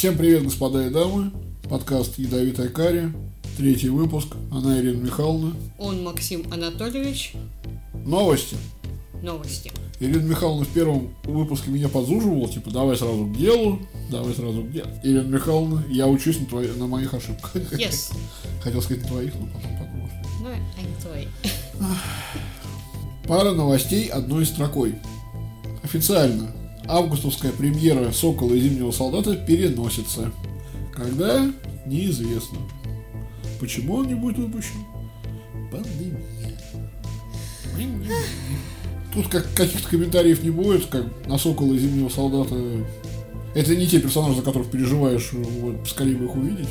Всем 0.00 0.16
привет, 0.16 0.44
господа 0.44 0.86
и 0.86 0.88
дамы. 0.88 1.30
Подкаст 1.68 2.18
«Ядовитая 2.18 2.70
карри». 2.70 3.12
Третий 3.58 3.90
выпуск. 3.90 4.28
Она 4.50 4.80
Ирина 4.80 4.96
Михайловна. 4.96 5.54
Он 5.78 6.02
Максим 6.02 6.50
Анатольевич. 6.50 7.34
Новости. 8.06 8.56
Новости. 9.22 9.70
Ирина 10.00 10.22
Михайловна 10.22 10.64
в 10.64 10.70
первом 10.70 11.14
выпуске 11.24 11.70
меня 11.70 11.90
подзуживала, 11.90 12.48
типа, 12.48 12.70
давай 12.70 12.96
сразу 12.96 13.26
к 13.26 13.36
делу, 13.36 13.78
давай 14.10 14.32
сразу 14.32 14.62
к 14.62 14.72
делу. 14.72 14.88
Ирина 15.02 15.28
Михайловна, 15.28 15.84
я 15.90 16.08
учусь 16.08 16.40
на, 16.40 16.46
твои, 16.46 16.68
на 16.68 16.86
моих 16.86 17.12
ошибках. 17.12 17.54
Yes. 17.56 18.10
Хотел 18.62 18.80
сказать 18.80 19.02
на 19.02 19.08
твоих, 19.08 19.34
но 19.34 19.48
потом 19.48 19.78
подумал. 19.78 20.08
Ну, 20.40 20.48
они 20.78 20.94
твои. 21.02 21.26
Пара 23.28 23.52
новостей 23.52 24.06
одной 24.06 24.46
строкой. 24.46 24.94
Официально. 25.82 26.50
Августовская 26.86 27.52
премьера 27.52 28.10
«Сокола 28.12 28.54
и 28.54 28.60
Зимнего 28.60 28.90
солдата» 28.90 29.36
переносится. 29.36 30.32
Когда? 30.92 31.50
Неизвестно. 31.86 32.58
Почему 33.60 33.96
он 33.96 34.08
не 34.08 34.14
будет 34.14 34.38
выпущен? 34.38 34.84
Пандемия. 35.70 36.20
Тут 39.14 39.28
как, 39.28 39.52
каких-то 39.54 39.88
комментариев 39.88 40.42
не 40.42 40.50
будет, 40.50 40.86
как 40.86 41.04
на 41.26 41.38
«Сокола 41.38 41.74
и 41.74 41.78
Зимнего 41.78 42.08
солдата». 42.08 42.54
Это 43.54 43.74
не 43.74 43.86
те 43.88 43.98
персонажи, 43.98 44.36
за 44.36 44.42
которых 44.42 44.70
переживаешь, 44.70 45.32
вот, 45.32 45.88
скорее 45.88 46.14
бы 46.16 46.26
их 46.26 46.34
увидеть. 46.36 46.68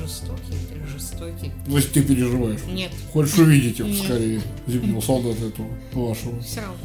Жестокий, 0.00 0.54
жестокий. 0.92 1.52
Ну, 1.66 1.76
если 1.76 1.90
ты 1.90 2.02
переживаешь. 2.02 2.60
Нет, 2.68 2.90
Хочешь 3.12 3.38
увидеть 3.38 3.78
его 3.78 3.88
Нет. 3.88 4.02
скорее, 4.02 4.40
Зимнего 4.66 5.00
солдата 5.00 5.44
этого 5.46 5.68
вашего. 5.92 6.40
все 6.40 6.60
равно. 6.60 6.76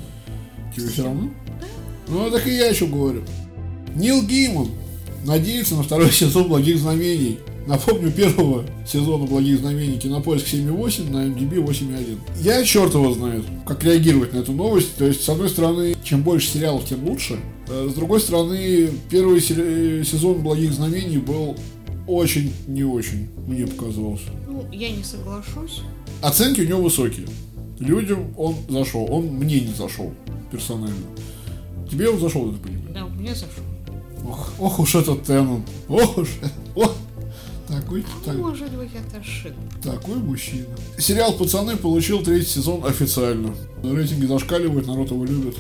Тебе 0.76 0.88
все 0.88 1.04
равно? 1.04 1.32
Ну, 2.08 2.30
так 2.30 2.46
и 2.48 2.56
я 2.56 2.68
еще 2.68 2.86
говорю. 2.88 3.24
Нил 3.96 4.24
Гейман 4.24 4.70
надеется 5.26 5.76
на 5.76 5.84
второй 5.84 6.12
сезон 6.12 6.48
«Благих 6.48 6.78
знамений». 6.78 7.40
Напомню, 7.66 8.12
первого 8.12 8.66
сезона 8.86 9.26
«Благих 9.26 9.60
знамений» 9.60 9.98
Кинопоиск 9.98 10.48
7.8, 10.48 11.10
на 11.12 11.28
MDB 11.28 11.64
8.1. 11.66 12.18
Я 12.42 12.62
черт 12.66 12.94
его 12.94 13.14
знает, 13.14 13.46
как 13.66 13.84
реагировать 13.86 14.34
на 14.34 14.40
эту 14.40 14.52
новость. 14.52 14.96
То 14.98 15.06
есть, 15.06 15.24
с 15.24 15.30
одной 15.30 15.48
стороны, 15.50 15.96
чем 16.04 16.24
больше 16.24 16.50
сериалов, 16.50 16.86
тем 16.86 17.08
лучше. 17.08 17.40
Э, 17.70 17.88
С 17.90 17.94
другой 17.94 18.20
стороны, 18.20 18.90
первый 19.10 19.40
э, 19.40 20.04
сезон 20.04 20.42
«Благих 20.42 20.74
знамений» 20.74 21.20
был 21.20 21.56
очень 22.06 22.52
не 22.68 22.84
очень, 22.84 23.30
мне 23.48 23.66
показалось. 23.66 24.22
Ну, 24.46 24.66
я 24.74 24.90
не 24.90 25.04
соглашусь. 25.04 25.82
Оценки 26.22 26.60
у 26.62 26.68
него 26.68 26.82
высокие. 26.82 27.26
Людям 27.80 28.34
он 28.38 28.56
зашел. 28.68 29.08
Он 29.10 29.26
мне 29.28 29.62
не 29.62 29.74
зашел 29.74 30.12
персонально. 30.52 30.96
Тебе 31.90 32.10
он 32.10 32.20
зашел, 32.20 32.52
так 32.52 32.62
понимаю. 32.62 32.94
Да, 32.94 33.06
мне 33.06 33.34
зашел. 33.34 33.64
Ох, 34.28 34.52
ох 34.60 34.80
уж 34.80 34.96
этот 34.96 35.24
Теннон. 35.24 35.64
Ох 35.90 36.18
уж. 36.18 36.30
Ох. 36.76 36.96
Такой, 37.68 38.06
так- 38.26 38.36
Может 38.36 38.72
быть, 38.74 38.90
это 38.94 39.20
ошибка. 39.20 39.58
такой 39.82 40.16
мужчина. 40.16 40.66
Сериал 40.98 41.34
«Пацаны» 41.34 41.76
получил 41.78 42.22
третий 42.24 42.46
сезон 42.50 42.86
официально. 42.86 43.54
Рейтинги 43.84 44.26
зашкаливают, 44.26 44.86
народ 44.88 45.10
его 45.12 45.26
любит. 45.26 45.56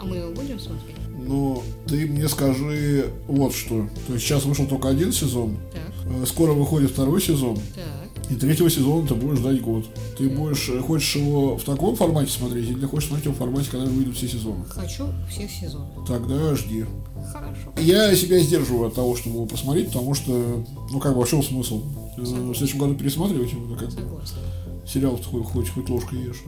А 0.00 0.04
мы 0.04 0.16
его 0.16 0.30
будем 0.32 0.58
смотреть? 0.58 0.96
Но 1.24 1.62
ты 1.86 2.06
мне 2.06 2.26
скажи 2.28 3.06
вот 3.28 3.54
что. 3.54 3.86
То 4.08 4.14
есть 4.14 4.24
сейчас 4.26 4.44
вышел 4.44 4.66
только 4.66 4.88
один 4.88 5.12
сезон. 5.12 5.56
Так, 5.72 5.82
Э, 6.06 6.26
Скоро 6.26 6.52
выходит 6.52 6.90
второй 6.90 7.22
сезон. 7.22 7.56
так. 7.74 8.01
И 8.30 8.34
третьего 8.34 8.70
сезона 8.70 9.06
ты 9.06 9.14
будешь 9.14 9.38
ждать 9.38 9.60
год. 9.60 9.84
Ты 10.16 10.28
будешь, 10.28 10.68
э, 10.70 10.80
хочешь 10.80 11.16
его 11.16 11.56
в 11.56 11.64
таком 11.64 11.96
формате 11.96 12.30
смотреть, 12.32 12.70
или 12.70 12.86
хочешь 12.86 13.08
смотреть 13.08 13.26
его 13.26 13.34
в 13.34 13.38
формате, 13.38 13.68
когда 13.70 13.86
выйдут 13.86 14.16
все 14.16 14.28
сезоны? 14.28 14.64
Хочу 14.64 15.06
все 15.28 15.48
сезоны. 15.48 15.86
Тогда 16.06 16.54
жди. 16.54 16.86
Хорошо. 17.32 17.72
Я 17.78 18.14
себя 18.16 18.38
сдерживаю 18.40 18.88
от 18.88 18.94
того, 18.94 19.16
чтобы 19.16 19.36
его 19.36 19.46
посмотреть, 19.46 19.88
потому 19.88 20.14
что, 20.14 20.64
ну 20.90 20.98
как 20.98 21.14
бы, 21.14 21.22
а 21.22 21.24
в 21.24 21.28
чем 21.28 21.42
смысл? 21.42 21.82
Э, 22.16 22.20
В 22.22 22.54
следующем 22.54 22.78
году 22.78 22.94
пересматривать 22.94 23.52
его, 23.52 23.74
как 23.74 23.90
Согласна. 23.90 24.38
сериал 24.86 25.18
хоть, 25.22 25.44
хоть, 25.44 25.68
хоть 25.70 25.88
ложкой 25.90 26.20
ешь. 26.22 26.42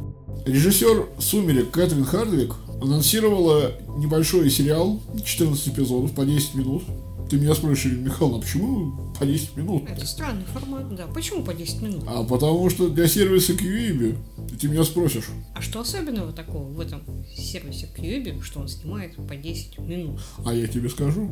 Режиссер 0.46 1.06
«Сумерек» 1.18 1.70
Кэтрин 1.70 2.04
Хардвик 2.04 2.54
анонсировала 2.82 3.72
небольшой 3.96 4.50
сериал, 4.50 5.00
14 5.24 5.68
эпизодов 5.68 6.12
по 6.12 6.24
10 6.24 6.54
минут. 6.54 6.82
Ты 7.30 7.36
меня 7.38 7.54
спросишь, 7.54 7.86
Ирина 7.86 8.06
Михайловна, 8.06 8.38
а 8.38 8.40
почему 8.42 8.92
по 9.18 9.24
10 9.24 9.56
минут? 9.56 9.88
Это 9.88 10.06
странный 10.06 10.44
формат, 10.44 10.94
да. 10.94 11.06
Почему 11.06 11.42
по 11.42 11.54
10 11.54 11.82
минут? 11.82 12.04
А 12.06 12.22
потому 12.22 12.68
что 12.70 12.88
для 12.88 13.08
сервиса 13.08 13.54
Кьюиби 13.56 14.16
ты 14.60 14.68
меня 14.68 14.84
спросишь. 14.84 15.24
А 15.54 15.62
что 15.62 15.80
особенного 15.80 16.32
такого 16.32 16.68
в 16.68 16.80
этом 16.80 17.02
сервисе 17.34 17.88
Кьюби, 17.96 18.40
что 18.42 18.60
он 18.60 18.68
снимает 18.68 19.16
по 19.16 19.34
10 19.34 19.78
минут? 19.78 20.20
А 20.44 20.52
я 20.52 20.66
тебе 20.66 20.88
скажу. 20.88 21.30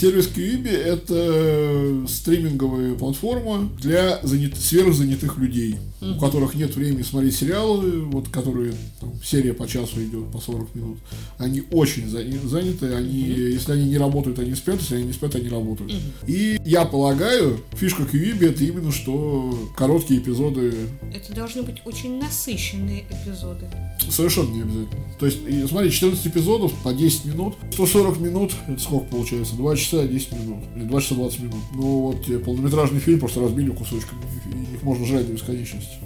Се- 0.00 0.10
Сервис 0.10 0.26
Кьюиби– 0.26 0.70
это 0.70 2.04
стриминговая 2.08 2.94
платформа 2.94 3.70
для 3.80 4.18
занят... 4.24 4.56
сверхзанятых 4.56 5.38
людей, 5.38 5.76
у 6.00 6.18
которых 6.18 6.54
нет 6.54 6.74
времени 6.74 7.02
смотреть 7.02 7.36
сериалы, 7.36 8.00
вот 8.06 8.28
которые 8.28 8.72
там, 9.00 9.12
серия 9.22 9.52
по 9.54 9.68
часу 9.68 10.02
идет, 10.02 10.32
по 10.32 10.40
40 10.40 10.74
минут. 10.74 10.98
Они 11.38 11.62
очень 11.70 12.08
заняты, 12.08 12.92
они, 12.94 13.20
если 13.20 13.72
они 13.72 13.84
не 13.84 13.98
работают, 13.98 14.40
они 14.40 14.54
спят, 14.56 14.80
если 14.80 14.96
они 14.96 15.04
не 15.04 15.12
спят, 15.12 15.36
они 15.36 15.48
работают. 15.48 15.92
И 16.26 16.58
я 16.64 16.84
полагаю, 16.86 17.60
фишка 17.74 18.04
Кьюиби– 18.04 18.46
это 18.48 18.64
именно 18.64 18.90
что 18.90 19.70
короткие 19.76 20.20
эпизоды 20.20 20.74
Это 21.14 21.32
должны 21.34 21.62
быть 21.62 21.82
очень 21.84 22.18
насыщенные 22.18 23.04
эпизоды. 23.10 23.66
Совершенно 24.10 24.50
не 24.52 24.62
обязательно. 24.62 25.04
То 25.20 25.26
есть, 25.26 25.38
смотри, 25.68 25.90
14 25.92 26.26
эпизодов 26.26 26.72
по 26.82 26.92
10 26.92 27.26
минут, 27.26 27.54
140 27.74 28.18
минут, 28.18 28.52
это 28.66 28.80
сколько 28.80 29.06
получается? 29.06 29.54
2 29.54 29.76
часа 29.76 29.89
10 29.96 30.32
минут, 30.32 30.64
или 30.76 30.84
2 30.84 31.00
часа 31.00 31.14
20 31.14 31.40
минут. 31.40 31.62
Ну 31.74 32.00
вот 32.00 32.24
тебе 32.24 32.38
полнометражный 32.38 33.00
фильм 33.00 33.20
просто 33.20 33.40
разбили 33.40 33.70
кусочками, 33.70 34.20
и 34.46 34.74
их 34.74 34.82
можно 34.82 35.06
жрать 35.06 35.26
до 35.26 35.32
бесконечности. 35.32 35.96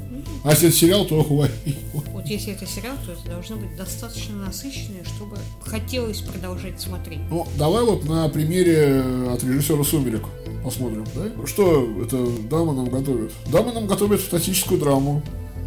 А 0.43 0.51
если 0.51 0.69
это 0.69 0.77
сериал, 0.77 1.07
то 1.07 1.21
охуй. 1.21 1.49
Вот 2.13 2.27
если 2.27 2.53
это 2.53 2.67
сериал, 2.67 2.97
то 3.07 3.13
это 3.13 3.29
должно 3.29 3.57
быть 3.57 3.77
достаточно 3.77 4.37
насыщенное, 4.37 5.05
чтобы 5.05 5.39
хотелось 5.63 6.21
продолжать 6.21 6.81
смотреть. 6.81 7.21
Ну, 7.31 7.47
давай 7.59 7.85
вот 7.85 8.05
на 8.05 8.29
примере 8.29 9.03
от 9.31 9.43
режиссера 9.43 9.83
«Сумерек» 9.85 10.25
посмотрим, 10.63 11.05
да? 11.15 11.47
Что 11.47 11.89
эта 12.03 12.27
дама 12.51 12.75
нам 12.75 12.89
готовит? 12.89 13.33
Дама 13.51 13.73
нам 13.73 13.87
готовит 13.87 14.21
фантастическую 14.21 14.81
драму, 14.81 15.23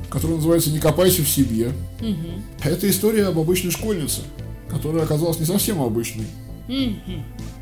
которая 0.10 0.38
называется 0.38 0.72
«Не 0.72 0.80
копайся 0.80 1.22
в 1.24 1.30
себе». 1.30 1.72
Мгм. 2.00 2.44
Это 2.64 2.90
история 2.90 3.26
об 3.26 3.40
обычной 3.40 3.72
школьнице, 3.72 4.22
которая 4.70 5.04
оказалась 5.04 5.40
не 5.40 5.46
совсем 5.46 5.82
обычной. 5.82 6.26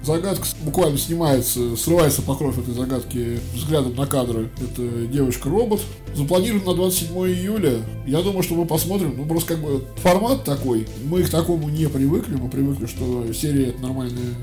Загадка 0.04 0.46
буквально 0.62 0.98
снимается, 0.98 1.76
срывается 1.76 2.22
покров 2.22 2.60
этой 2.60 2.74
загадки 2.74 3.40
взглядом 3.54 3.96
на 3.96 4.06
кадры. 4.06 4.50
Это 4.58 5.08
девочка-робот. 5.08 5.82
Запланирован 6.14 6.64
на 6.66 6.76
27 6.76 7.16
июля. 7.28 7.82
Я 8.06 8.22
думаю, 8.22 8.44
что 8.44 8.56
мы 8.56 8.66
посмотрим. 8.66 9.16
Ну, 9.18 9.26
просто 9.26 9.56
как 9.56 9.64
бы 9.64 9.84
формат 9.98 10.44
такой. 10.44 10.88
Мы 11.06 11.24
к 11.24 11.30
такому 11.30 11.70
не 11.70 11.88
привыкли. 11.90 12.36
Мы 12.36 12.50
привыкли, 12.50 12.86
что 12.86 13.32
серия 13.34 13.70
это 13.70 13.82
нормальная 13.82 14.36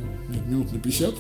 минут 0.47 0.73
на 0.73 0.79
50 0.79 1.15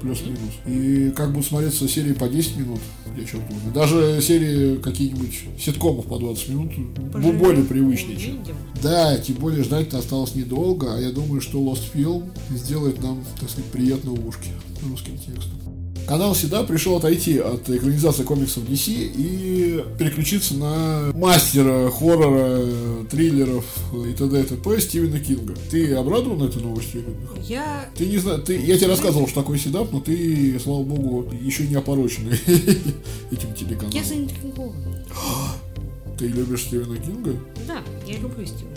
плюс-минус. 0.00 0.38
И 0.66 1.10
как 1.10 1.32
будут 1.32 1.46
смотреться 1.46 1.88
серии 1.88 2.12
по 2.12 2.28
10 2.28 2.56
минут, 2.56 2.80
я 3.16 3.24
черт 3.24 3.42
знает. 3.48 3.72
Даже 3.72 4.20
серии 4.20 4.76
какие-нибудь 4.76 5.44
ситкомов 5.58 6.06
по 6.06 6.18
20 6.18 6.48
минут 6.50 6.72
Поживем, 7.12 7.38
более 7.38 7.64
привычнее, 7.64 8.16
чем 8.16 8.38
да, 8.82 9.16
тем 9.16 9.36
более 9.36 9.64
ждать-то 9.64 9.98
осталось 9.98 10.34
недолго, 10.34 10.94
а 10.94 11.00
я 11.00 11.10
думаю, 11.10 11.40
что 11.40 11.58
Lost 11.58 11.84
Film 11.94 12.30
сделает 12.50 13.02
нам, 13.02 13.24
так 13.40 13.48
сказать, 13.48 13.70
приятно 13.70 14.10
в 14.10 14.26
ушки 14.26 14.50
русским 14.82 15.16
текстом. 15.16 15.63
Канал 16.06 16.34
всегда 16.34 16.62
пришел 16.64 16.96
отойти 16.96 17.38
от 17.38 17.68
экранизации 17.68 18.24
комиксов 18.24 18.64
DC 18.64 19.12
и 19.16 19.82
переключиться 19.98 20.54
на 20.54 21.12
мастера 21.14 21.90
хоррора, 21.90 23.04
триллеров 23.10 23.64
и 24.06 24.12
т.д. 24.12 24.40
и 24.40 24.44
т.п. 24.44 24.80
Стивена 24.80 25.18
Кинга. 25.18 25.54
Ты 25.70 25.94
обрадован 25.94 26.42
этой 26.46 26.62
новостью? 26.62 27.04
Я... 27.42 27.88
Ты 27.96 28.06
не 28.06 28.18
знаешь, 28.18 28.42
ты, 28.44 28.56
я 28.60 28.76
тебе 28.76 28.88
рассказывал, 28.88 29.26
что 29.28 29.40
такой 29.40 29.58
седап, 29.58 29.92
но 29.92 30.00
ты, 30.00 30.58
слава 30.62 30.82
богу, 30.82 31.26
еще 31.40 31.66
не 31.66 31.74
опороченный 31.74 32.38
этим 33.30 33.54
телеканалом. 33.54 33.96
Я 33.96 34.04
заинтригована. 34.04 35.04
Ты 36.18 36.28
любишь 36.28 36.62
Стивена 36.62 36.96
Кинга? 36.96 37.32
Да, 37.66 37.82
я 38.06 38.18
люблю 38.18 38.46
Стивена. 38.46 38.76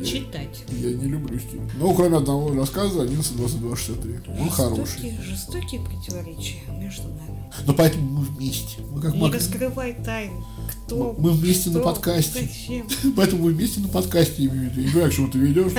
Я- 0.00 0.04
Читать. 0.04 0.64
Я 0.70 0.92
не 0.92 1.06
люблю 1.06 1.38
Стивена. 1.38 1.68
Ну, 1.78 1.94
кроме 1.94 2.16
одного 2.18 2.52
рассказа, 2.54 3.02
11.22.63. 3.04 4.40
Он 4.40 4.50
хороший. 4.50 5.16
Жестокие, 5.22 5.80
противоречия 5.80 6.58
между 6.78 7.08
нами. 7.08 7.44
Но 7.66 7.72
поэтому 7.74 8.20
мы 8.20 8.24
вместе. 8.24 8.80
Мы 8.90 9.00
как 9.00 9.14
Не 9.14 9.20
маг- 9.20 9.34
раскрывай 9.34 9.94
тайн. 10.04 10.32
Кто? 10.86 11.14
Мы 11.18 11.30
вместе 11.32 11.70
на 11.70 11.80
кто, 11.80 11.88
подкасте. 11.88 12.40
Зачем? 12.42 12.86
Поэтому 13.16 13.44
мы 13.44 13.52
вместе 13.52 13.80
на 13.80 13.88
подкасте 13.88 14.44
имею 14.44 14.70
в 14.70 14.74
виду. 14.74 14.80
Я 14.82 14.90
понимаю, 14.92 15.10
к 15.10 15.14
чему 15.14 15.28
ты 15.28 15.38
ведешь. 15.38 15.72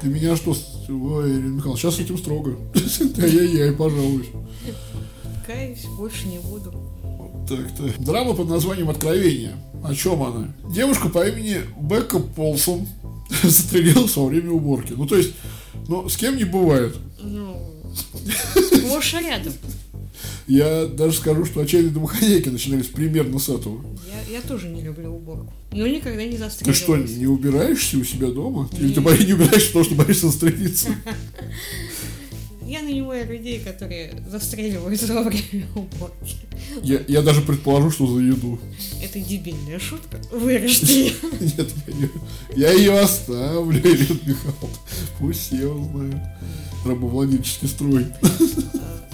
Ты, 0.00 0.08
меня 0.08 0.36
что... 0.36 0.50
Ой, 0.88 1.30
Ирина 1.32 1.54
Михайловна, 1.54 1.76
сейчас 1.80 1.96
с 1.96 2.00
этим 2.00 2.18
строго. 2.18 2.56
Ай-яй-яй, 3.18 3.72
пожалуйста. 3.72 4.38
Каюсь, 5.46 5.84
больше 5.96 6.28
не 6.28 6.38
буду. 6.38 6.72
Так-то. 7.48 8.02
Драма 8.02 8.34
под 8.34 8.48
названием 8.48 8.88
«Откровение». 8.90 9.52
О 9.84 9.92
чем 9.94 10.22
она? 10.22 10.54
Девушка 10.72 11.08
по 11.08 11.26
имени 11.26 11.58
Бекка 11.80 12.20
Полсон 12.20 12.86
застрелилась 13.50 14.16
во 14.16 14.26
время 14.26 14.50
уборки. 14.50 14.92
Ну, 14.96 15.06
то 15.06 15.16
есть, 15.16 15.32
ну, 15.88 16.08
с 16.08 16.16
кем 16.16 16.36
не 16.36 16.44
бывает. 16.44 16.96
Ну, 17.22 17.70
Сплошь 18.76 19.14
рядом. 19.14 19.52
Я 20.46 20.86
даже 20.86 21.16
скажу, 21.18 21.44
что 21.44 21.60
отчаянные 21.60 21.92
домохозяйки 21.92 22.48
начинались 22.48 22.86
примерно 22.86 23.38
с 23.38 23.48
этого. 23.48 23.80
Я, 24.28 24.36
я 24.36 24.42
тоже 24.42 24.68
не 24.68 24.82
люблю 24.82 25.14
уборку. 25.14 25.52
Но 25.72 25.86
никогда 25.86 26.24
не 26.24 26.32
Ты 26.32 26.38
застреливалась. 26.38 26.78
что, 26.78 26.96
не 26.96 27.26
убираешься 27.26 27.96
у 27.98 28.04
себя 28.04 28.28
дома? 28.28 28.68
Или 28.72 28.88
ты 28.92 29.00
Нет. 29.00 29.02
бои- 29.04 29.24
не 29.24 29.32
убираешься, 29.34 29.68
потому 29.68 29.84
что 29.84 29.94
боишься 29.94 30.26
застрелиться? 30.26 30.88
Я 32.72 32.80
нанимаю 32.80 33.28
людей, 33.28 33.60
которые 33.60 34.14
застреливаются 34.26 35.12
во 35.12 35.24
время 35.24 35.66
уборки. 35.74 36.36
Я, 36.82 37.00
я 37.06 37.20
даже 37.20 37.42
предположу, 37.42 37.90
что 37.90 38.06
за 38.06 38.20
еду. 38.20 38.58
Это 39.04 39.20
дебильная 39.20 39.78
шутка. 39.78 40.16
Вырежьте. 40.30 41.12
Нет, 41.40 41.68
я, 42.56 42.68
я 42.68 42.72
ее 42.72 42.98
оставлю, 42.98 43.78
Ирина 43.78 44.18
Михайловна. 44.24 44.78
Пусть 45.18 45.48
все 45.48 45.66
узнают. 45.66 46.16
Рабовладельческий 46.86 47.68
строй. 47.68 48.06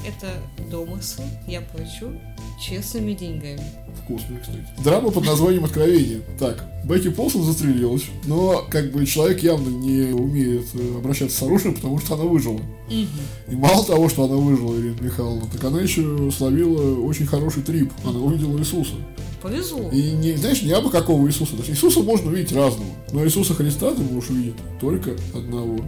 Это 0.09 0.33
домысл. 0.71 1.23
Я 1.47 1.61
плачу 1.61 2.19
честными 2.59 3.13
деньгами. 3.13 3.63
Вкусный, 4.03 4.39
кстати. 4.41 4.65
Драма 4.83 5.11
под 5.11 5.27
названием 5.27 5.65
«Откровение». 5.67 6.23
Так, 6.39 6.65
Бекки 6.85 7.11
Полсон 7.11 7.45
застрелилась, 7.45 8.05
но 8.25 8.65
как 8.71 8.91
бы 8.91 9.05
человек 9.05 9.43
явно 9.43 9.69
не 9.69 10.13
умеет 10.15 10.67
э, 10.73 10.97
обращаться 10.97 11.37
с 11.37 11.43
оружием, 11.43 11.75
потому 11.75 11.99
что 11.99 12.15
она 12.15 12.25
выжила. 12.25 12.61
И 12.89 13.07
мало 13.51 13.85
того, 13.85 14.09
что 14.09 14.25
она 14.25 14.37
выжила, 14.37 14.81
Ирина 14.81 14.99
Михайловна, 14.99 15.47
так 15.53 15.63
она 15.65 15.83
еще 15.83 16.31
словила 16.31 17.01
очень 17.01 17.27
хороший 17.27 17.63
трип. 17.63 17.93
Она 18.03 18.19
увидела 18.19 18.59
Иисуса. 18.59 18.95
Повезло. 19.43 19.91
И 19.91 20.13
не, 20.13 20.37
знаешь, 20.37 20.63
не 20.63 20.73
абы 20.73 20.91
какого 20.91 21.27
Иисуса. 21.27 21.53
То 21.53 21.59
есть 21.59 21.71
Иисуса 21.71 22.01
можно 22.01 22.31
увидеть 22.31 22.53
разного. 22.53 22.91
Но 23.13 23.25
Иисуса 23.27 23.53
Христа 23.53 23.95
ты 23.95 24.03
можешь 24.03 24.31
увидеть 24.31 24.57
только 24.81 25.15
одного. 25.35 25.81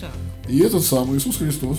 Так. 0.00 0.12
И 0.48 0.58
этот 0.58 0.84
самый 0.84 1.18
Иисус 1.18 1.36
Христос 1.36 1.78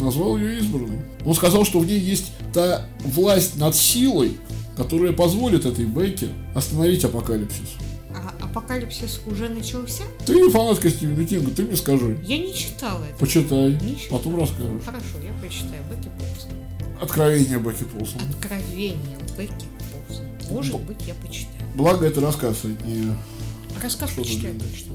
назвал 0.00 0.36
ее 0.38 0.58
избранной. 0.58 0.98
Он 1.24 1.34
сказал, 1.34 1.64
что 1.64 1.78
в 1.80 1.86
ней 1.86 1.98
есть 1.98 2.32
та 2.52 2.86
власть 3.04 3.56
над 3.56 3.74
силой, 3.74 4.38
которая 4.76 5.12
позволит 5.12 5.66
этой 5.66 5.84
Бекке 5.84 6.28
остановить 6.54 7.04
апокалипсис. 7.04 7.76
А 8.14 8.34
апокалипсис 8.44 9.20
уже 9.26 9.48
начался? 9.48 10.02
Ты 10.26 10.34
не 10.34 10.50
фанатка 10.50 10.90
Стивена 10.90 11.24
Кинга, 11.24 11.50
ты 11.52 11.62
мне 11.64 11.76
скажи. 11.76 12.18
Я 12.24 12.38
не 12.38 12.54
читала 12.54 13.04
это. 13.04 13.18
Почитай, 13.18 13.72
Ничего. 13.82 14.18
потом 14.18 14.38
расскажешь. 14.40 14.82
Хорошо, 14.84 15.18
я 15.24 15.32
прочитаю 15.40 15.82
Бекки 15.90 16.10
Полсон. 16.18 16.50
Откровение 17.00 17.58
Бекки 17.58 17.84
Полсон. 17.84 18.20
Откровение 18.30 19.18
Бекки 19.38 19.66
Полсон. 20.08 20.26
Может 20.50 20.80
быть, 20.80 20.98
я 21.06 21.14
почитаю. 21.14 21.60
Благо, 21.74 22.06
это 22.06 22.20
рассказ, 22.20 22.58
а 22.64 22.68
не... 22.86 23.12
Рассказ 23.82 24.10
почитаю 24.10 24.54
точно. 24.58 24.94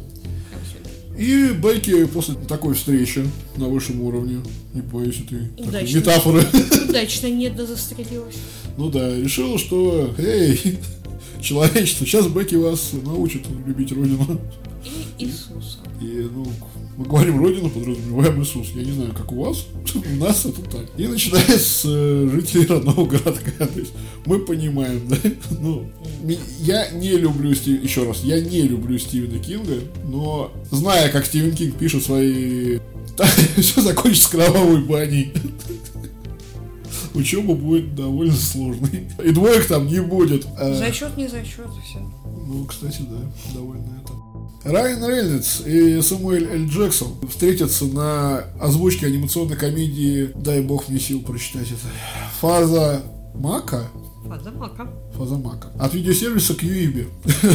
И 1.18 1.52
Бекки 1.54 2.06
после 2.06 2.36
такой 2.36 2.76
встречи 2.76 3.26
на 3.56 3.68
высшем 3.68 4.02
уровне, 4.02 4.42
не 4.74 4.82
боюсь 4.82 5.22
этой 5.22 5.48
такой 5.50 5.68
Удачно. 5.70 5.98
метафоры, 5.98 6.44
Удачно 6.90 7.28
не 7.28 7.50
застрелилась. 7.66 8.36
ну 8.78 8.90
да, 8.90 9.16
решила, 9.16 9.58
что, 9.58 10.14
эй, 10.18 10.78
человечество, 11.42 12.06
сейчас 12.06 12.28
Бекки 12.28 12.56
вас 12.56 12.92
научит 13.04 13.44
любить 13.66 13.92
Родину. 13.94 14.42
И 14.84 15.24
Иисуса. 15.24 15.80
И, 16.02 16.30
ну, 16.34 16.46
мы 16.98 17.06
говорим 17.06 17.40
Родину, 17.42 17.70
подразумеваем 17.70 18.42
Иисус. 18.42 18.68
Я 18.76 18.84
не 18.84 18.92
знаю, 18.92 19.14
как 19.14 19.32
у 19.32 19.44
вас, 19.44 19.66
у 19.96 20.16
нас 20.24 20.46
это 20.46 20.62
так. 20.62 20.86
И 20.98 21.08
начиная 21.08 21.58
с 21.58 21.84
э, 21.86 22.30
жителей 22.32 22.66
родного 22.68 23.06
городка. 23.06 23.52
То 23.68 23.80
есть 23.80 23.94
мы 24.26 24.40
понимаем, 24.40 25.08
да? 25.08 25.18
Ну, 25.60 25.90
я 26.62 26.90
не 26.92 27.12
люблю, 27.18 27.54
Стив- 27.56 27.84
еще 27.84 28.04
раз, 28.06 28.24
я 28.24 28.40
не 28.42 28.62
люблю 28.64 28.98
Стивена 29.00 29.40
Кинга, 29.40 29.80
но 30.06 30.52
зная, 30.72 31.10
как 31.10 31.26
Стивен 31.26 31.56
Кинг 31.56 31.76
пишет 31.76 32.04
свои... 32.04 32.80
Все 33.58 33.82
закончится 33.82 34.32
кровавой 34.32 34.82
баней. 34.84 35.32
Учеба 37.14 37.54
будет 37.56 37.96
довольно 37.96 38.34
сложной. 38.34 39.08
И 39.24 39.30
двоек 39.32 39.66
там 39.68 39.88
не 39.88 40.02
будет. 40.02 40.46
А- 40.58 40.74
Зачет 40.74 41.16
не 41.16 41.28
зачет, 41.30 41.68
все. 41.86 42.00
ну, 42.46 42.66
кстати, 42.66 43.04
да, 43.10 43.18
довольно 43.54 43.86
это. 44.04 44.14
Райан 44.66 45.06
Рейнольдс 45.06 45.62
и 45.66 46.02
Самуэль 46.02 46.48
Л. 46.48 46.66
Джексон 46.68 47.10
встретятся 47.30 47.86
на 47.86 48.46
озвучке 48.60 49.06
анимационной 49.06 49.56
комедии 49.56 50.32
«Дай 50.36 50.62
бог 50.62 50.90
мне 50.90 51.00
сил 51.00 51.22
прочитать 51.22 51.68
это». 51.68 51.88
Фаза 52.42 53.04
Мака? 53.36 53.88
Фаза 54.28 54.50
мака. 54.50 54.90
Фаза 55.16 55.36
Мака. 55.36 55.68
От 55.80 55.94
видеосервиса 55.94 56.56
Кьюиби. 56.56 57.08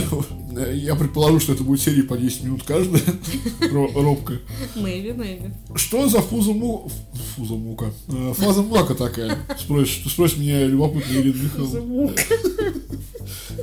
Я 0.72 0.94
предположу, 0.94 1.40
что 1.40 1.52
это 1.52 1.64
будет 1.64 1.80
серия 1.80 2.04
по 2.04 2.16
10 2.16 2.44
минут 2.44 2.62
каждая. 2.64 3.02
Ро- 3.72 3.90
Робко. 3.92 4.34
Мэйби, 4.76 5.10
мэйби. 5.10 5.52
Что 5.74 6.08
за 6.08 6.20
фуза 6.20 6.52
му... 6.52 6.88
Фуза 7.34 7.54
мука? 7.54 7.86
Э, 8.08 8.32
Фаза 8.36 8.62
Мака 8.62 8.94
такая? 8.94 9.36
Спросишь, 9.58 10.04
спросишь 10.12 10.38
меня 10.38 10.64
любопытная 10.64 11.20
Ирина 11.20 11.42
Михайловна. 11.42 12.12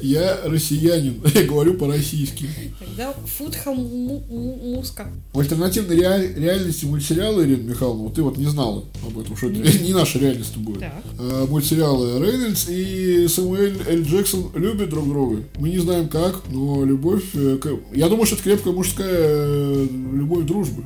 Я 0.01 0.37
россиянин, 0.45 1.21
я 1.35 1.43
говорю 1.43 1.73
по-российски. 1.75 2.47
Тогда 2.79 3.13
футха 3.25 3.71
му- 3.71 4.23
му- 4.29 4.75
муска. 4.75 5.07
В 5.33 5.39
альтернативной 5.39 5.95
реаль- 5.97 6.33
реальности 6.35 6.85
мультсериала, 6.85 7.41
Ирина 7.43 7.63
Михайловна, 7.69 8.03
вот 8.03 8.13
ты 8.15 8.21
вот 8.23 8.37
не 8.37 8.45
знала 8.45 8.83
об 9.05 9.17
этом, 9.19 9.35
что 9.37 9.47
это 9.47 9.83
не 9.83 9.93
наша 9.93 10.19
реальность 10.19 10.55
будет. 10.57 10.83
А, 11.19 11.45
мультсериалы 11.47 12.19
Рейнольдс 12.23 12.67
и 12.69 13.27
Самуэль 13.27 13.77
Л. 13.87 14.01
Джексон 14.03 14.51
любят 14.55 14.89
друг 14.89 15.07
друга. 15.07 15.43
Мы 15.59 15.69
не 15.69 15.79
знаем 15.79 16.07
как, 16.09 16.41
но 16.51 16.83
любовь... 16.85 17.23
э, 17.33 17.57
к- 17.57 17.95
Я 17.95 18.09
думаю, 18.09 18.25
что 18.25 18.35
это 18.35 18.43
крепкая 18.43 18.73
мужская 18.73 19.07
э, 19.09 19.87
любовь 20.13 20.45
дружбы. 20.45 20.83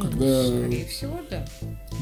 Когда 0.00 0.44
Скорее 0.46 0.86
всего, 0.86 1.20
да. 1.30 1.46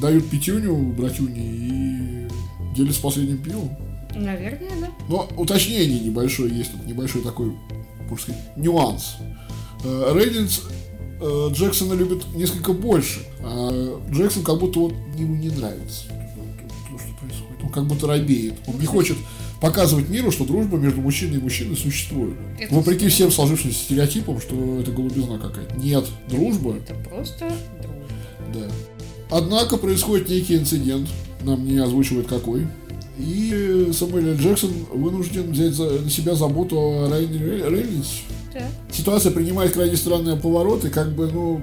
дают 0.00 0.28
пятюню 0.30 0.74
братюне 0.96 1.40
и 1.44 2.28
делятся 2.76 3.00
последним 3.02 3.38
пивом. 3.42 3.76
Наверное, 4.14 4.70
да. 4.80 4.88
Но 5.08 5.28
уточнение 5.36 6.00
небольшое 6.00 6.54
есть, 6.54 6.72
тут 6.72 6.86
небольшой 6.86 7.22
такой, 7.22 7.52
можно 8.08 8.22
сказать, 8.22 8.56
нюанс. 8.56 9.16
Э, 9.84 10.12
Рейнольдс 10.14 10.60
э, 11.20 11.48
Джексона 11.52 11.94
любит 11.94 12.24
несколько 12.34 12.72
больше, 12.72 13.20
а 13.40 14.00
Джексон 14.10 14.42
как 14.44 14.58
будто 14.58 14.80
вот 14.80 14.94
ему 15.16 15.36
не 15.36 15.48
нравится 15.48 16.04
то, 16.90 16.98
что 16.98 17.08
происходит. 17.20 17.64
Он 17.64 17.68
как 17.70 17.86
будто 17.86 18.06
робеет. 18.06 18.54
Он 18.66 18.78
не 18.78 18.86
хочет 18.86 19.16
показывать 19.60 20.08
миру, 20.08 20.30
что 20.30 20.44
дружба 20.44 20.76
между 20.76 21.00
мужчиной 21.00 21.38
и 21.38 21.40
мужчиной 21.40 21.76
существует. 21.76 22.36
Это 22.58 22.74
Вопреки 22.74 23.08
всем 23.08 23.30
сложившимся 23.30 23.78
стереотипам, 23.78 24.40
что 24.40 24.80
это 24.80 24.90
голубизна 24.90 25.38
какая-то. 25.38 25.76
Нет, 25.76 26.04
дружба 26.28 26.76
Это 26.76 26.94
просто 27.08 27.52
дружба. 27.80 28.04
да. 28.54 28.70
Однако 29.30 29.78
происходит 29.78 30.28
некий 30.28 30.56
инцидент, 30.56 31.08
нам 31.42 31.64
не 31.64 31.78
озвучивают 31.78 32.26
какой. 32.26 32.66
И 33.18 33.90
Самуэль. 33.92 34.36
Джексон 34.36 34.72
вынужден 34.92 35.52
взять 35.52 35.74
за- 35.74 36.00
на 36.00 36.10
себя 36.10 36.34
заботу 36.34 36.78
о 36.78 37.08
Райане 37.10 37.38
Рей- 37.38 37.62
Рейнольдсе. 37.62 38.22
Так. 38.52 38.64
Ситуация 38.90 39.32
принимает 39.32 39.72
крайне 39.72 39.96
странные 39.96 40.36
повороты, 40.36 40.90
как 40.90 41.14
бы, 41.14 41.30
ну, 41.30 41.60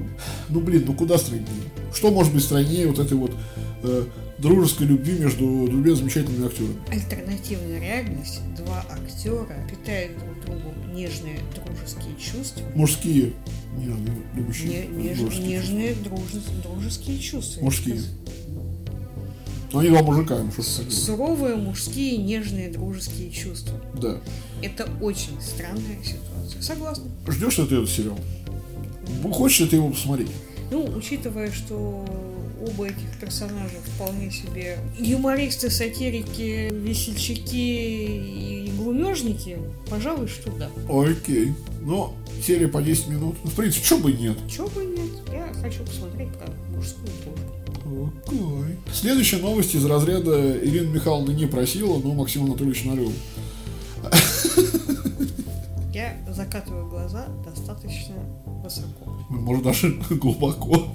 ну 0.50 0.60
блин, 0.60 0.84
ну 0.88 0.94
куда 0.94 1.18
страннее? 1.18 1.48
Что 1.94 2.12
может 2.12 2.34
быть 2.34 2.44
страннее 2.44 2.88
вот 2.88 3.00
этой 3.00 3.16
вот 3.18 3.32
э, 3.84 4.06
дружеской 4.40 4.88
любви 4.88 5.20
между 5.20 5.44
двумя 5.68 5.94
замечательными 5.96 6.48
актерами? 6.48 6.76
Альтернативная 6.92 7.80
реальность. 7.80 8.42
Два 8.58 8.84
актера 8.90 9.48
питают 9.70 10.18
друг 10.18 10.46
другу 10.46 10.74
нежные 10.94 11.40
дружеские 11.56 12.16
чувства. 12.20 12.64
Мужские, 12.76 13.34
нежные, 13.78 14.18
любящие. 14.36 14.88
Не- 14.88 15.10
неж- 15.10 15.40
нежные 15.42 15.94
дружес- 15.94 16.64
дружеские 16.64 17.20
чувства. 17.20 17.62
Мужские. 17.64 18.02
Ну, 19.72 19.80
они 19.80 19.90
два 19.90 20.02
мужика. 20.02 20.38
Суровые 20.90 21.56
мужские 21.56 22.18
нежные 22.18 22.70
дружеские 22.70 23.30
чувства. 23.32 23.80
Да. 23.94 24.18
Это 24.62 24.90
очень 25.02 25.40
странная 25.42 25.98
ситуация. 26.04 26.62
Согласна. 26.62 27.06
Ждешь 27.28 27.58
ли 27.60 27.66
ты 27.66 27.76
этот 27.76 27.90
сериал? 27.90 28.20
Хочешь 29.32 29.60
ли 29.62 29.68
ты 29.68 29.76
его 29.76 29.90
посмотреть? 29.90 30.30
Ну, 30.72 30.86
учитывая, 30.96 31.52
что 31.52 32.06
оба 32.62 32.88
этих 32.88 33.20
персонажа 33.20 33.76
вполне 33.96 34.32
себе 34.32 34.78
юмористы, 34.98 35.70
сатирики, 35.70 36.70
весельчаки 36.72 38.66
и 38.68 38.72
глумежники, 38.78 39.58
пожалуй, 39.90 40.28
что 40.28 40.52
да. 40.52 40.70
Окей. 40.90 41.54
Ну, 41.82 42.14
серия 42.46 42.68
по 42.68 42.82
10 42.82 43.08
минут. 43.08 43.36
Ну, 43.44 43.50
в 43.50 43.56
принципе, 43.56 43.86
что 43.86 43.98
бы 43.98 44.12
и 44.12 44.18
нет. 44.18 44.38
Чего 44.50 44.68
бы 44.68 44.84
и 44.84 44.88
нет? 44.88 45.10
Я 45.32 45.52
хочу 45.62 45.84
посмотреть 45.84 46.30
про 46.34 46.48
мужскую 46.76 47.08
дружбу. 47.24 47.59
Окей. 47.90 48.40
Следующая 48.94 49.38
новость 49.38 49.74
из 49.76 49.86
разряда 49.86 50.58
Ирина 50.64 50.90
Михайловна 50.92 51.32
не 51.32 51.46
просила, 51.48 52.00
но 52.00 52.14
Максим 52.14 52.46
Анатольевич 52.46 52.86
налил. 52.86 53.12
Я 55.94 56.16
закатываю 56.34 56.88
глаза 56.88 57.28
достаточно 57.46 58.16
высоко. 58.64 59.18
Может, 59.30 59.64
даже 59.64 60.00
глубоко. 60.12 60.88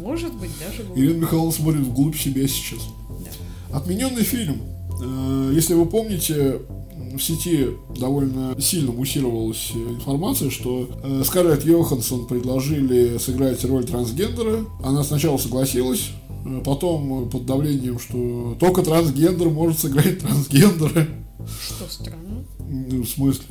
Может 0.00 0.34
быть, 0.34 0.50
даже 0.60 0.82
глубоко. 0.82 1.00
Ирина 1.00 1.18
Михайловна 1.22 1.52
смотрит 1.52 1.82
вглубь 1.86 2.16
себя 2.16 2.46
сейчас. 2.46 2.80
Да. 3.70 3.78
Отмененный 3.78 4.22
фильм. 4.22 4.60
Э, 5.02 5.52
Если 5.54 5.74
вы 5.74 5.86
помните, 5.86 6.60
в 7.14 7.18
сети 7.20 7.68
довольно 7.98 8.54
сильно 8.60 8.92
муссировалась 8.92 9.72
информация, 9.72 10.50
что 10.50 10.88
э, 11.02 11.22
Скарлетт 11.24 11.64
Йоханссон 11.64 12.26
предложили 12.26 13.18
сыграть 13.18 13.64
роль 13.64 13.84
трансгендера. 13.84 14.64
Она 14.82 15.02
сначала 15.04 15.36
согласилась, 15.38 16.10
Потом 16.64 17.26
э, 17.26 17.30
под 17.30 17.46
давлением, 17.46 17.98
что 17.98 18.56
только 18.58 18.82
трансгендер 18.82 19.48
может 19.48 19.78
сыграть 19.78 20.18
трансгендера. 20.22 21.06
Что 21.46 21.88
странно. 21.88 22.44
Ну, 22.58 23.02
В 23.02 23.08
смысле? 23.08 23.46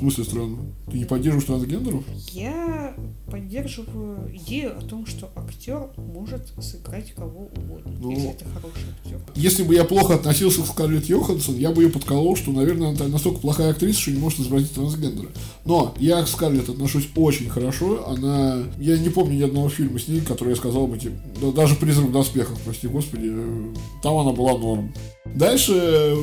В 0.00 0.02
смысле 0.02 0.24
странно? 0.24 0.58
Ты 0.90 0.96
не 0.96 1.04
поддерживаешь 1.04 1.44
трансгендеров? 1.44 2.02
Я 2.32 2.94
поддерживаю 3.30 4.34
идею 4.34 4.78
о 4.78 4.80
том, 4.80 5.04
что 5.04 5.28
актер 5.36 5.90
может 5.98 6.48
сыграть 6.58 7.12
кого 7.12 7.50
угодно, 7.54 7.92
Ну, 8.00 8.10
если 8.12 8.30
это 8.30 8.44
хороший 8.46 8.84
актер. 9.04 9.20
Если 9.34 9.62
бы 9.62 9.74
я 9.74 9.84
плохо 9.84 10.14
относился 10.14 10.62
к 10.62 10.66
Скарлетт 10.68 11.04
Йоханссон, 11.04 11.56
я 11.56 11.70
бы 11.70 11.82
ее 11.82 11.90
подколол, 11.90 12.34
что, 12.34 12.50
наверное, 12.50 12.96
она 12.96 13.08
настолько 13.08 13.40
плохая 13.40 13.72
актриса, 13.72 14.00
что 14.00 14.12
не 14.12 14.18
может 14.18 14.40
изобразить 14.40 14.72
трансгендера. 14.72 15.28
Но 15.66 15.94
я 15.98 16.22
к 16.22 16.28
Скарлетт 16.28 16.70
отношусь 16.70 17.06
очень 17.14 17.50
хорошо. 17.50 18.08
Она... 18.08 18.62
Я 18.78 18.96
не 18.96 19.10
помню 19.10 19.36
ни 19.36 19.42
одного 19.42 19.68
фильма 19.68 19.98
с 19.98 20.08
ней, 20.08 20.22
который 20.22 20.50
я 20.50 20.56
сказал 20.56 20.86
бы, 20.86 20.96
типа, 20.96 21.16
да, 21.42 21.52
даже 21.52 21.74
«Призрак 21.74 22.06
в 22.06 22.12
доспехах», 22.12 22.58
прости 22.64 22.88
господи, 22.88 23.28
э, 23.30 23.74
там 24.02 24.16
она 24.16 24.32
была 24.32 24.56
норм. 24.56 24.94
Дальше 25.26 25.74
э, 25.74 26.16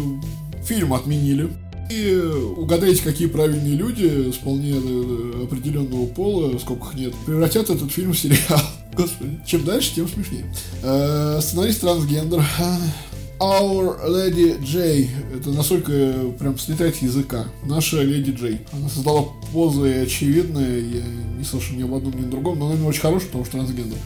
фильм 0.63 0.95
отменили. 0.95 1.51
И 1.89 2.09
э, 2.09 2.35
угадайте, 2.57 3.01
какие 3.01 3.27
правильные 3.27 3.75
люди 3.75 4.31
с 4.31 4.35
вполне 4.35 4.73
э, 4.73 5.43
определенного 5.43 6.05
пола, 6.07 6.57
сколько 6.57 6.87
их 6.87 6.93
нет, 6.95 7.13
превратят 7.25 7.69
этот 7.69 7.91
фильм 7.91 8.13
в 8.13 8.19
сериал. 8.19 8.61
Господи, 8.93 9.39
чем 9.45 9.63
дальше, 9.63 9.95
тем 9.95 10.07
смешнее. 10.07 10.45
Э, 10.83 11.39
Сценарист 11.41 11.81
трансгендер. 11.81 12.43
Our 13.39 14.03
Lady 14.09 14.59
J. 14.63 15.07
Это 15.35 15.51
настолько 15.51 15.91
прям 16.39 16.57
слетает 16.57 16.95
с 16.95 16.99
языка. 16.99 17.45
Наша 17.65 18.01
Леди 18.01 18.31
Джей. 18.31 18.61
Она 18.71 18.89
создала 18.89 19.25
позы 19.53 20.01
очевидные. 20.01 20.81
Я 20.81 21.03
не 21.37 21.43
слышу 21.43 21.75
ни 21.75 21.83
об 21.83 21.93
одном, 21.93 22.19
ни 22.19 22.25
о 22.25 22.29
другом, 22.29 22.57
но 22.57 22.71
она 22.71 22.85
очень 22.85 23.01
хорошая, 23.01 23.27
потому 23.27 23.45
что 23.45 23.57
трансгендер. 23.57 23.97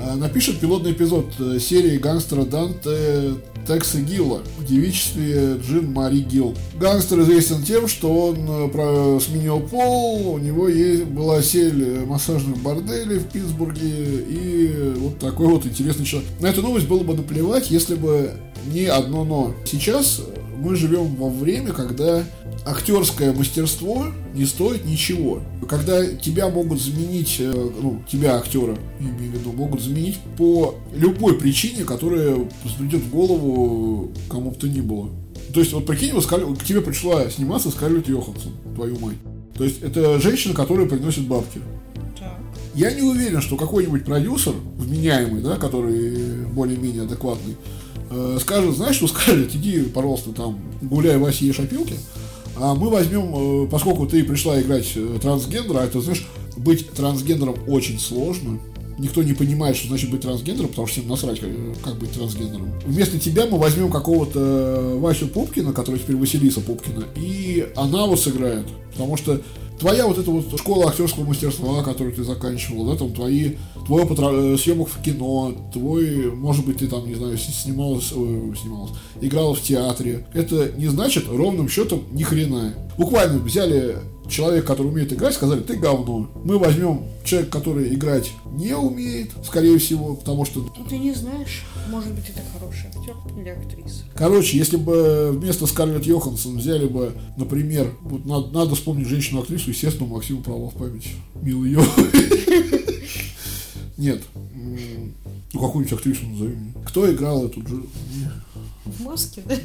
Э, 0.00 0.14
Напишет 0.14 0.58
пилотный 0.58 0.92
эпизод 0.92 1.26
э, 1.38 1.58
серии 1.58 1.98
гангстера 1.98 2.44
Данте 2.44 3.34
Текса 3.66 4.00
Гилла 4.00 4.40
в 4.58 4.64
девичестве 4.64 5.56
Джин 5.58 5.92
Мари 5.92 6.20
Гилл. 6.20 6.54
Гангстер 6.78 7.20
известен 7.20 7.62
тем, 7.62 7.88
что 7.88 8.28
он 8.28 8.38
э, 8.48 9.20
сменил 9.20 9.60
пол, 9.60 10.34
у 10.34 10.38
него 10.38 10.68
есть, 10.68 11.04
была 11.04 11.42
сель 11.42 11.82
э, 11.84 12.04
массажных 12.06 12.58
борделей 12.58 13.18
в 13.18 13.28
Питтсбурге, 13.28 13.88
и 13.88 14.94
вот 14.96 15.18
такой 15.18 15.48
вот 15.48 15.66
интересный 15.66 16.06
человек. 16.06 16.30
На 16.40 16.46
эту 16.46 16.62
новость 16.62 16.88
было 16.88 17.02
бы 17.02 17.14
наплевать, 17.14 17.70
если 17.70 17.94
бы 17.94 18.32
не 18.72 18.86
одно 18.86 19.24
но. 19.24 19.54
Сейчас 19.64 20.22
мы 20.58 20.76
живем 20.76 21.14
во 21.16 21.28
время, 21.28 21.72
когда 21.72 22.22
актерское 22.64 23.32
мастерство 23.32 24.06
не 24.34 24.44
стоит 24.44 24.84
ничего. 24.84 25.40
Когда 25.68 26.06
тебя 26.06 26.48
могут 26.48 26.80
заменить, 26.80 27.36
э, 27.38 27.70
ну, 27.80 28.02
тебя, 28.10 28.36
актера, 28.36 28.76
имею 28.98 29.32
в 29.32 29.34
виду, 29.34 29.52
могут 29.52 29.82
заменить 29.82 30.18
по 30.36 30.74
любой 30.94 31.38
причине, 31.38 31.84
которая 31.84 32.36
придет 32.78 33.02
в 33.02 33.10
голову 33.10 34.10
кому 34.28 34.50
бы 34.50 34.56
то 34.56 34.68
ни 34.68 34.80
было. 34.80 35.08
То 35.52 35.60
есть, 35.60 35.72
вот 35.72 35.86
прикинь, 35.86 36.12
вот 36.12 36.24
Скарлетт- 36.24 36.60
к 36.60 36.64
тебе 36.64 36.80
пришла 36.80 37.28
сниматься 37.30 37.70
Скарлетт 37.70 38.08
Йоханссон, 38.08 38.52
твою 38.74 38.98
мать. 38.98 39.16
То 39.56 39.64
есть, 39.64 39.82
это 39.82 40.20
женщина, 40.20 40.54
которая 40.54 40.86
приносит 40.86 41.26
бабки. 41.26 41.60
Так. 42.18 42.38
Я 42.74 42.92
не 42.92 43.02
уверен, 43.02 43.40
что 43.40 43.56
какой-нибудь 43.56 44.04
продюсер, 44.04 44.54
вменяемый, 44.76 45.42
да, 45.42 45.56
который 45.56 46.46
более-менее 46.46 47.02
адекватный, 47.02 47.56
э, 48.10 48.38
скажет, 48.40 48.76
знаешь 48.76 48.96
что, 48.96 49.08
Скарлетт, 49.08 49.54
иди, 49.54 49.82
пожалуйста, 49.82 50.32
там, 50.32 50.60
гуляй 50.82 51.16
в 51.16 51.24
Оси 51.24 51.48
и 51.48 51.52
шопилке, 51.52 51.94
а 51.94 52.19
мы 52.74 52.90
возьмем, 52.90 53.64
э, 53.64 53.68
поскольку 53.68 54.06
ты 54.06 54.22
пришла 54.24 54.60
играть 54.60 54.92
э, 54.94 55.18
трансгендера, 55.20 55.80
а 55.80 55.84
это, 55.84 56.00
знаешь, 56.00 56.26
быть 56.56 56.90
трансгендером 56.90 57.56
очень 57.66 57.98
сложно, 57.98 58.60
никто 58.98 59.22
не 59.22 59.32
понимает, 59.32 59.76
что 59.76 59.88
значит 59.88 60.10
быть 60.10 60.20
трансгендером, 60.20 60.68
потому 60.68 60.86
что 60.86 61.00
всем 61.00 61.10
насрать, 61.10 61.40
как, 61.40 61.50
как 61.82 61.98
быть 61.98 62.12
трансгендером. 62.12 62.70
Вместо 62.84 63.18
тебя 63.18 63.46
мы 63.46 63.58
возьмем 63.58 63.90
какого-то 63.90 64.96
Васю 64.98 65.26
Пупкина, 65.28 65.72
который 65.72 65.98
теперь 65.98 66.16
Василиса 66.16 66.60
Пупкина, 66.60 67.04
и 67.16 67.66
она 67.76 68.06
вот 68.06 68.20
сыграет. 68.20 68.66
Потому 68.92 69.16
что 69.16 69.40
твоя 69.80 70.06
вот 70.06 70.18
эта 70.18 70.30
вот 70.30 70.58
школа 70.58 70.88
актерского 70.90 71.24
мастерства, 71.24 71.82
которую 71.82 72.14
ты 72.14 72.22
заканчивал, 72.22 72.84
да, 72.86 72.96
там 72.96 73.12
твои, 73.12 73.56
твой 73.86 74.02
опыт 74.04 74.18
ра- 74.18 74.56
съемок 74.58 74.88
в 74.88 75.02
кино, 75.02 75.52
твой, 75.72 76.30
может 76.32 76.64
быть, 76.66 76.78
ты 76.78 76.86
там, 76.86 77.06
не 77.08 77.14
знаю, 77.14 77.36
снималась, 77.38 78.12
ой, 78.12 78.54
снималась, 78.60 78.92
играла 79.20 79.54
в 79.54 79.60
театре. 79.62 80.26
Это 80.34 80.70
не 80.76 80.86
значит 80.88 81.24
ровным 81.28 81.68
счетом 81.68 82.02
ни 82.12 82.22
хрена. 82.22 82.74
Буквально 82.98 83.38
взяли 83.38 83.96
человека, 84.28 84.66
который 84.68 84.88
умеет 84.88 85.12
играть, 85.12 85.34
сказали, 85.34 85.60
ты 85.60 85.76
говно. 85.76 86.30
Мы 86.44 86.58
возьмем 86.58 87.02
человека, 87.24 87.52
который 87.58 87.92
играть 87.94 88.30
не 88.52 88.74
умеет, 88.76 89.30
скорее 89.44 89.78
всего, 89.78 90.14
потому 90.14 90.44
что 90.44 90.60
Ну 90.76 90.84
ты 90.88 90.98
не 90.98 91.12
знаешь, 91.12 91.64
может 91.88 92.12
быть 92.12 92.24
это 92.28 92.40
хороший 92.52 92.86
актер 92.88 93.14
или 93.38 93.48
актриса. 93.48 94.04
Короче, 94.14 94.56
если 94.58 94.76
бы 94.76 95.30
вместо 95.32 95.66
Скарлетт 95.66 96.04
Йоханссон 96.06 96.58
взяли 96.58 96.86
бы, 96.86 97.12
например, 97.36 97.92
вот 98.02 98.24
надо, 98.26 98.48
надо 98.52 98.74
вспомнить 98.74 99.08
женщину-актрису, 99.08 99.70
естественно, 99.70 100.08
Максиму 100.08 100.42
Павлов 100.42 100.74
в 100.74 100.78
память. 100.78 101.08
Милый. 101.42 101.76
Нет. 103.96 104.22
Ну, 105.52 105.60
какую-нибудь 105.60 105.92
актрису 105.98 106.26
назови 106.26 106.54
мне. 106.54 106.72
Кто 106.86 107.12
играл 107.12 107.44
эту 107.46 107.60
Джо- 107.60 107.86
В 108.86 109.02
маске, 109.02 109.42
да? 109.44 109.56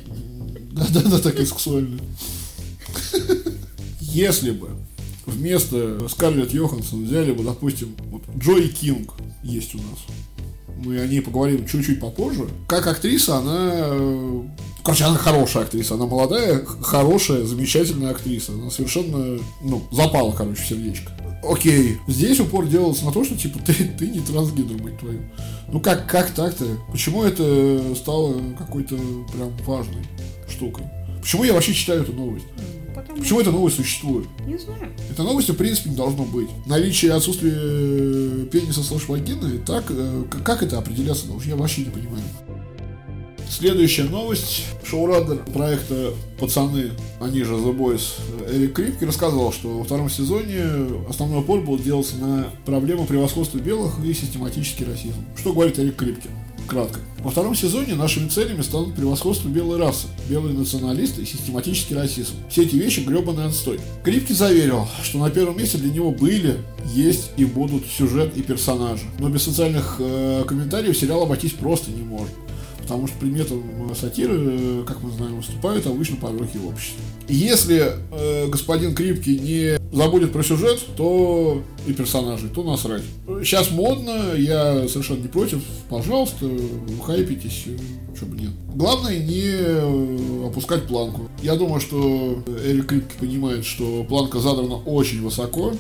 Да-да-да, 0.72 1.20
такая 1.20 1.46
сексуальная. 1.46 2.00
Если 4.16 4.52
бы 4.52 4.70
вместо 5.26 6.08
Скарлетт 6.08 6.54
Йоханссон 6.54 7.04
взяли 7.04 7.34
бы, 7.34 7.44
допустим, 7.44 7.94
вот 8.10 8.22
Джои 8.38 8.68
Кинг 8.68 9.14
есть 9.44 9.76
у 9.76 9.80
нас. 9.80 10.06
Мы 10.78 11.00
о 11.00 11.06
ней 11.06 11.20
поговорим 11.20 11.68
чуть-чуть 11.68 12.00
попозже. 12.00 12.48
Как 12.66 12.88
актриса, 12.88 13.36
она... 13.40 13.72
э, 13.74 14.42
Короче, 14.86 15.04
она 15.04 15.18
хорошая 15.18 15.64
актриса. 15.64 15.96
Она 15.96 16.06
молодая, 16.06 16.64
хорошая, 16.64 17.44
замечательная 17.44 18.12
актриса. 18.12 18.54
Она 18.54 18.70
совершенно, 18.70 19.38
ну, 19.62 19.84
запала, 19.92 20.32
короче, 20.32 20.62
в 20.62 20.66
сердечко. 20.66 21.12
Окей. 21.44 21.98
Здесь 22.08 22.40
упор 22.40 22.68
делался 22.68 23.04
на 23.04 23.12
то, 23.12 23.26
что, 23.26 23.36
типа, 23.36 23.60
ты, 23.66 23.74
ты 23.74 24.08
не 24.08 24.22
трансгендер, 24.22 24.82
мать 24.82 24.98
твою. 24.98 25.20
Ну, 25.74 25.82
как, 25.82 26.10
как 26.10 26.32
так-то? 26.32 26.66
Почему 26.90 27.24
это 27.24 27.94
стало 27.96 28.34
какой-то 28.58 28.96
прям 29.34 29.52
важной 29.66 30.06
штукой? 30.48 30.86
Почему 31.20 31.44
я 31.44 31.52
вообще 31.52 31.74
читаю 31.74 32.04
эту 32.04 32.14
новость? 32.14 32.46
Потому 33.06 33.22
Почему 33.22 33.42
эта 33.42 33.52
новость 33.52 33.76
существует? 33.78 34.28
Не 34.46 34.58
знаю. 34.58 34.92
Эта 35.10 35.24
новость, 35.24 35.50
в 35.50 35.56
принципе, 35.56 35.92
не 35.92 35.96
должно 35.96 36.24
быть. 36.24 36.50
Наличие 36.66 37.12
и 37.12 37.14
отсутствие 37.14 37.54
э, 37.56 38.46
пениса 38.52 38.84
слэш 38.84 39.08
вагины, 39.08 39.60
так, 39.66 39.86
э, 39.90 40.24
как 40.44 40.64
это 40.64 40.78
определяться 40.78 41.28
должно? 41.28 41.50
Я 41.50 41.56
вообще 41.56 41.82
не 41.82 41.92
понимаю. 41.92 42.24
Следующая 43.50 44.04
новость. 44.04 44.66
Шоураннер 44.84 45.38
проекта 45.54 46.14
«Пацаны», 46.40 46.92
они 47.22 47.44
же 47.44 47.54
The 47.54 47.76
Boys, 47.76 48.02
Эрик 48.52 48.74
Крипки 48.74 49.06
рассказывал, 49.06 49.52
что 49.52 49.80
во 49.80 49.84
втором 49.84 50.10
сезоне 50.10 50.64
основной 51.10 51.40
упор 51.40 51.62
будет 51.62 51.84
делаться 51.84 52.18
на 52.18 52.48
проблему 52.66 53.06
превосходства 53.06 53.58
белых 53.58 54.04
и 54.04 54.14
систематический 54.14 54.86
расизм. 54.86 55.24
Что 55.38 55.54
говорит 55.54 55.80
Эрик 55.80 55.96
Крипки? 55.96 56.30
Кратко. 56.68 57.00
Во 57.20 57.32
втором 57.32 57.56
сезоне 57.56 57.96
нашими 57.96 58.28
целями 58.28 58.62
станут 58.62 58.96
превосходство 58.96 59.48
белой 59.48 59.80
расы, 59.80 60.08
белые 60.30 60.58
националисты 60.58 61.22
и 61.22 61.26
систематический 61.26 61.96
расизм. 61.96 62.34
Все 62.50 62.64
эти 62.64 62.76
вещи 62.76 63.00
гребаный 63.00 63.46
отстой. 63.46 63.80
Крипки 64.04 64.34
заверил, 64.34 64.88
что 65.04 65.18
на 65.20 65.30
первом 65.30 65.58
месте 65.58 65.78
для 65.78 65.92
него 65.92 66.12
были, 66.12 66.58
есть 66.94 67.32
и 67.38 67.46
будут 67.46 67.86
сюжет 67.88 68.38
и 68.38 68.42
персонажи. 68.42 69.06
Но 69.20 69.30
без 69.30 69.44
социальных 69.44 69.98
э, 70.00 70.44
комментариев 70.48 70.98
сериал 70.98 71.24
обойтись 71.24 71.54
просто 71.54 71.92
не 71.92 72.04
может. 72.04 72.34
Потому 72.86 73.08
что 73.08 73.18
предметом 73.18 73.64
э, 73.90 73.96
сатиры, 73.96 74.36
э, 74.38 74.84
как 74.86 75.02
мы 75.02 75.10
знаем, 75.12 75.38
выступают 75.38 75.88
обычно 75.88 76.18
пороки. 76.18 76.60
И 77.28 77.34
если 77.34 77.94
э, 78.12 78.48
господин 78.48 78.94
Крипки 78.94 79.32
не 79.32 79.80
забудет 79.92 80.32
про 80.32 80.44
сюжет, 80.44 80.80
то 80.96 81.64
и 81.88 81.94
персонажей, 81.94 82.50
то 82.50 82.64
насрать. 82.64 83.02
Сейчас 83.42 83.72
модно, 83.72 84.36
я 84.38 84.88
совершенно 84.88 85.22
не 85.22 85.28
против. 85.28 85.64
Пожалуйста, 85.90 86.48
хайпитесь, 87.04 87.66
что 88.16 88.28
бы 88.28 88.38
нет. 88.38 88.52
Главное 88.76 89.18
не 89.18 89.50
э, 89.50 90.46
опускать 90.46 90.84
планку. 90.84 91.28
Я 91.42 91.56
думаю, 91.56 91.82
что 91.82 92.44
Эрик 92.64 92.86
Крипки 92.86 93.16
понимает, 93.20 93.66
что 93.66 94.04
планка 94.04 94.40
задрана 94.40 94.76
очень 94.76 95.24
высоко. 95.24 95.74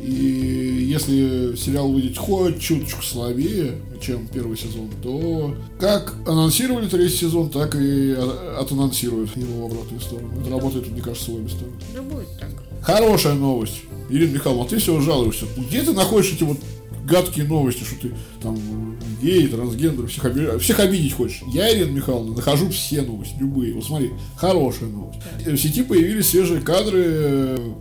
И 0.00 0.86
если 0.90 1.56
сериал 1.56 1.90
выйдет 1.90 2.16
хоть 2.16 2.60
чуточку 2.60 3.02
слабее, 3.02 3.74
чем 4.00 4.28
первый 4.28 4.56
сезон, 4.56 4.90
то 5.02 5.54
как 5.80 6.14
анонсировали 6.26 6.88
третий 6.88 7.16
сезон, 7.16 7.50
так 7.50 7.74
и 7.74 8.12
отанонсируют 8.58 9.36
его 9.36 9.66
в 9.66 9.72
обратную 9.72 10.00
сторону. 10.00 10.40
Это 10.40 10.50
работает, 10.50 10.90
мне 10.90 11.00
кажется, 11.02 11.30
в 11.32 11.34
обе 11.34 11.48
стороны. 11.48 11.76
Да 11.94 12.02
будет 12.02 12.28
так. 12.38 12.50
Хорошая 12.82 13.34
новость. 13.34 13.80
Ирина 14.08 14.32
Михайловна, 14.34 14.64
а 14.66 14.68
ты 14.68 14.78
все 14.78 15.00
жалуешься. 15.00 15.46
Где 15.56 15.82
ты 15.82 15.92
находишь 15.92 16.32
эти 16.32 16.44
вот 16.44 16.58
гадкие 17.04 17.46
новости, 17.46 17.82
что 17.82 17.96
ты 18.00 18.14
там 18.40 18.96
гей, 19.20 19.48
трансгендер, 19.48 20.06
всех, 20.06 20.24
оби- 20.26 20.58
всех 20.58 20.78
обидеть 20.80 21.14
хочешь? 21.14 21.42
Я, 21.52 21.74
Ирина 21.74 21.90
Михайловна, 21.90 22.34
нахожу 22.34 22.70
все 22.70 23.02
новости, 23.02 23.34
любые. 23.40 23.74
Вот 23.74 23.84
смотри, 23.84 24.10
хорошая 24.36 24.88
новость. 24.88 25.18
В 25.44 25.56
сети 25.56 25.82
появились 25.82 26.28
свежие 26.28 26.60
кадры, 26.60 27.02
э, 27.04 27.72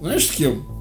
знаешь, 0.00 0.26
с 0.26 0.30
кем? 0.30 0.75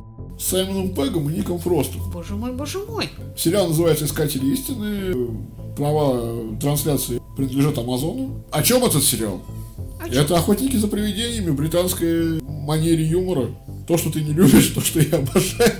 Саймоном 0.50 0.90
Пегом 0.94 1.30
и 1.30 1.38
Ником 1.38 1.60
Фростом. 1.60 2.02
Боже 2.12 2.36
мой, 2.36 2.54
боже 2.54 2.80
мой. 2.80 3.10
Сериал 3.36 3.68
называется 3.68 4.06
«Искатели 4.06 4.54
истины». 4.54 5.30
права 5.75 6.56
трансляции 6.62 7.22
принадлежат 7.36 7.78
Амазону. 7.78 8.44
О 8.52 8.62
чем 8.64 8.84
этот 8.86 9.04
сериал? 9.04 9.42
О 10.00 10.08
чем? 10.08 10.24
Это 10.24 10.38
охотники 10.38 10.75
за 10.78 10.88
привидениями, 10.88 11.52
британской 11.52 12.40
манере 12.42 13.06
юмора. 13.06 13.50
То, 13.88 13.98
что 13.98 14.12
ты 14.12 14.22
не 14.22 14.34
любишь, 14.34 14.68
то, 14.68 14.82
что 14.82 15.02
я 15.02 15.18
обожаю. 15.18 15.74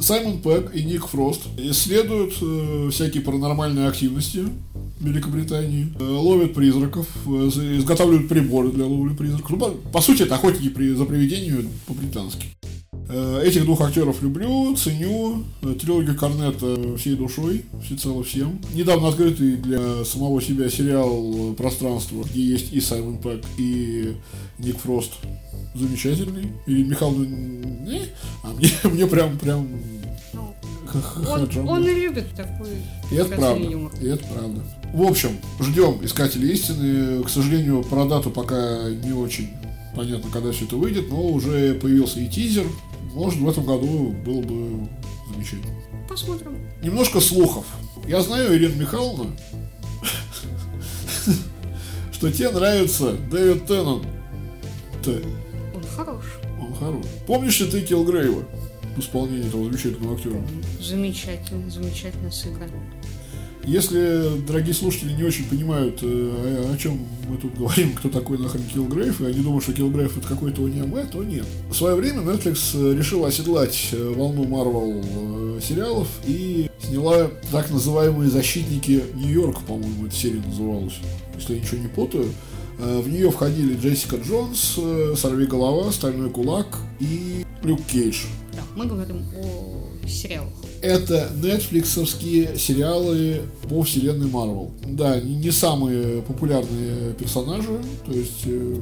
Саймон 0.00 0.38
Пэк 0.40 0.72
и 0.74 0.82
Ник 0.84 1.06
Фрост 1.06 1.42
исследуют 1.58 2.34
э, 2.40 2.88
всякие 2.90 3.22
паранормальные 3.22 3.86
активности 3.88 4.44
в 4.98 5.04
Великобритании, 5.06 5.92
э, 6.00 6.02
ловят 6.02 6.54
призраков, 6.54 7.06
э, 7.26 7.30
изготавливают 7.78 8.28
приборы 8.28 8.70
для 8.72 8.84
ловли 8.86 9.14
призраков. 9.14 9.50
Ну, 9.50 9.58
по, 9.58 9.68
по 9.68 10.00
сути, 10.00 10.22
это 10.22 10.34
охотники 10.36 10.70
при- 10.70 10.94
за 10.94 11.04
привидениями 11.04 11.68
по-британски. 11.86 12.46
Э, 13.14 13.42
Этих 13.44 13.64
двух 13.64 13.80
актеров 13.82 14.22
люблю, 14.22 14.74
ценю. 14.74 15.44
Э, 15.62 15.74
Трилогию 15.78 16.16
Корнета 16.16 16.96
всей 16.96 17.14
душой, 17.14 17.66
всецело 17.84 18.24
всем. 18.24 18.58
Недавно 18.72 19.08
открытый 19.08 19.56
для 19.56 20.04
самого 20.04 20.40
себя 20.40 20.70
сериал 20.70 21.52
«Пространство», 21.54 22.22
где 22.24 22.42
есть 22.42 22.72
и 22.72 22.80
Саймон 22.80 23.18
Пэк, 23.18 23.44
и 23.58 24.14
Ник 24.58 24.78
Фрост. 24.78 25.12
Замечательный. 25.74 26.52
И 26.66 26.84
Михаил, 26.84 27.12
не, 27.18 28.02
а 28.42 28.48
мне, 28.54 28.70
мне 28.84 29.06
прям, 29.06 29.38
прям 29.38 29.68
Ну, 30.32 30.54
он, 31.28 31.68
он 31.68 31.86
и 31.86 31.94
любит 31.94 32.26
такой 32.34 32.68
И 33.10 33.14
это 33.14 33.36
правда. 33.36 33.62
юмор. 33.62 33.92
И 34.00 34.06
это 34.06 34.24
правда. 34.24 34.62
В 34.94 35.02
общем, 35.02 35.30
ждем 35.60 35.98
Искателей 36.02 36.52
истины. 36.52 37.22
К 37.22 37.28
сожалению, 37.28 37.82
про 37.82 38.06
дату 38.06 38.30
пока 38.30 38.88
не 38.90 39.12
очень 39.12 39.50
понятно, 39.94 40.30
когда 40.30 40.52
все 40.52 40.64
это 40.64 40.76
выйдет, 40.76 41.10
но 41.10 41.22
уже 41.28 41.74
появился 41.74 42.20
и 42.20 42.28
тизер. 42.28 42.66
Может, 43.12 43.40
в 43.40 43.48
этом 43.48 43.64
году 43.66 44.10
было 44.24 44.40
бы 44.40 44.88
замечательно. 45.32 45.74
Посмотрим. 46.08 46.58
Немножко 46.82 47.20
слухов. 47.20 47.66
Я 48.06 48.22
знаю, 48.22 48.54
Ирина 48.56 48.74
Михайловна, 48.74 49.30
что 52.12 52.32
тебе 52.32 52.50
нравится 52.50 53.12
Дэвид 53.30 53.66
Теннон. 53.66 54.04
Он 55.74 55.82
хорош. 55.96 56.24
Он 56.60 56.74
хорош. 56.74 57.04
Помнишь 57.26 57.60
ли 57.60 57.70
ты 57.70 57.82
Килгрейва 57.82 58.44
в 58.96 59.00
исполнении 59.00 59.46
этого 59.46 59.64
замечательного 59.64 60.14
актера? 60.16 60.40
Замечательно, 60.80 61.70
замечательно 61.70 62.30
сыгран. 62.30 62.70
Если 63.64 64.40
дорогие 64.44 64.74
слушатели 64.74 65.12
не 65.12 65.22
очень 65.22 65.44
понимают, 65.44 66.00
э, 66.02 66.72
о, 66.72 66.76
чем 66.76 66.98
мы 67.28 67.36
тут 67.36 67.54
говорим, 67.54 67.92
кто 67.92 68.08
такой 68.08 68.38
нахрен 68.38 68.64
Килгрейв, 68.64 69.20
и 69.20 69.26
они 69.26 69.40
думают, 69.40 69.62
что 69.62 69.72
Килгрейв 69.72 70.16
это 70.18 70.26
какой-то 70.26 70.64
аниме, 70.64 71.04
то 71.04 71.22
нет. 71.22 71.46
В 71.70 71.74
свое 71.74 71.94
время 71.94 72.22
Netflix 72.22 72.70
э, 72.74 72.96
решила 72.96 73.28
оседлать 73.28 73.90
э, 73.92 74.14
волну 74.16 74.44
э, 74.44 75.60
сериалов 75.62 76.08
и 76.26 76.68
сняла 76.84 77.30
так 77.52 77.70
называемые 77.70 78.30
«Защитники 78.30 79.04
Нью-Йорка», 79.14 79.60
по-моему, 79.60 80.06
эта 80.06 80.14
серия 80.16 80.42
называлась, 80.44 80.94
если 81.36 81.54
я 81.54 81.60
ничего 81.60 81.78
не 81.78 81.88
путаю. 81.88 82.26
В 82.78 83.08
нее 83.08 83.30
входили 83.30 83.76
Джессика 83.76 84.16
Джонс, 84.16 84.78
Сорви 85.16 85.46
голова, 85.46 85.92
Стальной 85.92 86.30
кулак 86.30 86.78
и 86.98 87.44
Люк 87.62 87.80
Кейдж. 87.84 88.24
Да, 88.54 88.62
мы 88.74 88.86
говорим 88.86 89.24
о 89.36 90.08
сериалах. 90.08 90.52
Это 90.82 91.30
нетфликсовские 91.40 92.58
сериалы 92.58 93.42
по 93.68 93.82
вселенной 93.82 94.26
Марвел. 94.26 94.72
Да, 94.84 95.20
не, 95.20 95.50
самые 95.52 96.22
популярные 96.22 97.12
персонажи, 97.14 97.78
то 98.04 98.12
есть 98.12 98.42
э, 98.46 98.78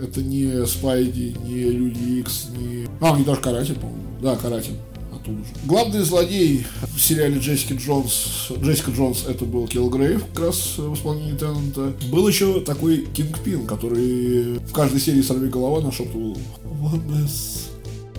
это 0.00 0.22
не 0.22 0.64
Спайди, 0.66 1.34
не 1.44 1.64
Люди 1.64 2.20
Икс, 2.20 2.48
не... 2.56 2.86
А, 3.00 3.18
не 3.18 3.24
даже 3.24 3.40
Каратель, 3.40 3.74
по-моему. 3.74 4.02
Да, 4.22 4.36
Каратель. 4.36 4.76
Оттуда 5.12 5.38
же. 5.38 5.50
Главный 5.64 6.00
злодей 6.02 6.64
в 6.94 7.00
сериале 7.00 7.40
Джессики 7.40 7.72
Джонс, 7.72 8.52
Джессика 8.60 8.92
Джонс, 8.92 9.24
это 9.26 9.44
был 9.44 9.66
Киллгрейв, 9.66 10.24
как 10.34 10.46
раз 10.46 10.78
в 10.78 10.94
исполнении 10.94 11.36
Теннанта. 11.36 11.92
Был 12.12 12.28
еще 12.28 12.60
такой 12.60 13.06
Кингпин, 13.12 13.66
который 13.66 14.58
в 14.58 14.72
каждой 14.72 15.00
серии 15.00 15.22
«Сорви 15.22 15.48
голова» 15.48 15.80
нашептывал 15.80 16.38
«Ванесс». 16.62 17.73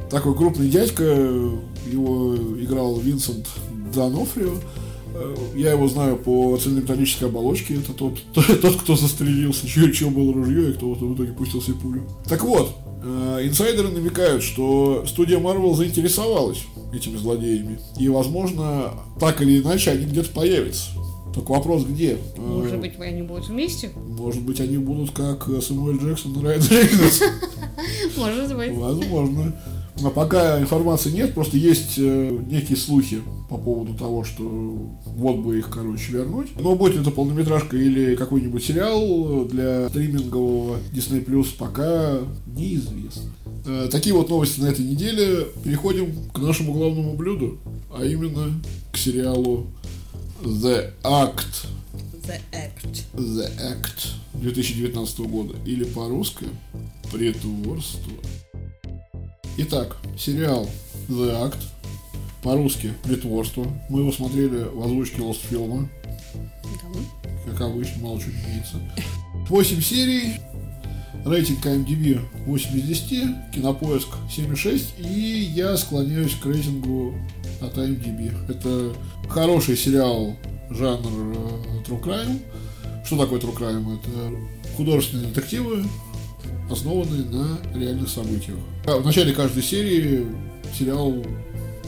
Такой 0.09 0.35
крупный 0.35 0.69
дядька, 0.69 1.03
его 1.03 2.35
играл 2.59 2.97
Винсент 2.99 3.47
Донофрио. 3.93 4.53
Э, 5.13 5.35
Я 5.55 5.71
его 5.71 5.87
знаю 5.87 6.17
по 6.17 6.57
цельнометаллической 6.57 7.27
оболочке. 7.27 7.75
Это 7.75 7.93
тот, 7.93 8.19
тот 8.61 8.75
кто 8.81 8.95
застрелился, 8.95 9.67
чье, 9.67 9.91
чье 9.91 10.09
было 10.09 10.33
ружье, 10.33 10.69
и 10.71 10.73
кто 10.73 10.93
в 10.93 11.15
итоге 11.15 11.33
пустил 11.33 11.61
себе 11.61 11.75
пулю. 11.75 12.03
Так 12.27 12.43
вот, 12.43 12.75
э, 13.03 13.41
инсайдеры 13.43 13.89
намекают, 13.89 14.43
что 14.43 15.05
студия 15.07 15.39
Marvel 15.39 15.73
заинтересовалась 15.75 16.63
этими 16.93 17.17
злодеями. 17.17 17.79
И, 17.99 18.07
возможно, 18.07 18.91
так 19.19 19.41
или 19.41 19.61
иначе 19.61 19.91
они 19.91 20.05
где-то 20.05 20.29
появятся. 20.31 20.91
Только 21.33 21.51
вопрос 21.51 21.83
где? 21.83 22.17
Э, 22.37 22.41
Может 22.41 22.79
быть, 22.79 22.93
они 22.99 23.21
будут 23.23 23.47
вместе? 23.49 23.89
Может 23.95 24.41
быть, 24.43 24.59
они 24.61 24.77
будут 24.77 25.11
как 25.11 25.49
Самуэль 25.61 25.97
Джексон 25.97 26.39
и 26.39 26.43
Райан 26.43 26.61
Рейнольдс. 26.61 27.21
Может 28.17 28.55
быть. 28.55 28.71
Возможно. 28.71 29.61
Но 30.01 30.12
пока 30.12 30.60
информации 30.60 31.10
нет, 31.12 31.34
просто 31.34 31.58
есть 31.58 31.93
э, 31.97 32.39
некие 32.49 32.75
слухи 32.77 33.21
по 33.49 33.58
поводу 33.58 33.93
того, 33.93 34.25
что 34.25 34.43
вот 34.43 35.38
бы 35.38 35.58
их, 35.58 35.69
короче, 35.69 36.12
вернуть. 36.12 36.49
Но 36.60 36.75
будет 36.75 36.99
это 36.99 37.12
полнометражка 37.12 37.77
или 37.77 38.15
какой-нибудь 38.15 38.63
сериал 38.63 39.45
для 39.45 39.88
стримингового 39.89 40.79
Disney 40.93 41.23
Plus, 41.23 41.55
пока 41.58 42.19
неизвестно. 42.45 43.31
Э, 43.65 43.88
такие 43.89 44.13
вот 44.13 44.29
новости 44.29 44.60
на 44.60 44.67
этой 44.67 44.84
неделе. 44.84 45.47
Переходим 45.63 46.29
к 46.34 46.39
нашему 46.39 46.73
главному 46.73 47.13
блюду, 47.13 47.58
а 47.93 48.03
именно 48.03 48.53
к 48.91 48.97
сериалу 48.97 49.67
The 50.43 50.91
Act. 51.03 51.67
The 52.27 52.39
Act. 52.51 53.03
The 53.13 53.49
Act 53.60 54.08
2019 54.34 55.19
года. 55.19 55.55
Или 55.65 55.86
по-русски 55.86 56.45
«Притворство». 57.12 58.12
Итак, 59.57 59.95
сериал 60.17 60.69
The 61.07 61.49
Act. 61.49 61.57
По-русски 62.43 62.93
«Притворство». 63.03 63.65
Мы 63.89 64.01
его 64.01 64.11
смотрели 64.11 64.63
в 64.63 64.83
озвучке 64.83 65.21
Лостфилма. 65.21 65.89
Да. 66.33 67.51
Как 67.51 67.61
обычно, 67.61 68.03
мало 68.03 68.19
чего 68.19 68.31
меняется. 68.33 68.81
8 69.47 69.81
серий. 69.81 70.33
Рейтинг 71.25 71.65
IMDb 71.65 72.19
8 72.45 72.77
из 72.77 72.83
10, 72.83 73.51
кинопоиск 73.53 74.09
7,6, 74.29 75.01
и 75.09 75.51
я 75.55 75.75
склоняюсь 75.77 76.35
к 76.35 76.45
рейтингу 76.45 77.15
от 77.61 77.77
IMDb. 77.77 78.31
Это 78.49 78.93
хороший 79.29 79.77
сериал 79.77 80.35
жанр 80.69 81.35
э, 81.35 81.87
True 81.87 82.03
Crime. 82.03 82.41
Что 83.05 83.17
такое 83.17 83.39
True 83.39 83.55
Crime? 83.57 83.99
Это 83.99 84.75
художественные 84.75 85.29
детективы, 85.29 85.85
основанные 86.69 87.23
на 87.25 87.60
реальных 87.78 88.10
событиях. 88.10 88.58
А 88.86 88.97
В 88.97 89.06
начале 89.06 89.34
каждой 89.34 89.63
серии 89.63 90.25
сериал 90.78 91.23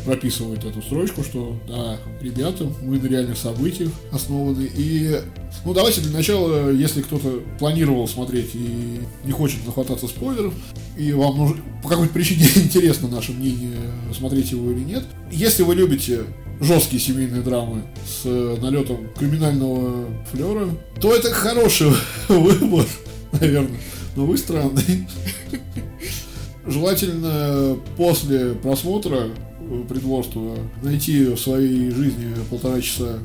прописывает 0.07 0.63
эту 0.63 0.81
строчку, 0.81 1.21
что 1.21 1.59
да, 1.67 1.97
ребята, 2.21 2.65
мы 2.81 2.97
на 2.97 3.07
реальных 3.07 3.37
событиях 3.37 3.91
основаны. 4.11 4.69
И, 4.73 5.19
ну, 5.65 5.73
давайте 5.73 5.99
для 5.99 6.13
начала, 6.15 6.71
если 6.71 7.01
кто-то 7.01 7.41
планировал 7.59 8.07
смотреть 8.07 8.51
и 8.53 9.01
не 9.25 9.31
хочет 9.33 9.65
нахвататься 9.65 10.07
спойлеров, 10.07 10.53
и 10.97 11.11
вам 11.11 11.37
нужно, 11.37 11.61
по 11.83 11.89
какой-то 11.89 12.13
причине 12.13 12.47
интересно 12.55 13.09
наше 13.09 13.33
мнение, 13.33 13.75
смотреть 14.17 14.51
его 14.51 14.71
или 14.71 14.79
нет. 14.79 15.03
Если 15.29 15.63
вы 15.63 15.75
любите 15.75 16.21
жесткие 16.61 17.01
семейные 17.01 17.41
драмы 17.41 17.83
с 18.07 18.23
налетом 18.61 19.09
криминального 19.19 20.05
флера, 20.31 20.69
то 21.01 21.13
это 21.13 21.31
хороший 21.31 21.91
выбор, 22.29 22.85
наверное. 23.33 23.77
Но 24.17 24.25
вы 24.25 24.35
странный. 24.35 25.07
Желательно 26.65 27.77
после 27.95 28.53
просмотра 28.55 29.29
притворства 29.87 30.57
найти 30.81 31.25
в 31.25 31.37
своей 31.37 31.91
жизни 31.91 32.33
полтора 32.49 32.81
часа 32.81 33.19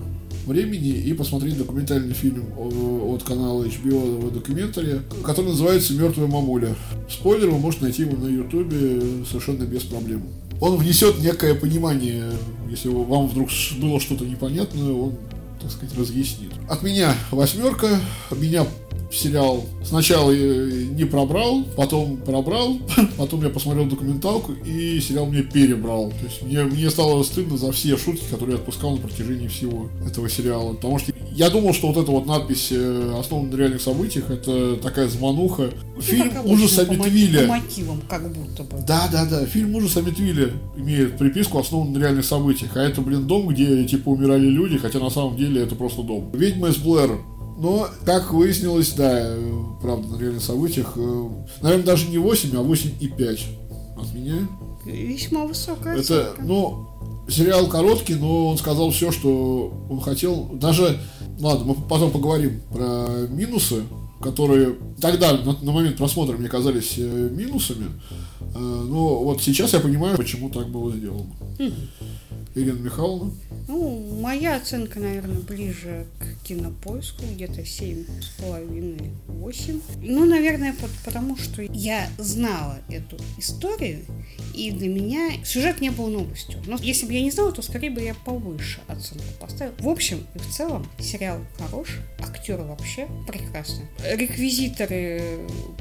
времени 0.47 0.91
и 0.91 1.15
посмотреть 1.15 1.57
документальный 1.57 2.13
фильм 2.13 2.45
от 2.59 3.23
канала 3.23 3.65
HBO 3.65 4.29
в 4.29 4.35
документаре, 4.35 5.01
который 5.25 5.47
называется 5.47 5.95
«Мертвая 5.95 6.27
мамуля». 6.27 6.77
Спойлер, 7.09 7.49
вы 7.49 7.59
можете 7.59 7.85
найти 7.85 8.03
его 8.03 8.17
на 8.17 8.29
ютубе 8.29 9.25
совершенно 9.27 9.65
без 9.65 9.85
проблем. 9.85 10.25
Он 10.61 10.77
внесет 10.77 11.21
некое 11.21 11.55
понимание, 11.55 12.33
если 12.69 12.89
вам 12.89 13.29
вдруг 13.29 13.49
было 13.81 13.99
что-то 13.99 14.27
непонятное, 14.27 14.93
он, 14.93 15.15
так 15.61 15.71
сказать, 15.71 15.97
разъяснит. 15.97 16.51
От 16.69 16.83
меня 16.83 17.15
восьмерка, 17.31 17.99
меня 18.33 18.67
сериал 19.11 19.65
сначала 19.85 20.33
не 20.33 21.05
пробрал, 21.05 21.65
потом 21.77 22.17
пробрал, 22.19 22.79
потом 23.19 23.43
я 23.43 23.51
посмотрел 23.51 23.87
документалку, 23.87 24.53
и 24.53 25.01
сериал 25.01 25.27
мне 25.27 25.43
перебрал. 25.43 26.11
То 26.11 26.25
есть 26.25 26.43
мне, 26.43 26.65
мне 26.65 26.91
стало 26.91 27.23
стыдно 27.23 27.57
за 27.57 27.73
все 27.73 27.97
шутки, 27.97 28.25
которые 28.31 28.57
я 28.57 28.61
отпускал 28.61 28.93
на 28.93 28.99
протяжении 28.99 29.49
всего 29.49 29.89
этого 30.07 30.29
сериала. 30.29 30.75
Потому 30.75 30.99
что 30.99 31.13
я 31.33 31.51
думал, 31.51 31.73
что 31.73 31.89
вот 31.89 31.97
эта 31.97 32.11
вот 32.11 32.27
надпись 32.27 32.69
э, 32.71 33.17
«Основана 33.19 33.51
на 33.51 33.57
реальных 33.57 33.81
событиях» 33.81 34.31
это 34.31 34.77
такая 34.77 35.09
замануха. 35.09 35.71
Фильм 36.01 36.31
Ну, 36.45 36.53
«Ужас 36.53 36.79
Амитвилля». 36.79 37.47
По 37.47 37.55
мотивам, 37.55 38.01
как 38.09 38.33
будто 38.33 38.63
бы. 38.65 38.85
Да, 38.87 39.09
да, 39.11 39.25
да. 39.25 39.47
Фильм 39.47 39.75
ужас 39.75 39.97
Амитвилля 39.97 40.51
имеет 40.77 41.17
приписку 41.17 41.59
основан 41.59 41.93
на 41.93 41.99
реальных 41.99 42.25
событиях. 42.25 42.77
А 42.77 42.83
это, 42.83 43.01
блин, 43.01 43.27
дом, 43.27 43.49
где 43.49 43.85
типа 43.85 44.11
умирали 44.11 44.47
люди, 44.47 44.79
хотя 44.79 44.99
на 44.99 45.11
самом 45.11 45.37
деле 45.37 45.63
это 45.63 45.75
просто 45.75 46.03
дом. 46.03 46.31
Ведьма 46.33 46.69
из 46.69 46.77
Блэр. 46.77 47.19
Но, 47.63 47.89
как 48.05 48.33
выяснилось, 48.33 48.91
да, 48.93 49.21
э, 49.23 49.65
правда, 49.81 50.09
на 50.09 50.21
реальных 50.21 50.43
событиях, 50.43 50.95
э, 50.97 51.29
наверное, 51.61 51.87
даже 51.87 52.09
не 52.09 52.19
8, 52.19 52.57
а 52.57 52.61
8,5 52.61 53.41
от 53.97 54.13
меня. 54.13 54.49
Весьма 54.85 55.45
высокая 55.45 55.97
Это, 55.97 56.33
оценка. 56.33 56.43
ну, 56.43 56.89
сериал 57.29 57.69
короткий, 57.69 58.17
но 58.17 58.49
он 58.49 58.59
сказал 58.59 58.91
все, 58.91 59.13
что 59.13 59.73
он 59.89 60.01
хотел. 60.01 60.51
Даже, 60.55 60.99
ладно, 61.39 61.67
мы 61.67 61.75
потом 61.89 62.11
поговорим 62.11 62.63
про 62.73 63.29
минусы, 63.29 63.85
которые 64.21 64.75
тогда, 65.01 65.33
на, 65.33 65.57
на 65.63 65.71
момент 65.71 65.99
просмотра, 65.99 66.37
мне 66.37 66.49
казались 66.49 66.95
э, 66.97 67.29
минусами. 67.31 67.87
Но 68.55 69.21
вот 69.21 69.41
сейчас 69.41 69.73
я 69.73 69.79
понимаю, 69.79 70.17
почему 70.17 70.51
так 70.51 70.69
было 70.69 70.91
сделано. 70.93 71.31
Ирина 72.55 72.79
Михайловна. 72.79 73.33
Ну, 73.67 74.19
моя 74.21 74.57
оценка, 74.57 75.01
наверное, 75.01 75.41
ближе 75.41 76.05
к 76.19 76.45
кинопоиску, 76.47 77.25
где-то 77.35 77.63
7,5-8. 77.63 79.81
Ну, 80.03 80.25
наверное, 80.27 80.75
по- 80.75 80.89
потому 81.05 81.37
что 81.39 81.63
я 81.63 82.09
знала 82.19 82.79
эту 82.91 83.17
историю, 83.39 84.01
и 84.55 84.71
для 84.71 84.89
меня 84.89 85.43
сюжет 85.45 85.81
не 85.81 85.89
был 85.91 86.09
новостью. 86.09 86.59
Но 86.67 86.77
если 86.83 87.07
бы 87.07 87.15
я 87.15 87.23
не 87.23 87.31
знала, 87.31 87.53
то 87.53 87.63
скорее 87.63 87.91
бы 87.91 88.03
я 88.03 88.13
повыше 88.15 88.81
оценку 88.87 89.25
поставила. 89.41 89.75
В 89.79 89.89
общем 89.89 90.19
и 90.35 90.39
в 90.39 90.47
целом, 90.51 90.87
сериал 91.01 91.39
хорош, 91.59 92.01
актеры 92.19 92.65
вообще 92.65 93.09
прекрасны. 93.27 93.89
Реквизиторы 94.15 95.39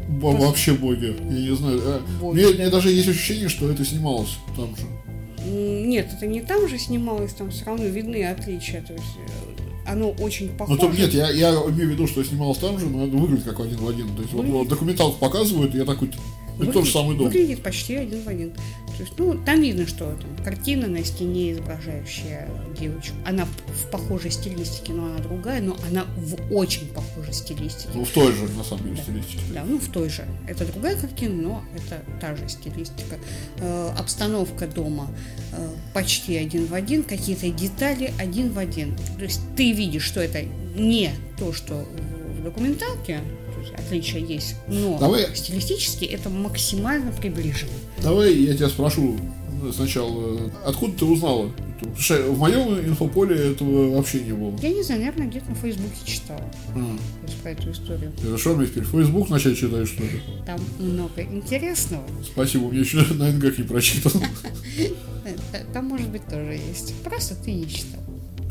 Во- 0.07 0.31
вообще 0.31 0.71
боги. 0.73 1.07
Я 1.07 1.13
не 1.49 1.55
знаю. 1.55 1.81
э, 1.83 1.99
Боги, 2.21 2.43
мне, 2.45 2.53
мне 2.53 2.69
даже 2.69 2.91
есть 2.91 3.09
ощущение, 3.09 3.49
что 3.49 3.69
это 3.69 3.83
снималось 3.83 4.37
там 4.55 4.73
же. 4.77 4.83
Нет, 5.45 6.07
это 6.15 6.27
не 6.27 6.41
там 6.41 6.67
же 6.67 6.77
снималось, 6.77 7.33
там 7.33 7.49
все 7.51 7.65
равно 7.65 7.85
видны 7.85 8.23
отличия. 8.25 8.81
То 8.81 8.93
есть 8.93 9.05
э, 9.17 9.89
оно 9.91 10.11
очень 10.11 10.47
Ну, 10.51 10.57
похоже. 10.57 10.79
то, 10.79 10.89
нет, 10.89 11.13
я, 11.13 11.29
я 11.31 11.51
имею 11.51 11.89
в 11.89 11.91
виду, 11.91 12.07
что 12.07 12.23
снималось 12.23 12.57
там 12.59 12.79
же, 12.79 12.85
но 12.87 13.05
это 13.07 13.17
выглядит 13.17 13.43
как 13.45 13.59
один 13.59 13.77
в 13.77 13.87
один. 13.87 14.07
То 14.15 14.21
есть, 14.21 14.33
вот, 14.33 14.39
Выглядит. 14.41 14.59
вот 14.59 14.67
документалку 14.67 15.17
показывают, 15.19 15.73
и 15.73 15.79
я 15.79 15.85
такой, 15.85 16.11
это 16.59 16.71
тот 16.71 16.85
же 16.85 16.91
самый 16.91 17.17
дом. 17.17 17.27
Выглядит 17.27 17.61
почти 17.61 17.95
один 17.95 18.21
в 18.23 18.27
один. 18.27 18.51
То 18.51 19.03
есть, 19.03 19.13
ну, 19.17 19.33
там 19.45 19.61
видно, 19.61 19.87
что 19.87 20.05
там 20.15 20.43
картина 20.43 20.87
на 20.87 21.03
стене, 21.03 21.53
изображающая 21.53 22.47
девочку. 22.79 23.15
Она 23.25 23.45
в 23.45 23.89
похожей 23.89 24.31
стилистике, 24.31 24.93
но 24.93 25.05
она 25.05 25.17
другая, 25.19 25.61
но 25.61 25.75
она 25.89 26.05
в 26.17 26.53
очень 26.53 26.87
похожей 26.87 27.33
стилистике. 27.33 27.89
Ну, 27.95 28.05
в 28.05 28.09
той 28.09 28.31
же, 28.33 28.47
на 28.49 28.63
самом 28.63 28.83
деле, 28.83 28.97
Да. 28.97 29.03
стилистике. 29.03 29.41
Да, 29.53 29.63
ну 29.65 29.79
в 29.79 29.87
той 29.87 30.09
же. 30.09 30.25
Это 30.47 30.65
другая 30.65 30.95
картина, 30.97 31.41
но 31.41 31.63
это 31.75 32.03
та 32.19 32.35
же 32.35 32.47
стилистика. 32.47 33.17
Э, 33.57 33.91
обстановка 33.97 34.67
дома 34.67 35.07
э, 35.53 35.69
почти 35.93 36.35
один 36.37 36.65
в 36.65 36.73
один, 36.73 37.03
какие-то 37.03 37.49
детали 37.49 38.13
один 38.19 38.51
в 38.51 38.59
один. 38.59 38.95
То 39.17 39.23
есть 39.23 39.41
ты 39.55 39.71
видишь, 39.71 40.03
что 40.03 40.19
это 40.19 40.43
не 40.75 41.11
то, 41.39 41.53
что 41.53 41.85
в, 42.37 42.43
документалке, 42.43 43.19
отличия 43.81 44.19
есть, 44.19 44.55
но 44.67 44.97
Давай- 44.99 45.35
стилистически 45.35 46.05
это 46.05 46.29
максимально 46.29 47.11
приближено. 47.11 47.71
Давай 48.01 48.33
я 48.33 48.55
тебя 48.55 48.69
спрошу 48.69 49.17
ну, 49.61 49.71
сначала, 49.71 50.37
э, 50.37 50.49
откуда 50.65 50.97
ты 50.97 51.05
узнала? 51.05 51.51
что 51.97 52.31
в 52.31 52.37
моем 52.37 52.79
инфополе 52.79 53.53
этого 53.53 53.95
вообще 53.95 54.21
не 54.21 54.33
было. 54.33 54.55
Я 54.61 54.69
не 54.69 54.83
знаю, 54.83 55.01
наверное, 55.01 55.27
где-то 55.27 55.49
на 55.49 55.55
Фейсбуке 55.55 55.95
читала 56.05 56.43
то 56.73 57.27
есть, 57.27 57.37
про 57.41 57.51
эту 57.51 57.71
историю. 57.71 58.11
это 58.23 58.37
что 58.37 58.55
мне 58.55 58.67
теперь, 58.67 58.83
Facebook 58.83 59.29
начать 59.29 59.57
читать, 59.57 59.87
что 59.87 60.03
ли? 60.03 60.21
Там 60.45 60.59
много 60.79 61.23
интересного. 61.23 62.03
Спасибо, 62.23 62.69
меня 62.69 62.81
еще 62.81 62.97
на 63.15 63.31
НГ 63.31 63.57
не 63.57 63.63
прочитан. 63.63 64.11
Э, 65.23 65.63
Там, 65.71 65.85
может 65.85 66.09
быть, 66.09 66.25
тоже 66.27 66.59
есть. 66.67 66.95
Просто 67.03 67.35
ты 67.35 67.51
не 67.51 67.69
читал. 67.69 67.99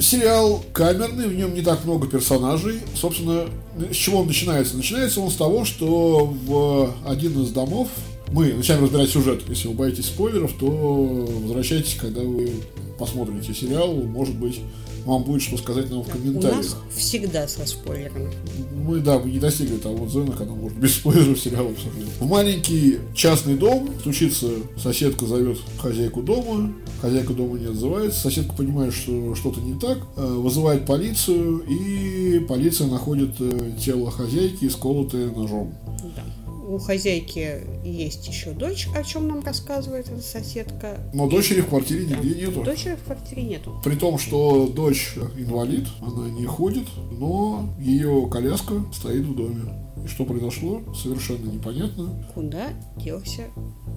Сериал 0.01 0.65
камерный, 0.73 1.29
в 1.29 1.35
нем 1.35 1.55
не 1.55 1.61
так 1.61 1.85
много 1.85 2.09
персонажей. 2.09 2.81
Собственно, 2.95 3.45
с 3.91 3.95
чего 3.95 4.21
он 4.21 4.29
начинается? 4.29 4.77
Начинается 4.77 5.21
он 5.21 5.31
с 5.31 5.37
того, 5.37 5.67
что 5.67 6.25
в 6.47 6.95
один 7.07 7.43
из 7.43 7.51
домов 7.51 7.89
мы 8.33 8.55
начинаем 8.55 8.85
разбирать 8.85 9.11
сюжет. 9.11 9.43
Если 9.47 9.69
вы 9.69 9.75
боитесь 9.75 10.07
спойлеров, 10.07 10.53
то 10.59 10.67
возвращайтесь, 10.67 11.97
когда 12.01 12.23
вы 12.23 12.51
посмотрите 12.99 13.53
сериал. 13.53 13.93
Может 13.93 14.37
быть, 14.37 14.61
вам 15.05 15.25
будет 15.25 15.43
что 15.43 15.57
сказать 15.57 15.91
нам 15.91 16.03
в 16.03 16.09
У 16.09 16.11
комментариях. 16.11 16.57
нас 16.57 16.77
всегда 16.95 17.49
со 17.49 17.67
спойлерами. 17.67 18.31
Мы, 18.75 19.01
да, 19.01 19.19
мы 19.19 19.31
не 19.31 19.39
достигли 19.39 19.77
того 19.77 20.09
зона, 20.09 20.33
когда 20.33 20.55
можно 20.55 20.79
без 20.79 20.95
спойлеров 20.95 21.39
сериал 21.39 21.67
обсуждать. 21.69 22.05
В 22.19 22.27
маленький 22.27 22.99
частный 23.15 23.57
дом 23.57 23.91
стучится 24.01 24.49
соседка, 24.77 25.27
зовет 25.27 25.59
хозяйку 25.79 26.23
дома, 26.23 26.73
хозяйка 27.01 27.33
дома 27.33 27.59
не 27.59 27.67
отзывается, 27.67 28.21
соседка 28.21 28.55
понимает, 28.55 28.95
что 28.95 29.35
что-то 29.35 29.61
не 29.61 29.79
так, 29.79 29.99
э, 30.17 30.25
вызывает 30.25 30.87
полицию, 30.87 31.61
и 31.69 32.41
полиция 32.41 32.89
находит 32.89 33.31
э, 33.41 33.73
тело 33.83 34.11
хозяйки, 34.11 34.69
сколотое 34.69 35.31
ножом. 35.31 35.75
Да. 36.17 36.25
У 36.69 36.79
хозяйки 36.79 37.63
есть 37.85 38.27
еще 38.29 38.53
дочь, 38.53 38.89
о 38.95 39.03
чем 39.03 39.29
нам 39.29 39.45
рассказывает 39.45 40.09
эта 40.09 40.23
соседка. 40.23 40.99
Но 41.15 41.29
дочери 41.29 41.61
в 41.61 41.69
квартире 41.69 42.05
нигде 42.07 42.47
нету. 42.47 42.63
Дочери 42.63 42.97
в 42.97 43.05
квартире 43.05 43.43
нету. 43.43 43.81
При 43.85 43.97
том, 43.97 44.19
что 44.19 44.67
дочь 44.67 45.15
инвалид, 45.37 45.87
она 46.01 46.29
не 46.31 46.47
ходит, 46.47 46.87
но 47.13 47.69
ее 47.79 48.29
коляска 48.31 48.85
стоит 48.93 49.25
в 49.25 49.35
доме. 49.35 49.63
И 50.05 50.09
что 50.09 50.25
произошло, 50.25 50.83
совершенно 50.95 51.47
непонятно. 51.51 52.11
Куда 52.35 52.69
делся 52.97 53.49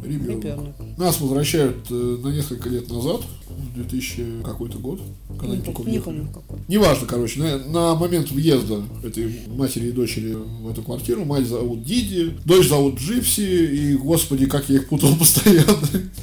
Ребенок. 0.03 0.43
ребенок? 0.43 0.75
Нас 0.97 1.21
возвращают 1.21 1.87
э, 1.89 1.93
на 1.93 2.29
несколько 2.29 2.67
лет 2.69 2.89
назад, 2.89 3.21
в 3.49 3.75
2000 3.75 4.43
какой-то 4.43 4.79
год, 4.79 4.99
когда 5.29 5.47
Не, 5.47 5.53
они 5.53 5.61
только 5.61 5.89
не 5.89 5.99
помню 5.99 6.27
какой. 6.33 6.59
Неважно, 6.67 7.07
короче, 7.07 7.39
на, 7.39 7.57
на 7.57 7.95
момент 7.95 8.31
въезда 8.31 8.83
этой 9.03 9.31
матери 9.47 9.87
и 9.87 9.91
дочери 9.91 10.33
в 10.33 10.69
эту 10.69 10.81
квартиру, 10.81 11.23
мать 11.23 11.45
зовут 11.45 11.83
Диди, 11.83 12.33
дочь 12.45 12.67
зовут 12.67 12.99
Джипси, 12.99 13.72
и, 13.73 13.95
господи, 13.95 14.45
как 14.45 14.69
я 14.69 14.75
их 14.77 14.87
путал 14.87 15.15
постоянно. 15.19 15.77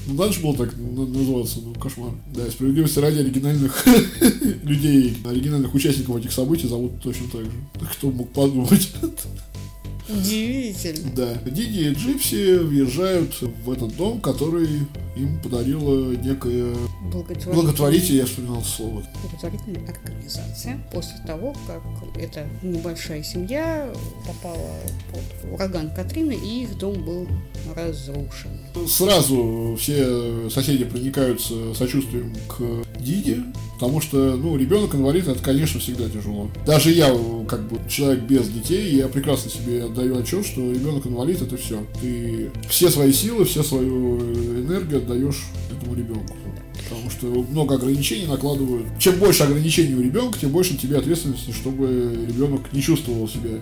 Ну, 0.06 0.14
же 0.32 0.40
было 0.40 0.56
так 0.56 0.76
на- 0.76 1.06
называться, 1.06 1.58
ну, 1.64 1.74
кошмар. 1.74 2.12
Да, 2.34 2.50
справедливости 2.50 2.98
ради 2.98 3.18
оригинальных 3.20 3.86
людей, 4.62 5.16
оригинальных 5.24 5.74
участников 5.74 6.16
этих 6.16 6.32
событий 6.32 6.68
зовут 6.68 7.00
точно 7.02 7.26
так 7.32 7.44
же. 7.44 7.50
Кто 7.92 8.10
мог 8.10 8.30
подумать? 8.32 8.88
Удивительно. 10.12 11.10
Да. 11.14 11.34
Диди 11.50 11.78
и 11.88 11.92
Джипси 11.92 12.58
въезжают 12.58 13.40
в 13.40 13.70
этот 13.70 13.96
дом, 13.96 14.20
который 14.20 14.68
им 15.16 15.38
подарила 15.42 16.12
некая 16.14 16.74
Благотворительная, 17.10 17.54
благотворитель, 17.54 18.14
я 18.16 18.26
вспоминал 18.26 18.62
слово. 18.62 19.02
благотворительная 19.22 19.88
организация. 19.90 20.78
После 20.92 21.16
того, 21.26 21.54
как 21.66 21.82
эта 22.16 22.46
небольшая 22.62 23.22
семья 23.22 23.92
попала 24.26 24.70
под 25.12 25.52
ураган 25.52 25.90
Катрины, 25.94 26.32
и 26.32 26.64
их 26.64 26.78
дом 26.78 27.04
был 27.04 27.26
разрушен. 27.74 28.50
Сразу 28.86 29.76
все 29.78 30.48
соседи 30.50 30.84
проникаются 30.84 31.74
сочувствием 31.74 32.34
к 32.48 32.84
Диди, 33.00 33.42
потому 33.74 34.00
что, 34.00 34.36
ну, 34.36 34.56
ребенок 34.56 34.94
инвалид, 34.94 35.28
это, 35.28 35.42
конечно, 35.42 35.80
всегда 35.80 36.08
тяжело. 36.08 36.50
Даже 36.66 36.90
я, 36.90 37.14
как 37.48 37.68
бы, 37.68 37.78
человек 37.88 38.24
без 38.24 38.48
детей, 38.48 38.94
я 38.96 39.08
прекрасно 39.08 39.50
себе 39.50 39.84
отдаю 39.84 40.18
отчет, 40.18 40.46
что 40.46 40.60
ребенок 40.60 41.06
инвалид 41.06 41.42
это 41.42 41.56
все. 41.56 41.84
Ты 42.00 42.50
все 42.68 42.90
свои 42.90 43.12
силы, 43.12 43.44
все 43.44 43.62
свою 43.62 44.20
энергию 44.20 44.98
отдаешь 44.98 45.46
этому 45.70 45.94
ребенку. 45.94 46.36
Потому 46.90 47.08
что 47.08 47.26
много 47.26 47.76
ограничений 47.76 48.26
накладывают. 48.26 48.84
Чем 48.98 49.18
больше 49.20 49.44
ограничений 49.44 49.94
у 49.94 50.02
ребенка, 50.02 50.38
тем 50.38 50.50
больше 50.50 50.76
тебе 50.76 50.98
ответственности, 50.98 51.52
чтобы 51.52 51.86
ребенок 52.26 52.72
не 52.72 52.82
чувствовал 52.82 53.28
себя. 53.28 53.60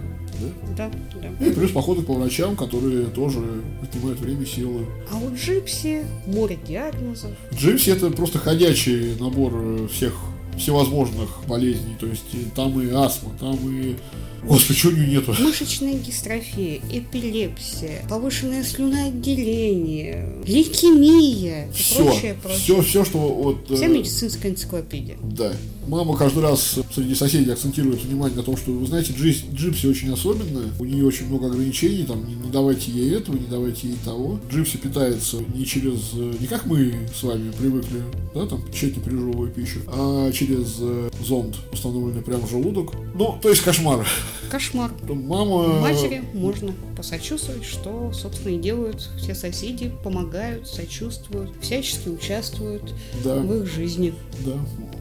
Да? 0.76 0.90
Да, 0.90 0.90
да. 1.20 1.46
И 1.46 1.50
плюс 1.50 1.70
походы 1.70 2.02
по 2.02 2.14
врачам, 2.14 2.56
которые 2.56 3.04
тоже 3.06 3.40
отнимают 3.82 4.18
время, 4.20 4.46
силы. 4.46 4.86
А 5.12 5.18
у 5.18 5.34
Джипси 5.34 6.04
море 6.26 6.58
диагнозов. 6.66 7.32
Джипси 7.54 7.90
это 7.90 8.10
просто 8.10 8.38
ходячий 8.38 9.14
набор 9.20 9.88
всех 9.88 10.14
всевозможных 10.58 11.28
болезней. 11.46 11.94
То 11.98 12.06
есть 12.06 12.24
и 12.32 12.44
там 12.54 12.80
и 12.80 12.90
астма, 12.92 13.30
там 13.38 13.56
и... 13.68 13.96
Господи, 14.44 14.78
чего 14.78 14.92
у 14.92 14.94
нее 14.96 15.08
нету? 15.08 15.34
Мышечная 15.40 15.94
дистрофия, 15.94 16.80
эпилепсия, 16.92 18.06
повышенное 18.08 18.62
слюноотделение, 18.62 20.32
лейкемия 20.46 21.68
и 21.68 21.72
Все, 21.72 22.04
прочее, 22.04 22.36
прочее. 22.40 22.58
все, 22.60 22.82
все, 22.82 23.04
что 23.04 23.18
вот... 23.18 23.70
э, 23.70 23.74
Вся 23.74 23.86
медицинская 23.88 24.52
энциклопедия. 24.52 25.16
Да. 25.22 25.52
Мама 25.88 26.16
каждый 26.16 26.42
раз 26.42 26.78
среди 26.94 27.14
соседей 27.14 27.50
акцентирует 27.50 28.02
внимание 28.04 28.36
на 28.36 28.42
том, 28.42 28.56
что, 28.56 28.70
вы 28.72 28.86
знаете, 28.86 29.14
Джипси, 29.14 29.44
Джипси 29.54 29.86
очень 29.86 30.12
особенная, 30.12 30.66
у 30.78 30.84
нее 30.84 31.04
очень 31.04 31.26
много 31.28 31.46
ограничений, 31.46 32.04
там, 32.04 32.26
не, 32.28 32.34
не 32.34 32.50
давайте 32.50 32.90
ей 32.92 33.14
этого, 33.14 33.36
не 33.36 33.46
давайте 33.46 33.88
ей 33.88 33.96
того. 34.04 34.38
Джипси 34.52 34.76
питается 34.76 35.38
не 35.54 35.64
через, 35.64 36.12
не 36.12 36.46
как 36.46 36.66
мы 36.66 36.92
с 37.18 37.22
вами 37.22 37.50
привыкли, 37.58 38.02
да, 38.34 38.46
там, 38.46 38.62
тщательно 38.72 39.02
пережевывая 39.02 39.50
пищу, 39.50 39.80
а 39.86 40.30
через 40.30 40.47
э, 40.56 41.11
зонд, 41.22 41.56
установленный 41.72 42.22
прямо 42.22 42.46
в 42.46 42.50
желудок. 42.50 42.92
Ну, 43.14 43.38
то 43.40 43.48
есть 43.48 43.62
кошмар. 43.62 44.06
Кошмар. 44.50 44.90
Мама... 45.08 45.80
Матери 45.80 46.22
можно 46.32 46.72
посочувствовать, 46.96 47.64
что, 47.64 48.12
собственно, 48.12 48.54
и 48.54 48.58
делают 48.58 49.08
все 49.18 49.34
соседи, 49.34 49.92
помогают, 50.02 50.66
сочувствуют, 50.68 51.50
всячески 51.61 52.08
участвуют 52.08 52.94
Да. 53.24 53.37
в 53.37 53.62
их 53.62 53.66
жизни. 53.66 54.14
Да. 54.44 54.52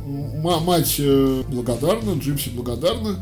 М- 0.06 0.64
мать 0.66 0.96
э, 1.00 1.44
благодарна, 1.48 2.18
Джимси 2.20 2.50
благодарна. 2.50 3.18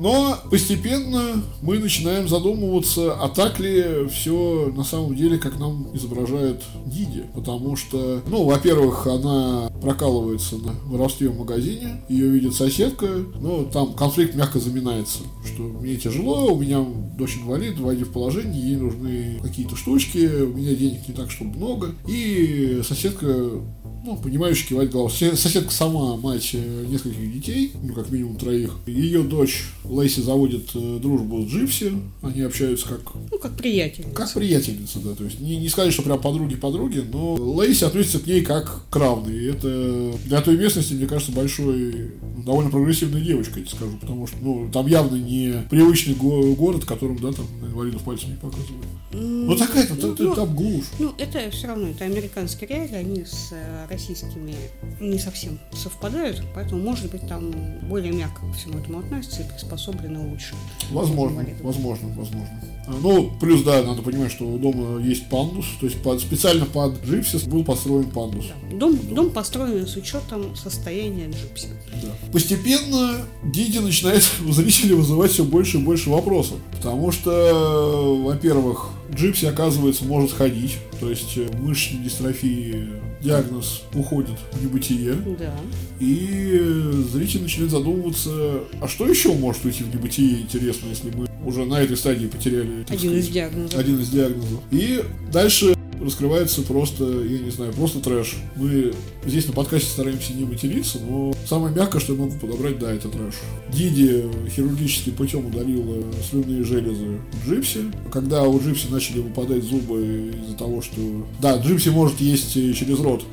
Но 0.00 0.38
постепенно 0.50 1.42
мы 1.60 1.78
начинаем 1.78 2.26
задумываться, 2.26 3.12
а 3.12 3.28
так 3.28 3.60
ли 3.60 4.08
все 4.08 4.72
на 4.74 4.82
самом 4.82 5.14
деле, 5.14 5.36
как 5.36 5.58
нам 5.58 5.94
изображает 5.94 6.62
Диди. 6.86 7.26
Потому 7.34 7.76
что, 7.76 8.22
ну, 8.26 8.44
во-первых, 8.44 9.06
она 9.06 9.70
прокалывается 9.82 10.56
на 10.56 10.72
воровстве 10.86 11.28
в 11.28 11.38
магазине, 11.38 12.02
ее 12.08 12.28
видит 12.28 12.54
соседка, 12.54 13.08
но 13.40 13.64
там 13.64 13.92
конфликт 13.92 14.34
мягко 14.34 14.58
заминается, 14.58 15.18
что 15.44 15.64
мне 15.64 15.96
тяжело, 15.96 16.54
у 16.54 16.58
меня 16.58 16.82
дочь 17.18 17.36
инвалид, 17.36 17.78
войди 17.78 18.04
в 18.04 18.12
положение, 18.12 18.58
ей 18.58 18.76
нужны 18.76 19.38
какие-то 19.42 19.76
штучки, 19.76 20.26
у 20.44 20.54
меня 20.54 20.74
денег 20.74 21.06
не 21.08 21.14
так, 21.14 21.30
чтобы 21.30 21.58
много. 21.58 21.94
И 22.08 22.80
соседка 22.88 23.50
ну, 24.04 24.16
понимающе 24.16 24.66
кивать 24.68 24.90
головой. 24.90 25.10
Сосед- 25.12 25.38
Соседка 25.38 25.70
сама 25.72 26.16
мать 26.16 26.50
э, 26.54 26.86
нескольких 26.88 27.32
детей, 27.32 27.72
ну, 27.82 27.92
как 27.94 28.10
минимум 28.10 28.36
троих. 28.36 28.76
Ее 28.86 29.22
дочь 29.22 29.64
Лейси 29.84 30.20
заводит 30.20 30.70
э, 30.74 30.98
дружбу 31.00 31.42
с 31.42 31.46
Джипси. 31.50 31.92
Они 32.22 32.40
общаются 32.42 32.88
как, 32.88 33.00
Ну, 33.30 33.38
как 33.38 33.56
приятель. 33.56 34.04
как 34.14 34.32
приятельницы, 34.32 34.98
да. 35.00 35.14
То 35.14 35.24
есть 35.24 35.40
не, 35.40 35.56
не 35.56 35.68
сказать, 35.68 35.92
что 35.92 36.02
прям 36.02 36.20
подруги-подруги, 36.20 37.04
но 37.12 37.34
Лейси 37.34 37.84
относится 37.84 38.18
к 38.20 38.26
ней 38.26 38.42
как 38.42 38.88
к 38.90 38.96
равной. 38.96 39.34
И 39.38 39.44
это 39.44 40.14
для 40.26 40.40
той 40.40 40.56
местности, 40.56 40.94
мне 40.94 41.06
кажется, 41.06 41.32
большой, 41.32 42.12
ну, 42.36 42.42
довольно 42.42 42.70
прогрессивной 42.70 43.20
девочкой, 43.20 43.62
я 43.62 43.68
тебе 43.68 43.76
скажу. 43.76 43.96
Потому 44.00 44.26
что, 44.26 44.36
ну, 44.40 44.70
там 44.72 44.86
явно 44.86 45.16
не 45.16 45.62
привычный 45.70 46.14
го- 46.14 46.54
город, 46.54 46.84
которым, 46.84 47.18
да, 47.18 47.32
там 47.32 47.46
инвалидов 47.62 48.02
пальцем 48.02 48.30
не 48.30 48.36
показывают. 48.36 48.86
Ну, 49.12 49.56
такая-то, 49.56 49.94
Ну, 49.94 50.14
там- 50.14 50.26
ну, 50.26 50.34
там 50.34 50.54
глушь. 50.56 50.84
Ну, 50.98 51.12
это 51.18 51.50
все 51.50 51.66
равно, 51.66 51.88
это 51.88 52.04
американские 52.04 52.68
реалии, 52.68 52.94
они 52.94 53.24
с 53.24 53.48
э, 53.52 53.86
российскими 53.90 54.54
не 55.00 55.18
совсем 55.18 55.58
совпадают, 55.72 56.42
поэтому, 56.54 56.82
может 56.82 57.10
быть, 57.10 57.26
там 57.26 57.50
более 57.88 58.12
мягко 58.12 58.40
ко 58.40 58.52
всему 58.52 58.78
этому 58.78 59.00
относятся 59.00 59.42
и 59.42 59.48
приспособлены 59.48 60.30
лучше. 60.30 60.54
Возможно, 60.90 61.44
возможно, 61.60 62.08
возможно. 62.08 62.60
Ну, 63.02 63.30
плюс, 63.40 63.62
да, 63.62 63.82
надо 63.82 64.02
понимать, 64.02 64.32
что 64.32 64.44
у 64.44 64.58
дома 64.58 65.00
есть 65.00 65.28
пандус, 65.28 65.66
то 65.80 65.86
есть 65.86 66.02
под- 66.02 66.20
специально 66.20 66.66
под 66.66 67.04
Джипси 67.04 67.42
был 67.44 67.64
построен 67.64 68.10
пандус. 68.10 68.46
Да. 68.70 68.76
Дом, 68.76 68.98
дом 69.10 69.30
построен 69.30 69.86
с 69.86 69.96
учетом 69.96 70.54
состояния 70.56 71.26
Джипси. 71.26 71.68
Да. 72.02 72.08
Постепенно 72.32 73.26
Диди 73.44 73.78
начинает 73.78 74.28
у 74.48 74.52
зрителей 74.52 74.94
вызывать 74.94 75.32
все 75.32 75.44
больше 75.44 75.78
и 75.78 75.82
больше 75.82 76.10
вопросов. 76.10 76.56
Потому 76.72 77.12
что, 77.12 78.16
во-первых, 78.22 78.90
Джипси, 79.14 79.46
оказывается, 79.46 80.04
может 80.04 80.32
ходить. 80.32 80.76
То 81.00 81.10
есть 81.10 81.36
э, 81.36 81.48
мышечной 81.58 82.04
дистрофии 82.04 82.88
диагноз 83.20 83.82
уходит 83.94 84.36
в 84.52 84.62
небытие. 84.62 85.14
Да. 85.38 85.54
И 85.98 86.58
э, 86.60 86.92
зритель 87.12 87.42
начинает 87.42 87.70
задумываться, 87.70 88.60
а 88.80 88.88
что 88.88 89.06
еще 89.06 89.32
может 89.32 89.64
уйти 89.64 89.82
в 89.82 89.94
небытие, 89.94 90.42
интересно, 90.42 90.88
если 90.88 91.10
мы 91.10 91.28
уже 91.44 91.64
на 91.64 91.80
этой 91.80 91.96
стадии 91.96 92.26
потеряли 92.26 92.79
Один 92.88 93.16
из 93.16 93.28
диагнозов. 93.28 93.78
один 93.78 94.00
из 94.00 94.08
диагнозов. 94.08 94.60
И 94.70 95.02
дальше 95.32 95.74
раскрывается 96.00 96.62
просто, 96.62 97.04
я 97.04 97.38
не 97.38 97.50
знаю, 97.50 97.72
просто 97.72 98.00
трэш. 98.00 98.36
Мы 98.56 98.92
здесь 99.26 99.46
на 99.46 99.52
подкасте 99.52 99.88
стараемся 99.88 100.32
не 100.32 100.44
материться, 100.44 100.98
но 100.98 101.32
самое 101.46 101.74
мягкое, 101.74 102.00
что 102.00 102.14
я 102.14 102.20
могу 102.20 102.38
подобрать, 102.38 102.78
да, 102.78 102.92
это 102.92 103.08
трэш. 103.08 103.34
Диди 103.72 104.24
хирургическим 104.48 105.12
путем 105.12 105.46
удалила 105.46 106.02
слюнные 106.28 106.64
железы 106.64 107.18
Джипси. 107.46 107.92
Когда 108.10 108.44
у 108.44 108.58
Джипси 108.60 108.86
начали 108.90 109.20
выпадать 109.20 109.62
зубы 109.62 110.32
из-за 110.42 110.56
того, 110.56 110.80
что... 110.80 111.26
Да, 111.40 111.56
Джипси 111.58 111.90
может 111.90 112.20
есть 112.20 112.52
через 112.52 112.98
рот 113.00 113.24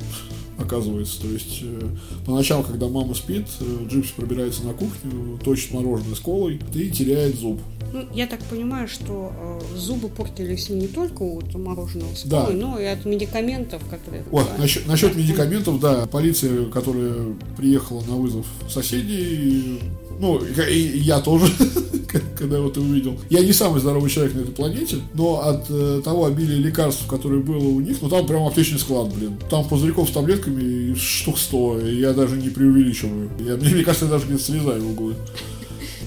оказывается. 0.58 1.20
То 1.22 1.28
есть 1.28 1.60
э, 1.62 1.80
поначалу, 2.26 2.62
когда 2.64 2.88
мама 2.88 3.14
спит, 3.14 3.46
э, 3.60 3.86
Джипси 3.88 4.12
пробирается 4.16 4.64
на 4.64 4.72
кухню, 4.74 5.38
точит 5.44 5.72
мороженое 5.72 6.14
с 6.14 6.20
колой 6.20 6.60
и 6.74 6.90
теряет 6.90 7.36
зуб. 7.36 7.60
Ну, 7.92 8.04
я 8.12 8.26
так 8.26 8.40
понимаю, 8.44 8.86
что 8.86 9.32
э, 9.72 9.76
зубы 9.76 10.08
портились 10.08 10.68
не 10.68 10.88
только 10.88 11.22
от 11.22 11.54
мороженого 11.54 12.14
с 12.14 12.24
Да. 12.24 12.42
колой, 12.44 12.56
но 12.60 12.78
и 12.78 12.84
от 12.84 13.04
медикаментов, 13.06 13.82
которые... 13.88 14.24
О, 14.30 14.42
Да. 14.42 14.56
насчет, 14.58 14.86
насчет 14.86 15.16
медикаментов, 15.16 15.80
да, 15.80 16.06
полиция, 16.06 16.66
которая 16.66 17.14
приехала 17.56 18.02
на 18.02 18.16
вызов 18.16 18.46
соседей, 18.68 19.80
ну, 20.20 20.38
и, 20.38 20.72
и 20.74 20.98
я 20.98 21.20
тоже, 21.20 21.46
когда 22.36 22.60
вот 22.60 22.76
увидел. 22.76 23.18
Я 23.30 23.40
не 23.40 23.52
самый 23.52 23.80
здоровый 23.80 24.10
человек 24.10 24.34
на 24.34 24.40
этой 24.40 24.52
планете, 24.52 24.96
но 25.14 25.40
от 25.40 25.66
э, 25.68 26.00
того 26.04 26.26
обилия 26.26 26.58
лекарств, 26.58 27.06
которое 27.06 27.40
было 27.40 27.68
у 27.68 27.80
них, 27.80 27.98
ну 28.00 28.08
там 28.08 28.26
прям 28.26 28.46
аптечный 28.46 28.78
склад, 28.78 29.12
блин. 29.14 29.38
Там 29.50 29.66
пузырьков 29.68 30.08
с 30.08 30.12
таблетками 30.12 30.94
штук 30.94 31.38
100, 31.38 31.80
и 31.80 32.00
я 32.00 32.12
даже 32.12 32.36
не 32.36 32.48
преувеличиваю. 32.48 33.30
Я, 33.40 33.56
мне, 33.56 33.70
мне 33.70 33.84
кажется, 33.84 34.06
я 34.06 34.10
даже 34.10 34.26
не 34.26 34.38
слезаю 34.38 34.82
в 34.82 34.90
углы. 34.92 35.14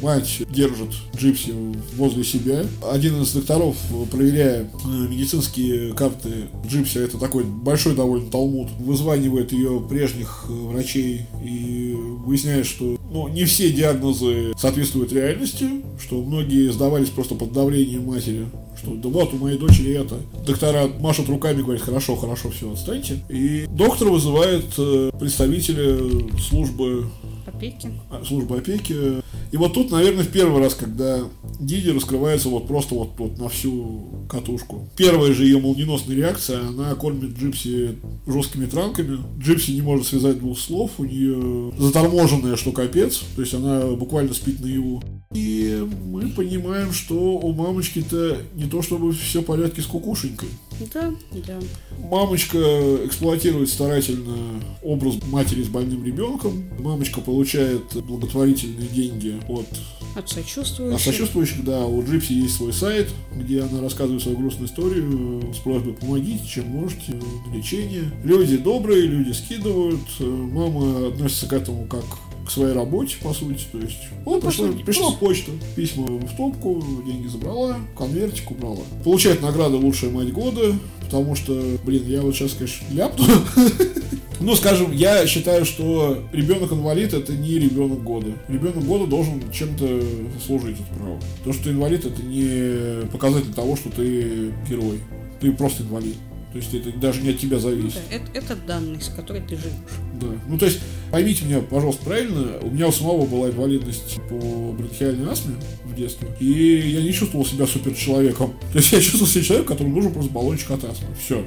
Мать 0.02 0.42
держит 0.50 0.90
Джипси 1.16 1.54
возле 1.96 2.24
себя. 2.24 2.66
Один 2.92 3.22
из 3.22 3.34
докторов, 3.34 3.76
проверяя 4.10 4.64
э, 4.64 4.88
медицинские 4.88 5.94
карты 5.94 6.50
Джипси, 6.68 6.98
это 6.98 7.20
такой 7.20 7.44
большой 7.44 7.96
довольно 7.96 8.30
талмуд, 8.30 8.70
вызванивает 8.80 9.52
ее 9.52 9.80
прежних 9.88 10.46
э, 10.50 10.52
врачей 10.52 11.28
и 11.44 11.96
выясняет, 12.26 12.66
что 12.66 12.98
ну, 13.12 13.28
не 13.28 13.46
все 13.46 13.72
диагнозы 13.72 14.54
соответствуют 14.58 15.14
реальности, 15.14 15.68
что 16.02 16.22
многие 16.22 16.72
сдавались 16.72 17.10
просто 17.10 17.36
под 17.36 17.52
давлением 17.52 18.06
матери, 18.06 18.48
что 18.82 18.96
да 18.96 19.10
вот 19.10 19.34
у 19.34 19.38
моей 19.38 19.58
дочери 19.58 19.94
это. 19.94 20.16
Доктора 20.46 20.88
машут 21.00 21.30
руками, 21.30 21.62
говорят, 21.62 21.84
хорошо, 21.84 22.16
хорошо, 22.16 22.50
все, 22.50 22.72
отстаньте. 22.72 23.20
И 23.30 23.66
доктор 23.70 24.10
вызывает 24.10 24.66
э, 24.78 25.12
представителя 25.20 26.00
службы 26.40 27.06
Опеки. 27.46 27.90
а, 28.10 28.24
службы 28.26 28.58
опеки. 28.58 29.22
И 29.52 29.58
вот 29.58 29.74
тут, 29.74 29.92
наверное, 29.92 30.24
в 30.24 30.30
первый 30.30 30.62
раз, 30.62 30.76
когда 30.76 31.20
Диди 31.60 31.90
раскрывается 31.90 32.50
вот 32.50 32.68
просто 32.68 32.96
вот, 32.96 33.12
вот 33.18 33.38
на 33.38 33.50
всю 33.50 34.26
катушку. 34.30 34.90
Первая 34.96 35.34
же 35.34 35.46
ее 35.46 35.60
молниеносная 35.60 36.16
реакция, 36.16 36.60
она 36.60 36.96
кормит 36.96 37.38
Джипси 37.38 37.96
жесткими 38.26 38.66
транками. 38.66 39.20
Джипси 39.40 39.72
не 39.72 39.82
может 39.82 40.08
связать 40.08 40.40
двух 40.40 40.58
слов, 40.58 40.92
у 40.98 41.04
нее 41.04 41.74
заторможенная, 41.78 42.56
что 42.56 42.72
капец, 42.72 43.22
то 43.36 43.42
есть 43.42 43.54
она 43.54 43.88
буквально 43.88 44.34
спит 44.34 44.60
наяву. 44.62 45.04
И 45.34 45.86
мы 46.06 46.30
понимаем, 46.30 46.92
что 46.92 47.16
у 47.16 47.54
мамочки-то 47.54 48.38
не 48.56 48.66
то 48.66 48.82
чтобы 48.82 49.14
все 49.14 49.42
в 49.42 49.46
порядке 49.46 49.82
с 49.82 49.86
кукушенькой. 49.86 50.50
Да, 50.94 51.14
да. 51.48 51.60
Мамочка 52.00 52.58
эксплуатирует 53.06 53.70
старательно 53.70 54.62
образ 54.82 55.16
матери 55.28 55.64
с 55.64 55.68
больным 55.68 56.04
ребенком. 56.04 56.64
Мамочка 56.80 57.22
получает 57.22 57.94
благотворительные 57.94 58.88
деньги 58.88 59.36
от, 59.48 59.68
От 60.16 60.26
от 60.26 60.30
сочувствующих. 60.30 61.02
сочувствующих. 61.02 61.64
Да, 61.64 61.86
у 61.86 62.04
Джипси 62.04 62.34
есть 62.34 62.56
свой 62.56 62.74
сайт, 62.74 63.10
где 63.36 63.62
она 63.62 63.82
рассказывает 63.82 64.22
свою 64.22 64.38
грустную 64.38 64.68
историю 64.68 65.54
с 65.54 65.58
просьбой 65.58 65.94
помогите, 65.94 66.46
чем 66.48 66.68
можете, 66.68 67.20
лечение. 67.54 68.12
Люди 68.24 68.58
добрые, 68.58 69.04
люди 69.08 69.32
скидывают. 69.32 70.00
Мама 70.20 71.10
относится 71.10 71.48
к 71.48 71.54
этому 71.54 71.86
как 71.86 72.04
к 72.46 72.52
своей 72.52 72.74
работе, 72.74 73.16
по 73.22 73.34
сути. 73.34 73.64
То 73.72 73.80
есть, 73.80 74.00
вот 74.26 74.42
по 74.42 74.48
пришла, 74.48 74.68
пришла 74.86 75.12
почта, 75.12 75.52
письма 75.76 76.06
в 76.06 76.36
топку, 76.36 76.84
деньги 77.06 77.28
забрала, 77.28 77.78
конвертик 77.98 78.52
убрала. 78.52 78.84
Получает 79.04 79.42
награду 79.42 79.78
«Лучшая 79.78 80.12
мать 80.12 80.32
года», 80.32 80.74
потому 81.02 81.36
что, 81.36 81.78
блин, 81.84 82.04
я 82.08 82.22
вот 82.22 82.36
сейчас, 82.36 82.54
конечно, 82.54 82.86
ляпну. 82.92 83.26
Ну, 84.42 84.56
скажем, 84.56 84.92
я 84.92 85.28
считаю, 85.28 85.66
что 85.66 86.18
ребенок-инвалид 86.32 87.14
это 87.14 87.34
не 87.34 87.60
ребенок 87.60 88.04
года. 88.04 88.32
Ребенок 88.48 88.84
года 88.86 89.06
должен 89.06 89.40
чем-то 89.52 90.02
служить 90.44 90.78
это 90.80 91.00
право. 91.00 91.20
То, 91.44 91.54
что 91.54 91.66
ты 91.66 91.70
инвалид, 91.70 92.06
это 92.06 92.24
не 92.24 93.06
показатель 93.12 93.54
того, 93.54 93.76
что 93.76 93.92
ты 93.92 94.52
герой. 94.68 95.00
Ты 95.40 95.52
просто 95.52 95.84
инвалид. 95.84 96.16
То 96.52 96.58
есть 96.58 96.74
это 96.74 96.92
даже 96.98 97.22
не 97.22 97.30
от 97.30 97.40
тебя 97.40 97.60
зависит. 97.60 98.00
Да, 98.10 98.16
это, 98.18 98.26
это 98.34 98.56
данность, 98.68 99.06
с 99.06 99.10
которой 99.10 99.42
ты 99.42 99.56
живешь. 99.56 99.72
Да. 100.20 100.28
Ну, 100.50 100.58
то 100.58 100.66
есть, 100.66 100.80
поймите 101.10 101.46
меня, 101.46 101.62
пожалуйста, 101.62 102.04
правильно, 102.04 102.60
у 102.62 102.70
меня 102.70 102.88
у 102.90 102.92
самого 102.92 103.26
была 103.26 103.50
инвалидность 103.50 104.20
по 104.30 104.74
бронхиальной 104.74 105.32
астме 105.32 105.56
в 105.86 105.96
детстве, 105.96 106.28
и 106.42 106.90
я 106.90 107.02
не 107.02 107.14
чувствовал 107.14 107.46
себя 107.46 107.66
суперчеловеком. 107.66 108.54
То 108.74 108.80
есть 108.80 108.92
я 108.92 109.00
чувствовал 109.00 109.28
себя 109.28 109.44
человеком, 109.44 109.76
которому 109.76 109.96
нужен 109.96 110.12
просто 110.12 110.32
баллончик 110.32 110.72
от 110.72 110.84
астмы. 110.84 111.08
Все. 111.18 111.46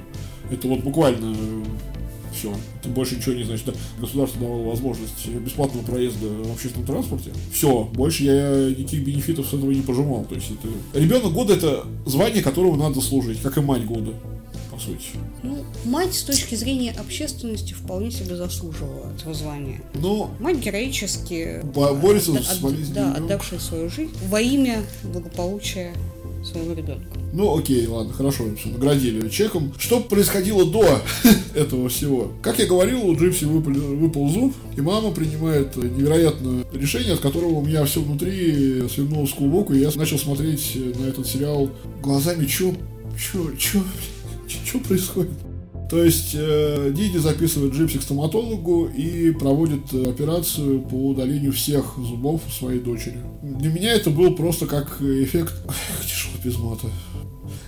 Это 0.51 0.69
вот 0.69 0.81
буквально 0.81 1.35
все. 2.33 2.51
все. 2.51 2.57
Это 2.81 2.89
больше 2.89 3.17
ничего 3.17 3.35
не 3.35 3.45
значит. 3.45 3.67
Да, 3.67 3.73
государство 3.99 4.41
давало 4.41 4.71
возможность 4.71 5.27
бесплатного 5.27 5.85
проезда 5.85 6.29
в 6.29 6.53
общественном 6.53 6.87
транспорте. 6.87 7.31
Все, 7.53 7.85
больше 7.93 8.25
я 8.25 8.71
никаких 8.71 9.05
бенефитов 9.05 9.47
с 9.47 9.53
этого 9.53 9.71
не 9.71 9.83
пожимал. 9.83 10.25
То 10.25 10.35
есть 10.35 10.51
это... 10.51 10.99
Ребенок 10.99 11.35
года 11.35 11.53
это 11.53 11.85
звание, 12.07 12.43
которого 12.43 12.77
надо 12.77 13.03
служить, 13.03 13.43
как 13.43 13.59
и 13.59 13.61
мать 13.61 13.85
года 13.85 14.15
по 14.75 14.81
сути. 14.81 15.07
Ну, 15.43 15.65
мать 15.85 16.15
с 16.15 16.23
точки 16.23 16.55
зрения 16.55 16.93
общественности 16.99 17.73
вполне 17.73 18.11
себе 18.11 18.37
заслуживала 18.37 19.13
этого 19.17 19.35
звания. 19.35 19.81
Но 19.95 20.31
Мать 20.41 20.59
героически 20.59 21.61
борется 21.75 22.33
отда- 22.33 22.43
с 22.43 22.53
от- 22.53 22.61
болезнью 22.61 22.95
да, 22.95 23.13
отдавшая 23.15 23.61
свою 23.61 23.89
жизнь 23.91 24.13
во 24.29 24.41
имя 24.41 24.83
благополучия 25.03 25.93
своего 26.45 26.75
ребенка. 26.75 27.07
Ну, 27.33 27.59
окей, 27.59 27.85
ладно, 27.87 28.13
хорошо, 28.13 28.45
наградили 28.67 29.29
чеком. 29.29 29.73
Что 29.79 29.99
происходило 30.01 30.65
до 30.65 31.01
этого 31.55 31.89
всего? 31.89 32.31
Как 32.43 32.59
я 32.59 32.67
говорил, 32.67 33.05
у 33.07 33.17
Джипси 33.17 33.45
выпал, 33.45 33.73
выпал 33.73 34.29
зуб, 34.29 34.55
и 34.77 34.81
мама 34.81 35.11
принимает 35.11 35.75
невероятное 35.75 36.65
решение, 36.73 37.15
от 37.15 37.21
которого 37.21 37.55
у 37.55 37.65
меня 37.65 37.85
все 37.87 38.01
внутри 38.03 38.87
свернулось 38.89 39.31
в 39.31 39.35
клубок, 39.37 39.71
и 39.73 39.79
я 39.79 39.91
начал 39.97 40.19
смотреть 40.19 40.77
на 41.01 41.07
этот 41.07 41.27
сериал 41.27 41.71
глазами, 42.03 42.45
чё, 42.47 42.73
чё, 43.19 43.51
чё, 43.57 43.83
чё 44.49 44.81
происходит? 44.81 45.33
То 45.91 46.03
есть 46.03 46.31
э, 46.35 46.93
Диди 46.95 47.19
записывает 47.19 47.75
Джипси 47.75 47.99
к 47.99 48.03
стоматологу 48.03 48.87
и 48.87 49.31
проводит 49.33 49.93
э, 49.93 50.03
операцию 50.09 50.81
по 50.81 50.95
удалению 51.11 51.53
всех 51.53 51.95
зубов 51.99 52.41
своей 52.51 52.81
дочери. 52.81 53.19
Для 53.43 53.71
меня 53.71 53.93
это 53.93 54.11
был 54.11 54.35
просто 54.35 54.67
как 54.67 55.01
эффект... 55.03 55.55
Тяжело 56.03 56.35
без 56.43 56.59
мата. 56.59 56.87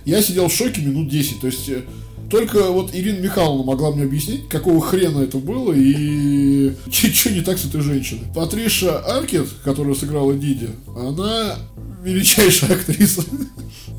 Я 0.03 0.21
сидел 0.21 0.47
в 0.47 0.53
шоке 0.53 0.81
минут 0.81 1.09
10. 1.09 1.41
То 1.41 1.47
есть 1.47 1.69
э, 1.69 1.83
только 2.29 2.71
вот 2.71 2.93
Ирина 2.93 3.19
Михайловна 3.19 3.63
могла 3.63 3.91
мне 3.91 4.03
объяснить, 4.03 4.47
какого 4.49 4.81
хрена 4.81 5.19
это 5.19 5.37
было 5.37 5.73
и 5.73 6.73
что 6.91 7.31
не 7.31 7.41
так 7.41 7.57
с 7.57 7.65
этой 7.65 7.81
женщиной. 7.81 8.23
Патриша 8.35 8.99
Аркет, 8.99 9.47
которая 9.63 9.95
сыграла 9.95 10.33
Диди, 10.33 10.69
она 10.95 11.55
величайшая 12.03 12.71
актриса. 12.75 13.23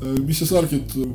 Э, 0.01 0.17
Миссис 0.19 0.51
Аркет 0.51 0.83
э, 0.95 1.05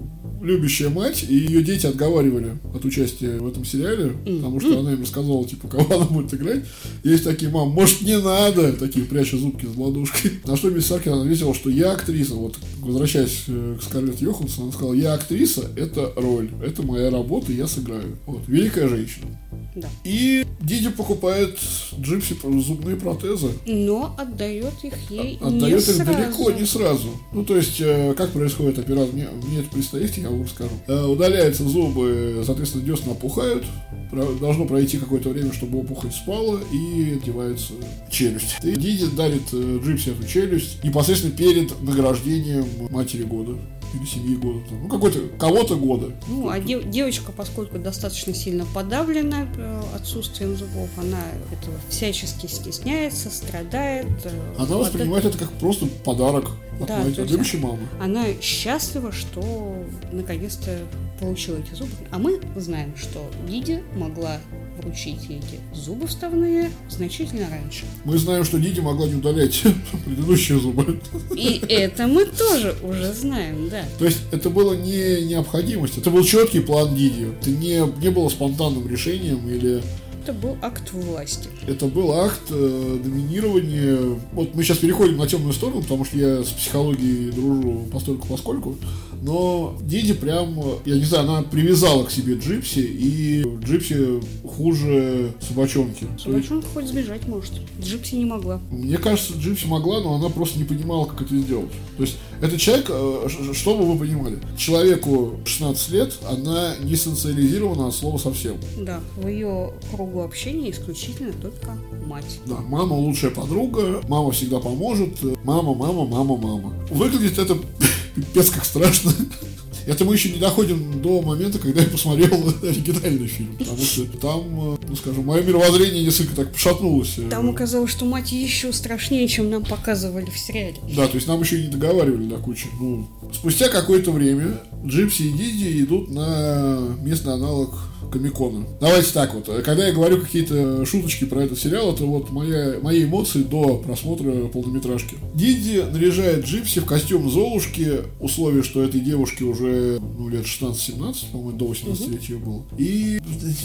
любящая 0.45 0.91
мать, 0.91 1.25
и 1.29 1.35
ее 1.35 1.63
дети 1.63 1.87
отговаривали 1.87 2.59
от 2.75 2.85
участия 2.85 3.39
в 3.39 3.49
этом 3.49 3.65
сериале, 3.65 4.13
потому 4.25 4.61
что 4.61 4.79
она 4.79 4.93
им 4.93 5.01
рассказала, 5.01 5.45
типа, 5.47 5.69
кого 5.69 5.97
она 5.97 6.05
будет 6.05 6.35
играть. 6.35 6.65
Есть 7.03 7.25
такие, 7.25 7.51
мам, 7.51 7.71
может, 7.71 8.03
не 8.03 8.19
надо, 8.19 8.75
такие, 8.75 9.07
пряча 9.07 9.39
зубки 9.39 9.67
с 9.67 9.77
ладошкой. 9.77 10.33
На 10.45 10.57
что 10.57 10.71
миссис 10.71 10.93
Аркет 10.93 11.15
ответила, 11.15 11.55
что 11.55 11.71
я 11.71 11.93
актриса. 11.93 12.35
Вот, 12.35 12.59
возвращаясь 12.81 13.45
э, 13.49 13.77
к 13.81 13.83
Скарлетт 13.83 14.21
Йоханссон, 14.21 14.65
она 14.65 14.73
сказала, 14.73 14.95
я 14.95 15.15
актриса, 15.15 15.71
это 15.77 16.13
роль, 16.17 16.51
это 16.63 16.83
моя 16.83 17.04
работа, 17.11 17.53
я 17.53 17.67
сыграю. 17.67 18.17
Вот, 18.27 18.43
великая 18.47 18.89
женщина. 18.89 19.27
Да. 19.75 19.89
И 20.05 20.45
Диди 20.61 20.89
покупает 20.91 21.59
Джипси 21.99 22.37
зубные 22.61 22.97
протезы. 22.97 23.49
Но 23.67 24.15
отдает 24.19 24.73
их 24.83 24.95
ей 25.11 25.39
не 25.41 25.47
Отдает 25.47 25.81
их 25.81 25.95
сразу. 25.97 26.13
далеко, 26.13 26.51
не 26.53 26.65
сразу. 26.67 27.09
Ну, 27.33 27.45
то 27.45 27.57
есть, 27.57 27.81
э, 27.81 28.15
как 28.17 28.31
происходит 28.31 28.79
операция, 28.79 29.13
мне, 29.13 29.29
мне 29.47 29.59
это 29.61 29.69
предстоит, 29.71 30.17
я 30.17 30.31
вам 30.31 30.43
расскажу. 30.45 30.71
Э, 30.87 31.05
удаляются 31.07 31.69
зубы, 31.69 32.43
соответственно, 32.47 32.85
десна 32.85 33.13
опухают. 33.13 33.65
Про- 34.11 34.33
Должно 34.35 34.65
пройти 34.67 34.99
какое-то 34.99 35.31
время, 35.31 35.53
чтобы 35.53 35.81
опухоль 35.81 36.13
спала, 36.13 36.61
и 36.73 37.19
одевается 37.21 37.73
челюсть. 38.11 38.57
И 38.63 38.73
Диди 38.73 39.07
дарит 39.07 39.43
э, 39.53 39.81
Джипси 39.85 40.11
эту 40.11 40.27
челюсть 40.27 40.83
непосредственно 40.85 41.37
перед 41.37 41.81
награждением 41.83 42.67
матери 42.91 43.23
года. 43.25 43.57
Или 43.95 44.05
семьи 44.07 44.37
года. 44.37 44.61
там. 44.69 44.83
Ну, 44.83 44.89
какой-то, 44.89 45.21
кого-то 45.39 45.77
года. 45.77 46.11
Ну, 46.27 46.49
а 46.49 46.59
дев- 46.59 46.89
девочка, 46.91 47.31
поскольку 47.33 47.79
достаточно 47.79 48.35
сильно 48.35 48.67
подавлена 48.75 49.47
э, 49.57 49.83
отсутствием 49.95 50.57
зубов, 50.57 50.89
она 50.97 51.21
этого 51.53 51.77
всячески 51.89 52.47
стесняется, 52.47 53.31
страдает. 53.31 54.07
э, 54.25 54.55
Она 54.59 54.77
воспринимает 54.79 55.25
это 55.25 55.39
как 55.39 55.51
просто 55.53 55.87
подарок 56.05 56.51
от, 56.81 56.89
Да, 56.89 57.03
от 57.03 57.07
есть- 57.17 57.31
любящей 57.31 57.59
мамы. 57.59 57.79
Она 58.01 58.25
счастлива, 58.43 59.13
что 59.13 59.77
наконец-то 60.11 60.77
получила 61.21 61.57
эти 61.59 61.75
зубы. 61.75 61.93
А 62.11 62.19
мы 62.19 62.41
знаем, 62.57 62.97
что 62.97 63.31
Диди 63.49 63.83
могла 63.95 64.39
вручить 64.79 65.29
ей 65.29 65.39
эти 65.39 65.61
зубы 65.75 66.07
вставные 66.07 66.71
значительно 66.89 67.49
раньше. 67.51 67.85
Мы 68.05 68.19
знаем, 68.19 68.45
что 68.45 68.59
Диди 68.59 68.81
могла 68.81 69.07
не 69.07 69.15
удалять 69.15 69.63
предыдущие 70.05 70.59
зубы. 70.59 71.01
И 71.37 71.63
это 71.69 72.07
мы 72.07 72.25
тоже 72.27 72.77
уже 72.83 73.13
знаем, 73.13 73.69
да. 73.69 73.85
То 73.99 74.05
есть 74.05 74.21
это 74.33 74.51
было 74.51 74.75
не 74.75 75.25
необходимость, 75.25 75.99
это 75.99 76.11
был 76.11 76.25
четкий 76.25 76.61
план 76.61 76.95
Диди. 76.95 77.29
Это 77.41 77.51
не, 77.51 77.83
не 78.01 78.11
было 78.11 78.29
спонтанным 78.29 78.89
решением 78.89 79.49
или 79.49 79.83
Это 80.23 80.33
был 80.33 80.57
акт 80.63 80.93
власти. 80.93 81.49
это 81.67 81.87
был 81.87 82.13
акт 82.13 82.43
э, 82.51 82.99
доминирования. 83.03 84.19
Вот 84.33 84.55
мы 84.55 84.63
сейчас 84.65 84.79
переходим 84.79 85.19
на 85.19 85.27
темную 85.27 85.53
сторону, 85.53 85.83
потому 85.83 86.05
что 86.05 86.17
я 86.17 86.43
с 86.43 86.49
психологией 86.49 87.31
дружу 87.31 87.87
постольку 87.93 88.27
поскольку. 88.29 88.77
Но 89.25 89.75
Диди 89.81 90.13
прям, 90.13 90.55
я 90.85 90.97
не 90.97 91.05
знаю, 91.05 91.31
она 91.31 91.43
привязала 91.43 92.05
к 92.05 92.11
себе 92.11 92.35
Джипси, 92.35 92.81
и 92.81 93.43
Джипси 93.65 94.21
хуже 94.47 95.33
собачонки. 95.41 96.07
Собачонка 96.23 96.69
хоть 96.69 96.87
сбежать 96.89 97.27
может. 97.27 97.55
Джипси 97.81 98.17
не 98.17 98.27
могла. 98.27 98.61
Мне 98.71 98.99
кажется, 98.99 99.33
Джипси 99.33 99.67
могла, 99.67 100.03
но 100.03 100.15
она 100.17 100.29
просто 100.29 100.59
не 100.59 100.65
понимала, 100.65 101.07
как 101.07 101.23
это 101.23 101.39
сделать. 101.39 101.73
То 101.97 102.03
есть, 102.03 102.19
этот 102.43 102.61
человек, 102.61 102.87
э, 102.91 103.29
чтобы 103.55 103.87
вы 103.87 103.99
понимали, 103.99 104.39
человеку 104.59 105.41
16 105.47 105.89
лет, 105.91 106.13
она 106.29 106.75
не 106.83 106.95
социализирована 106.95 107.89
от 107.89 107.95
слова 107.95 108.19
совсем. 108.19 108.57
Да, 108.79 109.01
в 109.17 109.27
ее 109.27 109.73
кругу 109.91 110.21
общения 110.21 110.71
исключительно 110.71 111.33
только 111.33 111.79
мать. 112.07 112.41
Да, 112.45 112.57
мама 112.57 112.93
лучшая 112.93 113.31
подруга, 113.31 114.03
мама 114.07 114.33
всегда 114.33 114.61
поможет, 114.61 115.15
э, 115.23 115.35
мама, 115.45 115.75
мама, 115.75 116.05
мама, 116.05 116.37
мама. 116.37 116.75
Выглядит 116.91 117.39
это 117.39 117.57
пипец 118.15 118.51
как 118.51 118.65
страшно. 118.65 119.13
Это 119.87 120.07
мы 120.07 120.15
еще 120.15 120.31
не 120.31 120.39
доходим 120.39 121.03
до 121.03 121.21
момента, 121.21 121.59
когда 121.59 121.83
я 121.83 121.89
посмотрел 121.89 122.33
оригинальный 122.63 123.27
фильм, 123.27 123.55
потому 123.59 123.79
что 123.83 124.05
там, 124.19 124.75
э, 124.75 124.77
ну 124.89 124.97
скажем, 124.97 125.25
мое 125.27 125.43
мировоззрение 125.43 126.03
несколько 126.05 126.35
так 126.37 126.53
пошатнулось. 126.53 127.19
э, 127.19 127.29
Там 127.29 127.51
оказалось, 127.51 127.91
что 127.91 128.07
мать 128.07 128.33
еще 128.33 128.73
страшнее, 128.73 129.29
чем 129.29 129.51
нам 129.51 129.63
показывали 129.65 130.31
в 130.31 130.39
сериале. 130.39 130.77
Да, 130.97 131.07
то 131.07 131.17
есть 131.17 131.27
нам 131.27 131.41
еще 131.43 131.59
и 131.59 131.63
не 131.65 131.69
договаривали 131.69 132.27
до 132.27 132.37
кучи. 132.39 132.67
Ну, 132.81 133.07
спустя 133.35 133.69
какое-то 133.69 134.11
время 134.11 134.59
Джипси 134.87 135.23
и 135.25 135.33
Диди 135.33 135.83
идут 135.83 136.09
на 136.11 136.79
местный 137.03 137.35
аналог 137.35 137.75
Комикона. 138.15 138.67
Давайте 138.81 139.13
так 139.13 139.35
вот, 139.35 139.49
когда 139.65 139.87
я 139.87 139.93
говорю 139.93 140.21
какие-то 140.21 140.87
шуточки 140.87 141.25
про 141.25 141.43
этот 141.43 141.59
сериал, 141.59 141.93
это 141.93 142.05
вот 142.05 142.31
моя, 142.31 142.77
мои 142.81 143.05
эмоции 143.05 143.43
до 143.43 143.79
просмотра 143.79 144.47
полнометражки. 144.47 145.17
Диди 145.35 145.85
наряжает 145.93 146.45
Джипси 146.45 146.81
в 146.81 146.87
костюм 146.87 147.29
Золушки, 147.29 148.03
условие, 148.21 148.63
что 148.63 148.83
этой 148.83 149.01
девушке 149.01 149.45
уже 149.45 150.01
ну, 150.19 150.29
лет 150.29 150.45
16-17, 150.45 151.33
по-моему, 151.33 151.59
до 151.59 151.67
18 151.67 152.09
лет 152.09 152.23
ее 152.23 152.39
было. 152.39 152.65
И 152.79 153.21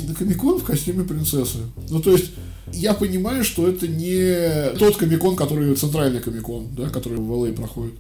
на 0.08 0.16
Комикон 0.16 0.60
в 0.60 0.64
костюме 0.64 1.04
принцессы. 1.04 1.60
Ну, 1.90 2.02
то 2.02 2.12
есть, 2.12 2.32
я 2.74 2.94
понимаю, 2.94 3.44
что 3.44 3.68
это 3.68 3.88
не 3.88 4.78
тот 4.78 4.98
комикон, 4.98 5.36
который 5.36 5.74
центральный 5.76 6.20
комикон, 6.20 6.68
да, 6.76 6.90
который 6.90 7.18
в 7.18 7.32
LA 7.32 7.54
проходит. 7.54 7.94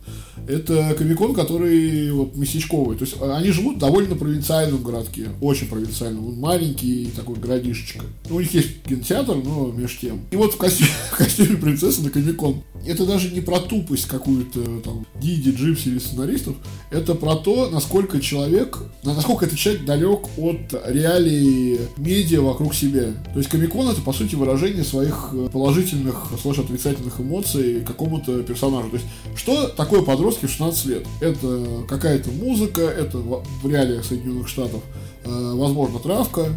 Это 0.48 0.96
комикон, 0.98 1.34
который 1.34 2.12
вот 2.12 2.36
местечковый. 2.36 2.98
То 2.98 3.06
есть 3.06 3.16
а, 3.20 3.38
они 3.38 3.52
живут 3.52 3.78
в 3.78 3.80
довольно 3.80 4.16
провинциальном 4.16 4.82
городке. 4.84 5.30
Очень 5.42 5.68
провинциальном. 5.68 6.39
Маленький 6.40 7.12
такой 7.14 7.36
городишечка. 7.36 8.06
Ну, 8.30 8.38
у 8.38 8.40
них 8.40 8.54
есть 8.54 8.82
кинотеатр, 8.84 9.36
но 9.36 9.74
меж 9.74 9.98
тем. 10.00 10.22
И 10.32 10.38
вот 10.38 10.54
в 10.54 10.58
костюме, 10.58 10.90
в 11.12 11.18
костюме 11.18 11.58
принцессы 11.58 12.02
на 12.02 12.10
комикон. 12.10 12.64
Это 12.86 13.06
даже 13.06 13.30
не 13.32 13.42
про 13.42 13.60
тупость 13.60 14.06
какую-то 14.08 14.80
там 14.82 15.06
Диди, 15.16 15.50
Джипси 15.50 15.90
или 15.90 16.00
сценаристов. 16.00 16.56
Это 16.92 17.16
про 17.16 17.36
то, 17.36 17.70
насколько 17.70 18.20
человек, 18.20 18.80
насколько 19.04 19.46
этот 19.46 19.58
человек 19.58 19.86
далек 19.86 20.22
от 20.38 20.74
реалий 20.88 21.80
медиа 21.98 22.42
вокруг 22.42 22.74
себя. 22.74 23.14
То 23.34 23.40
есть 23.40 23.50
комикон 23.50 23.90
это 23.90 24.02
по 24.02 24.14
сути 24.14 24.36
выражение 24.36 24.84
своих 24.84 25.30
э, 25.34 25.50
положительных, 25.52 26.28
слэш 26.42 26.60
отрицательных 26.60 27.20
эмоций 27.20 27.82
какому-то 27.82 28.44
персонажу. 28.44 28.90
То 28.90 28.98
есть 28.98 29.08
что 29.36 29.68
такое 29.68 30.02
подростки 30.02 30.46
в 30.46 30.52
16 30.52 30.86
лет? 30.86 31.08
Это 31.22 31.84
какая-то 31.88 32.32
музыка, 32.32 32.82
это 32.82 33.18
в 33.18 33.40
в 33.62 33.70
реалиях 33.70 34.06
Соединенных 34.06 34.48
Штатов, 34.48 34.82
э, 35.24 35.52
возможно, 35.56 36.00
травка, 36.00 36.48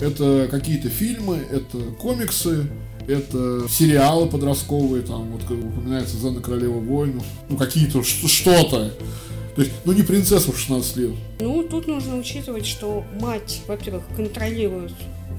это 0.00 0.48
какие-то 0.50 0.88
фильмы, 0.88 1.38
это 1.50 1.78
комиксы, 1.98 2.66
это 3.06 3.66
сериалы 3.68 4.26
подростковые, 4.26 5.02
там 5.02 5.30
вот 5.32 5.42
упоминается 5.50 6.16
Зена 6.16 6.40
Королева 6.40 6.78
воинов, 6.78 7.24
ну 7.48 7.56
какие-то 7.56 8.02
что-то. 8.02 8.92
То 9.54 9.62
есть, 9.62 9.72
ну 9.84 9.92
не 9.92 10.02
принцесса 10.02 10.50
в 10.50 10.58
16 10.58 10.96
лет. 10.96 11.10
Ну, 11.38 11.62
тут 11.62 11.86
нужно 11.86 12.16
учитывать, 12.16 12.66
что 12.66 13.04
мать, 13.20 13.62
во-первых, 13.68 14.02
контролирует 14.16 14.92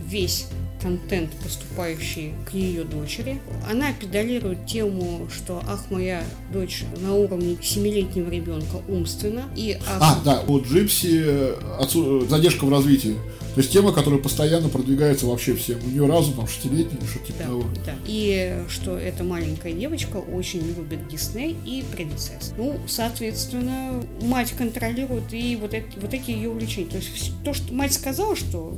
весь 0.07 0.47
контент, 0.89 1.31
поступающий 1.41 2.33
к 2.45 2.53
ее 2.53 2.83
дочери. 2.83 3.39
Она 3.67 3.91
педалирует 3.91 4.67
тему, 4.67 5.27
что 5.35 5.59
ах, 5.67 5.85
моя 5.89 6.23
дочь 6.53 6.83
на 7.01 7.15
уровне 7.15 7.57
семилетнего 7.59 8.29
ребенка 8.29 8.81
умственно. 8.87 9.45
И 9.55 9.75
ах, 9.87 9.97
А, 9.99 10.21
да, 10.23 10.41
у 10.47 10.61
Джипси 10.61 11.21
э, 11.25 11.55
отсу- 11.81 12.29
задержка 12.29 12.65
в 12.65 12.69
развитии. 12.69 13.15
То 13.55 13.61
есть 13.61 13.71
тема, 13.71 13.93
которая 13.93 14.19
постоянно 14.19 14.69
продвигается 14.69 15.25
вообще 15.25 15.55
всем. 15.55 15.79
У 15.83 15.89
нее 15.89 16.05
разум 16.05 16.33
там 16.35 16.47
шестилетний 16.47 16.99
что-то 17.09 17.25
типа 17.27 17.39
Да, 17.39 17.45
того. 17.45 17.63
да. 17.85 17.95
И 18.05 18.63
что 18.69 18.97
эта 18.97 19.23
маленькая 19.23 19.71
девочка 19.73 20.17
очень 20.17 20.59
любит 20.59 21.07
Дисней 21.07 21.55
и 21.65 21.83
принцесс. 21.91 22.53
Ну, 22.57 22.77
соответственно, 22.87 24.03
мать 24.21 24.51
контролирует 24.57 25.33
и 25.33 25.55
вот 25.55 25.73
эти, 25.73 25.97
вот 25.97 26.13
эти 26.13 26.29
ее 26.31 26.49
увлечения. 26.49 26.89
То 26.89 26.97
есть 26.97 27.31
то, 27.43 27.53
что 27.53 27.73
мать 27.73 27.93
сказала, 27.93 28.35
что 28.35 28.75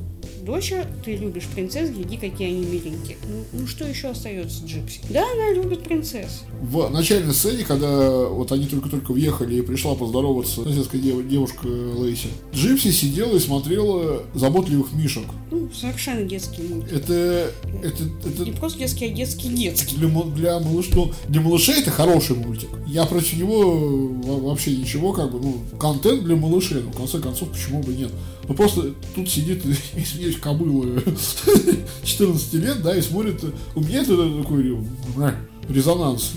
доча, 0.47 0.85
ты 1.03 1.15
любишь 1.17 1.43
принцесс, 1.53 1.89
гляди, 1.89 2.15
какие 2.17 2.47
они 2.47 2.65
миленькие. 2.65 3.17
Ну, 3.29 3.43
ну, 3.59 3.67
что 3.67 3.85
еще 3.85 4.07
остается 4.09 4.65
Джипси? 4.65 5.01
Да, 5.09 5.23
она 5.33 5.51
любит 5.53 5.83
принцесс. 5.83 6.43
В 6.61 6.89
начальной 6.89 7.33
сцене, 7.33 7.63
когда 7.65 8.25
вот 8.27 8.51
они 8.53 8.65
только-только 8.65 9.11
въехали 9.11 9.57
и 9.57 9.61
пришла 9.61 9.93
поздороваться 9.95 10.63
соседская 10.63 11.01
дев- 11.01 11.27
девушка 11.27 11.67
Лейси, 11.67 12.29
Джипси 12.53 12.91
сидела 12.91 13.35
и 13.35 13.39
смотрела 13.39 14.23
заботливых 14.33 14.93
мишек. 14.93 15.25
Ну, 15.51 15.69
совершенно 15.73 16.23
детский 16.23 16.61
мультик. 16.63 16.93
Это, 16.93 17.51
это, 17.83 18.03
это 18.25 18.43
Не 18.45 18.51
просто 18.51 18.79
детский, 18.79 19.05
а 19.05 19.09
детский-детский. 19.09 19.95
для, 19.97 20.07
ма- 20.07 20.25
для, 20.25 20.59
малыш, 20.59 20.87
ну, 20.93 21.11
для 21.27 21.41
малышей 21.41 21.81
это 21.81 21.91
хороший 21.91 22.35
мультик. 22.37 22.69
Я 22.87 23.05
против 23.05 23.33
него 23.37 23.77
во- 24.23 24.49
вообще 24.49 24.75
ничего, 24.75 25.11
как 25.11 25.31
бы, 25.31 25.39
ну, 25.41 25.57
контент 25.77 26.23
для 26.23 26.35
малышей, 26.37 26.81
ну, 26.83 26.91
в 26.91 26.95
конце 26.97 27.19
концов, 27.19 27.49
почему 27.49 27.83
бы 27.83 27.93
нет. 27.93 28.11
Ну, 28.47 28.53
просто 28.55 28.93
тут 29.15 29.29
сидит, 29.29 29.65
извиняюсь, 29.95 30.37
кобыла 30.37 31.01
14 32.03 32.53
лет, 32.53 32.81
да, 32.81 32.95
и 32.95 33.01
смотрит, 33.01 33.43
у 33.75 33.81
меня 33.81 34.01
это 34.01 34.41
такой 34.41 34.77
резонанс. 35.69 36.33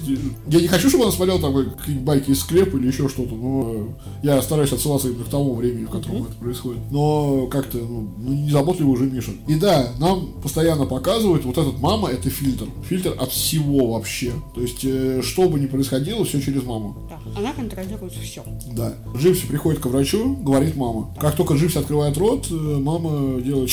Я 0.49 0.61
не 0.61 0.68
хочу, 0.68 0.89
чтобы 0.89 1.05
она 1.05 1.12
смотрела 1.12 1.41
там 1.41 1.55
какие-нибудь 1.55 2.07
байки 2.07 2.31
из 2.31 2.41
склепа 2.41 2.76
или 2.76 2.89
еще 2.89 3.09
что-то, 3.09 3.35
но 3.35 3.72
э, 3.74 3.87
я 4.22 4.43
стараюсь 4.43 4.72
отсылаться 4.72 5.09
именно 5.09 5.24
к 5.24 5.28
тому 5.28 5.55
времени, 5.55 5.85
в 5.85 5.91
котором 5.91 6.24
это 6.24 6.35
происходит. 6.35 6.81
Но 6.91 7.47
как-то, 7.47 7.78
ну, 7.78 8.09
ну, 8.18 8.33
не 8.33 8.51
заботливый 8.51 8.93
уже 8.93 9.05
Миша. 9.05 9.33
И 9.47 9.55
да, 9.55 9.93
нам 9.99 10.28
постоянно 10.43 10.87
показывают, 10.87 11.45
вот 11.45 11.59
этот 11.59 11.78
мама 11.81 12.09
это 12.09 12.31
фильтр. 12.31 12.66
Фильтр 12.89 13.16
от 13.18 13.31
всего 13.31 13.93
вообще. 13.93 14.33
То 14.55 14.61
есть, 14.61 14.85
э, 14.85 15.22
что 15.22 15.49
бы 15.49 15.61
ни 15.61 15.66
происходило, 15.66 16.24
все 16.24 16.41
через 16.41 16.64
маму. 16.64 16.97
Да, 17.09 17.41
она 17.41 17.53
контролирует 17.53 18.12
все. 18.12 18.43
Да. 18.72 18.95
Джипси 19.16 19.47
приходит 19.47 19.81
к 19.81 19.87
врачу, 19.87 20.37
говорит 20.37 20.76
мама. 20.76 21.14
Как 21.18 21.37
только 21.37 21.55
Джипси 21.55 21.78
открывает 21.78 22.16
рот, 22.18 22.47
э, 22.51 22.55
мама 22.55 23.41
делает. 23.41 23.70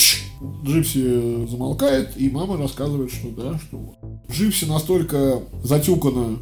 Джипси 0.64 1.47
замолкает, 1.47 2.12
и 2.16 2.30
мама 2.30 2.58
рассказывает, 2.58 3.12
что 3.12 3.30
да, 3.30 3.58
что 3.58 3.80
Джипси 4.32 4.65
настолько 4.65 5.41
затюкана 5.63 6.38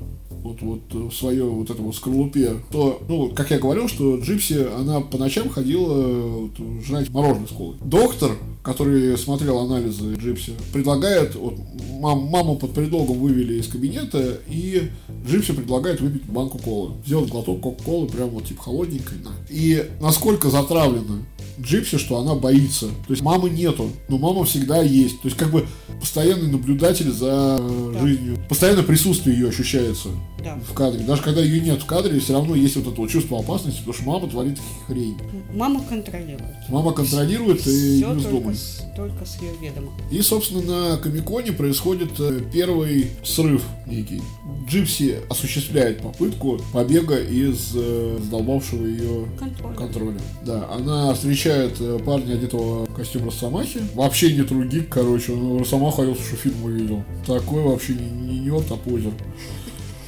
вот, 0.45 0.61
вот 0.61 1.11
в 1.11 1.15
свое 1.15 1.43
вот 1.43 1.69
это 1.69 1.81
вот 1.81 1.95
скорлупе, 1.95 2.53
то, 2.71 3.01
ну, 3.09 3.29
как 3.29 3.49
я 3.49 3.57
говорил, 3.57 3.87
что 3.87 4.17
Джипси, 4.17 4.67
она 4.77 5.01
по 5.01 5.17
ночам 5.17 5.49
ходила 5.49 5.93
вот, 5.93 6.51
жрать 6.85 7.09
мороженое 7.09 7.47
с 7.47 7.51
колой. 7.51 7.75
Доктор, 7.83 8.31
который 8.61 9.17
смотрел 9.17 9.57
анализы 9.57 10.13
Джипси, 10.13 10.53
предлагает, 10.71 11.35
вот, 11.35 11.55
мам- 11.99 12.27
маму 12.27 12.57
под 12.57 12.73
предлогом 12.73 13.17
вывели 13.19 13.59
из 13.59 13.67
кабинета, 13.67 14.39
и 14.47 14.89
Джипси 15.27 15.53
предлагает 15.53 15.99
выпить 15.99 16.25
банку 16.25 16.59
колы. 16.59 16.91
Сделать 17.05 17.29
глоток 17.29 17.61
кока-колы, 17.61 18.07
прям 18.07 18.29
вот 18.29 18.45
типа 18.45 18.61
холодненькой. 18.61 19.17
И 19.49 19.83
насколько 19.99 20.51
затравлена 20.51 21.25
Джипси, 21.61 21.97
что 21.97 22.17
она 22.19 22.35
боится. 22.35 22.87
То 22.87 23.11
есть 23.11 23.21
мамы 23.21 23.49
нету, 23.49 23.89
но 24.09 24.17
мама 24.17 24.43
всегда 24.45 24.81
есть. 24.81 25.21
То 25.21 25.27
есть 25.27 25.37
как 25.37 25.51
бы 25.51 25.65
постоянный 25.99 26.47
наблюдатель 26.51 27.11
за 27.11 27.57
э, 27.59 27.91
Да. 27.93 27.99
жизнью. 28.01 28.37
Постоянно 28.49 28.83
присутствие 28.83 29.37
ее 29.37 29.49
ощущается 29.49 30.09
Да. 30.45 30.55
в 30.63 30.73
кадре. 30.73 31.03
Даже 31.03 31.23
когда 31.23 31.41
ее 31.41 31.59
нет 31.59 31.81
в 31.81 31.85
кадре, 31.87 32.19
все 32.19 32.33
равно 32.33 32.53
есть 32.55 32.75
вот 32.75 32.87
это 32.87 33.01
вот 33.01 33.09
чувство 33.09 33.39
опасности, 33.39 33.79
потому 33.79 33.93
что 33.95 34.03
мама 34.05 34.27
творит 34.29 34.59
хрень. 34.87 35.17
Мама 35.53 35.83
контролирует. 35.83 36.43
Мама 36.69 36.93
контролирует 36.93 37.59
и 37.65 37.97
Все 37.97 38.13
не 38.13 38.19
вздумай. 38.19 38.55
только 38.95 39.25
с 39.25 39.41
ее 39.41 39.51
ведома. 39.59 39.91
И, 40.11 40.21
собственно, 40.21 40.91
на 40.91 40.97
Комиконе 40.97 41.51
происходит 41.51 42.11
э, 42.19 42.41
первый 42.53 43.07
срыв 43.23 43.63
некий. 43.87 44.21
Джипси 44.69 45.17
осуществляет 45.29 46.01
попытку 46.01 46.59
побега 46.71 47.17
из 47.17 47.71
э, 47.75 48.19
задолбавшего 48.23 48.85
ее 48.85 49.25
Контроль. 49.39 49.75
контроля. 49.75 50.17
Да, 50.45 50.69
она 50.71 51.11
встречает 51.15 51.75
э, 51.79 51.99
парня, 52.05 52.33
одетого 52.33 52.85
в 52.85 52.93
костюм 52.93 53.25
Росомахи. 53.25 53.79
Вообще 53.95 54.31
не 54.33 54.43
гик, 54.43 54.89
короче, 54.89 55.31
он 55.33 55.57
Росомаху 55.59 56.03
я 56.03 56.13
что 56.13 56.35
фильм 56.35 56.63
увидел. 56.63 57.03
Такой 57.25 57.63
вообще 57.63 57.93
не, 57.93 58.09
не 58.09 58.39
нерд, 58.41 58.71
а 58.71 58.75
позер. 58.75 59.11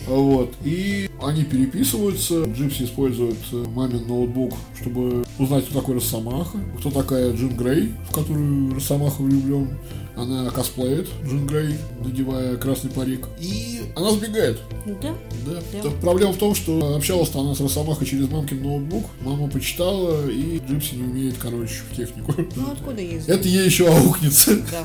Вот. 0.07 0.53
И 0.63 1.09
они 1.21 1.43
переписываются. 1.43 2.43
Джипси 2.45 2.83
использует 2.83 3.37
э, 3.51 3.65
мамин 3.75 4.07
ноутбук, 4.07 4.53
чтобы 4.79 5.25
узнать, 5.37 5.65
кто 5.65 5.79
такой 5.79 5.95
Росомаха, 5.95 6.57
кто 6.79 6.91
такая 6.91 7.33
Джин 7.33 7.55
Грей, 7.55 7.93
в 8.09 8.13
которую 8.13 8.73
Росомаха 8.73 9.21
влюблен. 9.21 9.77
Она 10.15 10.49
косплеит 10.49 11.07
Джин 11.25 11.45
Грей, 11.45 11.75
надевая 12.03 12.57
красный 12.57 12.89
парик. 12.89 13.27
И 13.39 13.81
она 13.95 14.11
сбегает. 14.11 14.59
Да? 15.01 15.13
Да. 15.45 15.61
Да. 15.83 15.89
Проблема 16.01 16.33
в 16.33 16.37
том, 16.37 16.55
что 16.55 16.95
общалась-то 16.95 17.39
она 17.39 17.53
с 17.53 17.59
Росомахой 17.59 18.07
через 18.07 18.29
мамкин 18.29 18.63
ноутбук. 18.63 19.05
Мама 19.21 19.47
почитала, 19.47 20.27
и 20.27 20.59
Джипси 20.59 20.95
не 20.95 21.03
умеет, 21.03 21.35
короче, 21.37 21.83
в 21.91 21.95
технику. 21.95 22.33
Ну 22.55 22.71
откуда 22.71 23.01
ей? 23.01 23.21
Это 23.27 23.47
ей 23.47 23.65
еще 23.65 23.87
аукнется. 23.87 24.55
Да. 24.71 24.83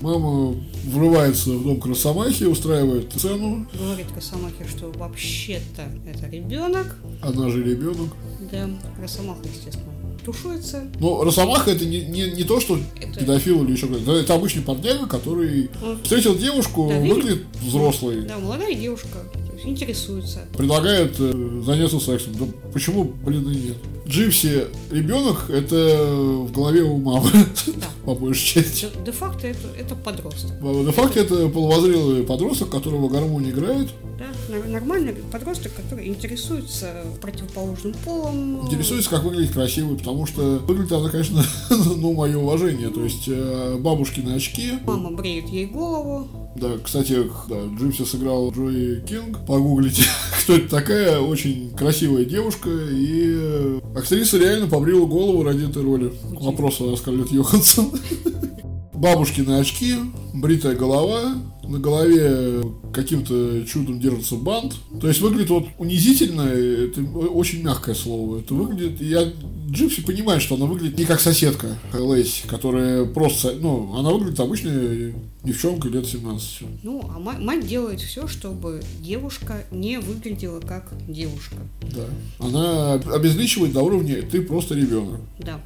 Мама 0.00 0.54
врывается 0.86 1.50
в 1.50 1.62
дом 1.62 1.78
к 1.80 1.84
Росомахе, 1.86 2.46
устраивает 2.46 3.12
сцену. 3.12 3.66
Говорит 3.78 4.06
Росомахе, 4.16 4.66
что 4.66 4.90
вообще-то 4.96 5.82
это 6.06 6.26
ребенок. 6.28 6.96
Она 7.20 7.50
же 7.50 7.62
ребенок. 7.62 8.08
Да. 8.50 8.68
Росомаха, 9.00 9.40
естественно, 9.46 9.92
тушуется. 10.24 10.84
Но 11.00 11.22
Росомаха 11.22 11.70
это 11.72 11.84
не, 11.84 12.00
не, 12.00 12.30
не 12.30 12.44
то, 12.44 12.60
что 12.60 12.78
Это- 12.98 13.20
педофил 13.20 13.62
или 13.64 13.72
еще 13.72 13.88
кто-то. 13.88 14.12
Это 14.16 14.34
обычный 14.34 14.62
парняга, 14.62 15.06
который 15.06 15.68
Он- 15.84 16.02
встретил 16.02 16.34
девушку, 16.34 16.88
Да, 16.90 16.98
выглядит 16.98 17.44
взрослой. 17.62 18.22
Да, 18.22 18.38
молодая 18.38 18.74
девушка. 18.74 19.18
Интересуется. 19.64 20.40
Предлагает 20.56 21.14
э, 21.18 21.62
заняться 21.64 22.00
сексом. 22.00 22.32
Да 22.38 22.46
почему, 22.72 23.04
блин, 23.04 23.50
и 23.50 23.56
нет? 23.56 23.76
Джипси 24.06 24.64
ребенок 24.90 25.48
это 25.50 26.04
в 26.46 26.50
голове 26.52 26.82
у 26.82 26.96
мамы, 26.98 27.30
Да. 27.66 27.86
по 28.04 28.14
большей 28.14 28.62
части. 28.62 28.86
Де- 28.96 29.04
Де-факто 29.06 29.46
это, 29.46 29.68
это 29.78 29.94
подросток. 29.94 30.50
На 30.60 30.90
факте 30.92 31.20
это 31.20 31.48
полувозрелый 31.48 32.22
подросток, 32.24 32.70
которого 32.70 33.08
гармонь 33.08 33.50
играет, 33.50 33.88
Да? 34.18 34.26
Нормальный 34.66 35.14
подросток, 35.30 35.72
который 35.74 36.08
интересуется 36.08 37.04
противоположным 37.20 37.94
полом. 38.04 38.66
интересуется, 38.66 39.10
как 39.10 39.22
выглядит 39.22 39.52
красивый, 39.52 39.96
потому 39.96 40.26
что 40.26 40.58
выглядит 40.66 40.90
она, 40.92 41.08
конечно, 41.08 41.44
ну, 41.70 42.12
мое 42.14 42.36
уважение. 42.36 42.88
То 42.90 43.04
есть 43.04 43.24
э, 43.28 43.76
бабушкины 43.78 44.34
очки. 44.34 44.72
Мама 44.86 45.10
бреет 45.12 45.48
ей 45.48 45.66
голову. 45.66 46.49
Да, 46.60 46.76
кстати, 46.84 47.16
да, 47.48 47.56
Джимси 47.78 48.04
сыграл 48.04 48.52
Джои 48.52 49.00
Кинг. 49.08 49.38
Погуглите, 49.46 50.02
кто 50.42 50.56
это 50.56 50.68
такая. 50.68 51.18
Очень 51.18 51.70
красивая 51.70 52.26
девушка. 52.26 52.68
И 52.68 53.80
актриса 53.96 54.36
реально 54.36 54.66
побрила 54.66 55.06
голову 55.06 55.42
ради 55.42 55.68
этой 55.68 55.82
роли. 55.82 56.12
К 56.36 56.42
вопросу 56.42 56.92
о 56.92 56.96
Скарлетт 56.96 57.32
Йоханссон. 57.32 57.90
Бабушкины 59.00 59.58
очки, 59.58 59.94
бритая 60.34 60.76
голова, 60.76 61.34
на 61.64 61.78
голове 61.78 62.62
каким-то 62.92 63.64
чудом 63.64 63.98
держится 63.98 64.34
бант. 64.34 64.74
То 65.00 65.08
есть 65.08 65.20
выглядит 65.20 65.48
вот 65.48 65.64
унизительно, 65.78 66.42
это 66.42 67.00
очень 67.02 67.62
мягкое 67.62 67.94
слово. 67.94 68.40
Это 68.40 68.52
выглядит, 68.52 69.00
я 69.00 69.32
Джипси 69.70 70.02
понимает, 70.02 70.42
что 70.42 70.56
она 70.56 70.66
выглядит 70.66 70.98
не 70.98 71.04
как 71.04 71.20
соседка 71.20 71.78
Лэйси, 71.94 72.46
которая 72.48 73.06
просто, 73.06 73.54
ну, 73.58 73.94
она 73.96 74.10
выглядит 74.10 74.40
обычной 74.40 75.14
девчонкой 75.44 75.92
лет 75.92 76.06
17. 76.06 76.62
Ну, 76.82 77.02
а 77.08 77.18
ма- 77.18 77.38
мать 77.38 77.66
делает 77.66 78.00
все, 78.00 78.26
чтобы 78.26 78.82
девушка 79.00 79.64
не 79.70 79.98
выглядела 79.98 80.60
как 80.60 80.92
девушка. 81.08 81.56
Да. 81.94 82.04
Она 82.44 82.94
обезличивает 82.94 83.72
до 83.72 83.82
уровня 83.82 84.20
«ты 84.22 84.42
просто 84.42 84.74
ребенок». 84.74 85.20
Да. 85.38 85.60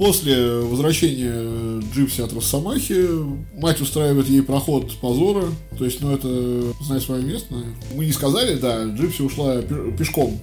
После 0.00 0.60
возвращения 0.60 1.82
Джипси 1.94 2.22
от 2.22 2.32
Росомахи, 2.32 3.06
мать 3.52 3.82
устраивает 3.82 4.30
ей 4.30 4.40
проход 4.42 4.90
позора. 4.98 5.44
То 5.76 5.84
есть, 5.84 6.00
ну, 6.00 6.10
это 6.14 6.72
знай 6.82 7.02
свое 7.02 7.22
место. 7.22 7.54
Мы 7.94 8.06
не 8.06 8.12
сказали, 8.12 8.54
да, 8.54 8.84
Джипси 8.84 9.20
ушла 9.20 9.60
пе- 9.60 9.92
пешком. 9.98 10.40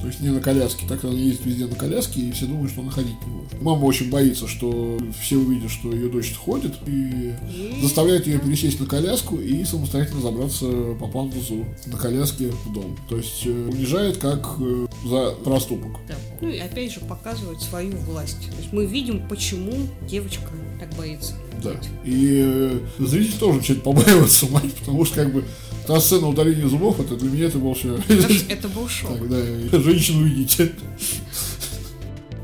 То 0.00 0.06
есть 0.06 0.20
не 0.20 0.30
на 0.30 0.40
коляске. 0.40 0.86
Так 0.88 1.04
она 1.04 1.12
ездит 1.12 1.46
везде 1.46 1.66
на 1.66 1.74
коляске, 1.74 2.20
и 2.20 2.32
все 2.32 2.46
думают, 2.46 2.70
что 2.70 2.80
она 2.80 2.90
ходить 2.90 3.16
не 3.26 3.32
может. 3.32 3.60
Мама 3.60 3.84
очень 3.84 4.10
боится, 4.10 4.48
что 4.48 4.98
все 5.20 5.36
увидят, 5.36 5.70
что 5.70 5.92
ее 5.92 6.08
дочь 6.08 6.34
ходит, 6.34 6.74
и 6.86 7.34
заставляет 7.82 8.26
ее 8.26 8.38
пересесть 8.38 8.80
на 8.80 8.86
коляску 8.86 9.36
и 9.36 9.64
самостоятельно 9.64 10.20
забраться 10.20 10.66
по 10.98 11.06
пандусу 11.06 11.66
на 11.86 11.98
коляске 11.98 12.50
в 12.50 12.72
дом. 12.72 12.96
То 13.08 13.16
есть 13.16 13.42
э, 13.44 13.50
унижает 13.50 14.16
как 14.16 14.56
э, 14.60 14.86
за 15.04 15.32
проступок. 15.44 16.00
Да. 16.08 16.14
Ну 16.40 16.48
и 16.48 16.58
опять 16.58 16.92
же 16.92 17.00
показывает 17.00 17.60
свою 17.60 17.96
власть. 17.98 18.40
То 18.50 18.56
есть 18.58 18.72
мы 18.72 18.86
видим, 18.86 19.28
почему 19.28 19.72
девочка 20.08 20.48
так 20.78 20.94
боится. 20.96 21.34
Да. 21.62 21.72
И 22.04 22.42
э, 22.42 22.80
зритель 22.98 23.38
тоже 23.38 23.58
начинает 23.58 23.84
побаиваться 23.84 24.46
мать, 24.50 24.72
потому 24.74 25.04
что 25.04 25.16
как 25.16 25.32
бы 25.32 25.44
та 25.90 26.00
сцена 26.00 26.28
удаления 26.28 26.68
зубов, 26.68 27.00
это 27.00 27.16
для 27.16 27.28
меня 27.28 27.46
это 27.46 27.58
был 27.58 27.74
все. 27.74 27.96
Это, 28.08 28.32
ж- 28.32 28.44
это 28.48 28.68
был 28.68 28.88
шок. 28.88 29.18
Тогда 29.18 29.36
женщину 29.80 30.24
видите. 30.24 30.70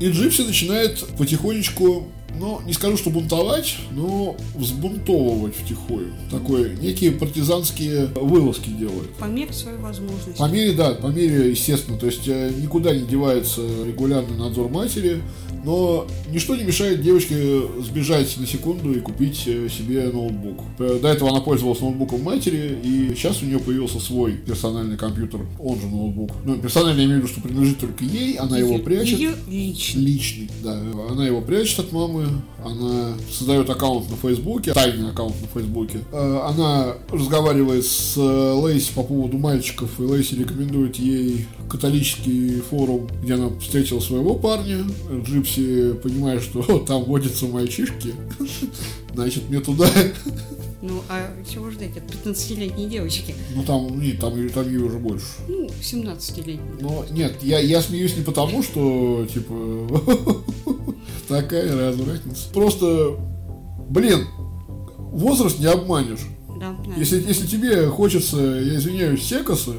И 0.01 0.09
Джипси 0.09 0.41
начинает 0.41 1.01
потихонечку, 1.17 2.07
ну, 2.39 2.61
не 2.65 2.73
скажу, 2.73 2.97
что 2.97 3.09
бунтовать, 3.09 3.77
но 3.91 4.35
взбунтовывать 4.55 5.55
втихую. 5.55 6.13
Такое, 6.29 6.75
некие 6.75 7.11
партизанские 7.11 8.07
вылазки 8.15 8.69
делает. 8.69 9.09
По 9.19 9.25
мере 9.25 9.51
своей 9.53 9.77
возможности. 9.77 10.37
По 10.37 10.45
мере, 10.45 10.73
да, 10.73 10.91
по 10.93 11.07
мере, 11.07 11.49
естественно, 11.49 11.97
то 11.97 12.05
есть 12.05 12.27
э, 12.27 12.51
никуда 12.61 12.95
не 12.95 13.05
девается 13.05 13.61
регулярный 13.85 14.37
надзор 14.37 14.69
матери, 14.69 15.21
но 15.65 16.05
ничто 16.31 16.55
не 16.55 16.63
мешает 16.63 17.01
девочке 17.01 17.61
сбежать 17.81 18.37
на 18.37 18.45
секунду 18.45 18.93
и 18.93 18.99
купить 18.99 19.43
э, 19.47 19.67
себе 19.69 20.03
ноутбук. 20.11 20.59
Э, 20.79 20.99
До 21.01 21.07
этого 21.07 21.29
она 21.31 21.41
пользовалась 21.41 21.81
ноутбуком 21.81 22.21
матери, 22.23 22.77
и 22.83 23.13
сейчас 23.15 23.41
у 23.41 23.45
нее 23.45 23.59
появился 23.59 23.99
свой 23.99 24.33
персональный 24.33 24.97
компьютер, 24.97 25.41
он 25.59 25.79
же 25.79 25.87
ноутбук. 25.87 26.31
Ну, 26.45 26.55
персональный, 26.57 27.01
я 27.01 27.07
имею 27.07 27.21
в 27.21 27.23
виду, 27.23 27.33
что 27.33 27.41
принадлежит 27.41 27.79
только 27.79 28.03
ей, 28.03 28.35
она 28.35 28.57
его 28.59 28.77
прячет. 28.77 29.17
её 29.19 29.31
лично. 29.49 29.99
Личный, 29.99 30.49
да. 30.63 30.79
Она 31.09 31.25
его 31.25 31.41
прячет 31.41 31.79
от 31.79 31.91
мамы, 31.91 32.26
она 32.63 33.13
создает 33.31 33.69
аккаунт 33.69 34.09
на 34.09 34.15
Фейсбуке, 34.17 34.73
тайный 34.73 35.09
аккаунт 35.09 35.35
на 35.41 35.47
Фейсбуке. 35.47 35.99
Э, 36.11 36.41
Она 36.47 36.93
разговаривает 37.11 37.85
с 37.85 38.17
э, 38.17 38.21
Лейси 38.53 38.93
по 38.93 39.03
поводу 39.03 39.37
мальчиков, 39.37 39.99
и 39.99 40.03
Лейси 40.03 40.35
рекомендует 40.35 40.97
ей 40.97 41.47
католический 41.69 42.61
форум, 42.61 43.07
где 43.21 43.35
она 43.35 43.49
встретила 43.59 43.99
своего 43.99 44.35
парня. 44.35 44.85
Джипси, 45.23 45.93
понимая, 46.03 46.39
что 46.39 46.61
там 46.87 47.03
водятся 47.03 47.45
мальчишки, 47.47 48.13
значит, 49.13 49.49
мне 49.49 49.59
туда. 49.59 49.87
Ну, 50.81 51.01
а 51.09 51.31
чего 51.51 51.71
ждать 51.71 51.97
от 51.97 52.03
15-летней 52.03 52.87
девочки? 52.87 53.33
Ну, 53.55 53.63
там, 53.63 53.99
нет, 53.99 54.19
там, 54.19 54.35
ей- 54.39 54.49
там 54.49 54.67
ей 54.67 54.77
уже 54.77 54.99
больше. 54.99 55.25
Ну, 55.47 55.67
17-летней. 55.81 56.59
Но 56.81 57.03
нет, 57.09 57.33
я, 57.41 57.59
я 57.59 57.81
смеюсь 57.81 58.15
не 58.15 58.23
потому, 58.23 58.61
что, 58.61 59.25
типа, 59.33 59.55
такая 61.27 61.75
развратница. 61.89 62.49
Просто, 62.53 63.17
блин, 63.89 64.25
возраст 64.97 65.59
не 65.59 65.65
обманешь. 65.65 66.27
Да, 66.59 66.75
да. 66.85 66.93
Если, 66.95 67.21
если 67.27 67.47
тебе 67.47 67.87
хочется, 67.87 68.37
я 68.37 68.75
извиняюсь, 68.77 69.23
секаса, 69.23 69.73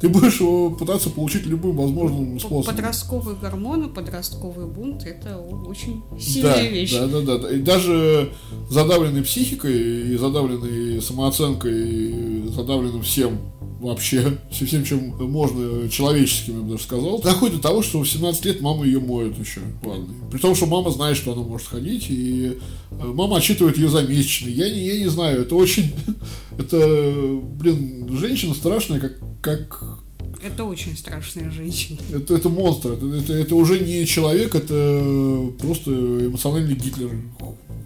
ты 0.00 0.08
будешь 0.08 0.40
его 0.40 0.70
пытаться 0.70 1.10
получить 1.10 1.44
любым 1.46 1.76
возможным 1.76 2.38
способом. 2.40 2.74
Подростковые 2.74 3.36
гормоны, 3.36 3.88
подростковый 3.88 4.66
бунт– 4.66 5.04
это 5.06 5.36
очень 5.38 6.02
Да, 6.10 6.18
сильная 6.18 6.68
вещь. 6.70 6.92
да, 6.96 7.06
да, 7.06 7.20
да, 7.20 7.38
да. 7.38 7.50
И 7.52 7.60
даже 7.60 8.32
задавленной 8.70 9.22
психикой, 9.22 10.12
и 10.12 10.16
задавленной 10.16 11.02
самооценкой, 11.02 11.72
и 11.90 12.48
задавленным 12.48 13.02
всем 13.02 13.38
вообще, 13.80 14.38
всем, 14.50 14.66
всем, 14.66 14.84
чем 14.84 15.30
можно, 15.30 15.88
человеческим, 15.88 16.56
я 16.56 16.60
бы 16.62 16.70
даже 16.72 16.84
сказал, 16.84 17.20
доходит 17.20 17.56
до 17.56 17.62
того, 17.62 17.82
что 17.82 18.00
в 18.00 18.08
17 18.08 18.44
лет 18.44 18.60
мама 18.60 18.84
ее 18.84 19.00
моет 19.00 19.38
еще 19.38 19.60
в 19.60 19.86
ванной. 19.86 20.14
При 20.30 20.38
том, 20.38 20.54
что 20.54 20.66
мама 20.66 20.90
знает, 20.90 21.16
что 21.16 21.32
она 21.32 21.42
может 21.42 21.66
ходить, 21.66 22.06
и 22.10 22.58
э, 22.90 23.04
мама 23.04 23.38
отчитывает 23.38 23.78
ее 23.78 23.88
за 23.88 24.02
месячный. 24.02 24.52
Я 24.52 24.70
не, 24.70 24.86
я 24.86 24.98
не 24.98 25.08
знаю, 25.08 25.42
это 25.42 25.54
очень... 25.54 25.92
Это, 26.58 27.40
блин, 27.54 28.06
женщина 28.18 28.52
страшная, 28.52 29.00
как, 29.00 29.18
как 29.40 29.98
Это 30.44 30.64
очень 30.64 30.94
страшная 30.94 31.50
женщина. 31.50 31.98
это, 32.12 32.34
это 32.34 32.50
монстр, 32.50 32.92
это, 32.92 33.06
это, 33.06 33.32
это 33.32 33.54
уже 33.54 33.78
не 33.78 34.04
человек, 34.04 34.54
это 34.54 35.52
просто 35.58 35.90
эмоциональный 35.90 36.74
Гитлер. 36.74 37.12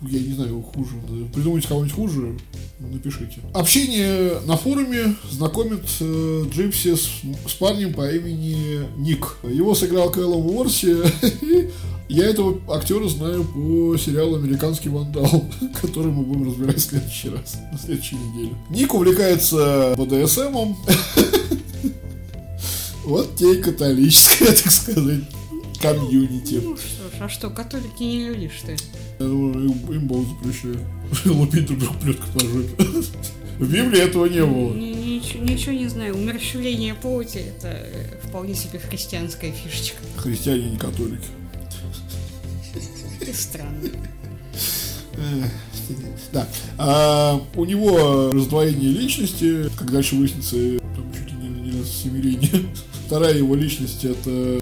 Я 0.08 0.20
не 0.20 0.34
знаю, 0.34 0.62
хуже. 0.62 0.94
Придумайте 1.34 1.68
кого-нибудь 1.68 1.94
хуже, 1.94 2.38
напишите. 2.78 3.40
Общение 3.52 4.40
на 4.46 4.56
форуме 4.56 5.14
знакомит 5.30 5.84
э, 6.00 6.44
Джипси 6.50 6.96
с, 6.96 7.08
с 7.46 7.54
парнем 7.54 7.94
по 7.94 8.10
имени 8.10 8.86
Ник. 8.96 9.36
Его 9.42 9.74
сыграл 9.74 10.10
Кэллом 10.10 10.46
Уорси. 10.46 10.96
Я 12.08 12.26
этого 12.26 12.60
актера 12.68 13.08
знаю 13.08 13.44
по 13.44 13.96
сериалу 13.96 14.36
«Американский 14.36 14.90
вандал», 14.90 15.44
который 15.80 16.12
мы 16.12 16.22
будем 16.22 16.48
разбирать 16.48 16.76
в 16.76 16.80
следующий 16.80 17.30
раз, 17.30 17.56
на 17.72 17.78
следующей 17.78 18.16
неделе. 18.16 18.54
Ник 18.70 18.92
увлекается 18.94 19.94
БДСМом. 19.96 20.76
Вот 23.04 23.36
те 23.36 23.56
и 23.56 23.60
католическое, 23.60 24.48
так 24.48 24.72
сказать, 24.72 25.20
комьюнити. 25.78 26.62
Ну 27.18 27.24
а 27.26 27.28
что, 27.28 27.50
католики 27.50 28.02
не 28.02 28.24
люди, 28.26 28.50
что 28.56 28.72
ли? 28.72 28.78
Я 29.18 29.26
думаю, 29.26 29.64
им, 29.70 29.92
им 29.92 30.06
Бог 30.08 30.26
запрещает. 30.26 30.80
Лупить 31.24 31.66
друг 31.66 31.78
друга 31.78 31.94
плеткой 31.98 32.32
по 32.32 32.40
жопе. 32.40 32.84
В 33.58 33.72
Библии 33.72 34.00
этого 34.00 34.26
не 34.26 34.44
было. 34.44 34.74
Ни- 34.74 34.94
Ничего, 35.14 35.44
ничего 35.44 35.72
не 35.72 35.86
знаю. 35.86 36.16
Умерщвление 36.16 36.94
плоти– 36.94 37.38
это 37.56 37.68
э, 37.68 38.18
вполне 38.24 38.54
себе 38.54 38.80
христианская 38.80 39.52
фишечка. 39.52 39.98
Христиане 40.16 40.70
не 40.70 40.76
католики. 40.76 41.28
И 43.20 43.32
странно. 43.32 43.88
Эх, 45.16 45.50
Да. 46.32 46.48
А, 46.78 47.40
у 47.54 47.64
него 47.64 48.30
раздвоение 48.32 48.90
личности, 48.90 49.70
как 49.78 49.92
дальше 49.92 50.16
выяснится, 50.16 50.56
там 50.96 51.12
чуть 51.14 51.30
ли 51.32 51.36
не, 51.48 51.70
не 51.70 51.84
семирение. 51.84 52.66
Вторая 53.06 53.34
его 53.36 53.54
личность 53.54 54.04
это 54.04 54.30
э, 54.30 54.60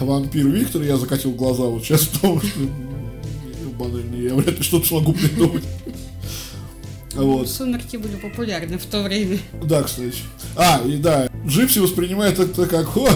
вампир 0.00 0.46
Виктор. 0.48 0.82
Я 0.82 0.96
закатил 0.96 1.32
глаза 1.32 1.64
вот 1.64 1.82
сейчас, 1.84 2.06
потому 2.06 2.40
что 2.40 2.60
м, 2.60 2.70
банально, 3.78 4.14
я 4.16 4.34
вряд 4.34 4.58
ли 4.58 4.62
что-то 4.62 4.86
смогу 4.86 5.12
придумать. 5.12 5.64
Вот. 7.14 7.48
Сумерки 7.48 7.96
были 7.96 8.16
популярны 8.16 8.76
в 8.78 8.86
то 8.86 9.02
время. 9.02 9.38
Да, 9.62 9.82
кстати. 9.82 10.18
А, 10.56 10.82
и 10.84 10.96
да, 10.96 11.28
Джипси 11.46 11.78
воспринимает 11.78 12.38
это 12.38 12.66
как 12.66 12.96
«О, 12.96 13.08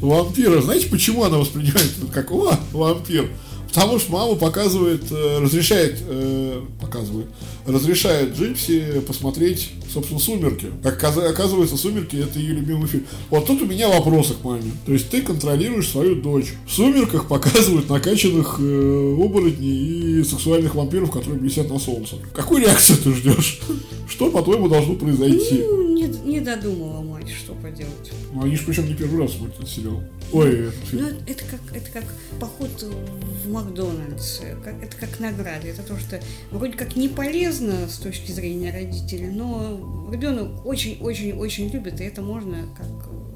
вампира». 0.00 0.60
Знаете, 0.60 0.88
почему 0.88 1.24
она 1.24 1.38
воспринимает 1.38 1.90
это 1.96 2.12
как 2.12 2.30
«О, 2.30 2.58
вампир»? 2.72 3.30
Потому 3.72 3.98
что 3.98 4.12
мама 4.12 4.34
показывает, 4.34 5.02
э, 5.10 5.38
разрешает, 5.40 5.96
э, 6.06 6.60
показывает, 6.78 7.26
разрешает 7.66 8.36
Джипси 8.36 9.00
посмотреть, 9.06 9.70
собственно, 9.90 10.20
«Сумерки». 10.20 10.66
Как 10.82 11.02
оказывается, 11.02 11.78
«Сумерки»— 11.78 12.16
это 12.22 12.38
ее 12.38 12.52
любимый 12.52 12.86
фильм. 12.86 13.06
Вот 13.30 13.46
тут 13.46 13.62
у 13.62 13.66
меня 13.66 13.88
вопросы 13.88 14.34
к 14.34 14.44
маме. 14.44 14.72
То 14.84 14.92
есть 14.92 15.08
ты 15.08 15.22
контролируешь 15.22 15.88
свою 15.88 16.16
дочь. 16.16 16.52
В 16.66 16.72
«Сумерках» 16.72 17.28
показывают 17.28 17.88
накачанных 17.88 18.56
э, 18.60 19.16
оборотней 19.18 20.20
и 20.20 20.24
сексуальных 20.24 20.74
вампиров, 20.74 21.10
которые 21.10 21.40
блестят 21.40 21.70
на 21.70 21.78
солнце. 21.78 22.16
Какую 22.34 22.60
реакцию 22.60 22.98
ты 22.98 23.14
ждешь? 23.14 23.60
Что, 24.06 24.30
по-твоему, 24.30 24.68
должно 24.68 24.96
произойти? 24.96 25.62
Ну, 26.02 26.24
не, 26.24 26.32
не 26.32 26.40
додумала 26.40 27.02
мать, 27.02 27.30
что 27.30 27.54
поделать. 27.54 28.12
Ну, 28.32 28.42
они 28.42 28.56
же 28.56 28.64
причем 28.64 28.86
не 28.86 28.94
первый 28.94 29.20
раз 29.20 29.32
смотрят 29.32 29.56
этот 29.56 29.68
сериал. 29.68 30.02
Ой, 30.32 30.68
этот 30.68 30.92
Ну, 30.92 31.06
это, 31.06 31.30
это 31.30 31.44
как, 31.44 31.76
это 31.76 31.90
как 31.90 32.04
поход 32.40 32.82
в 32.82 33.50
Макдональдс. 33.50 34.40
Как, 34.64 34.82
это 34.82 34.96
как 34.96 35.20
награда. 35.20 35.66
Это 35.66 35.82
то, 35.82 35.98
что 35.98 36.20
вроде 36.50 36.72
как 36.74 36.96
не 36.96 37.08
полезно 37.08 37.88
с 37.88 37.98
точки 37.98 38.32
зрения 38.32 38.72
родителей, 38.72 39.28
но 39.28 40.08
ребенок 40.12 40.64
очень-очень-очень 40.66 41.68
любит, 41.70 42.00
и 42.00 42.04
это 42.04 42.22
можно 42.22 42.66
как 42.76 43.31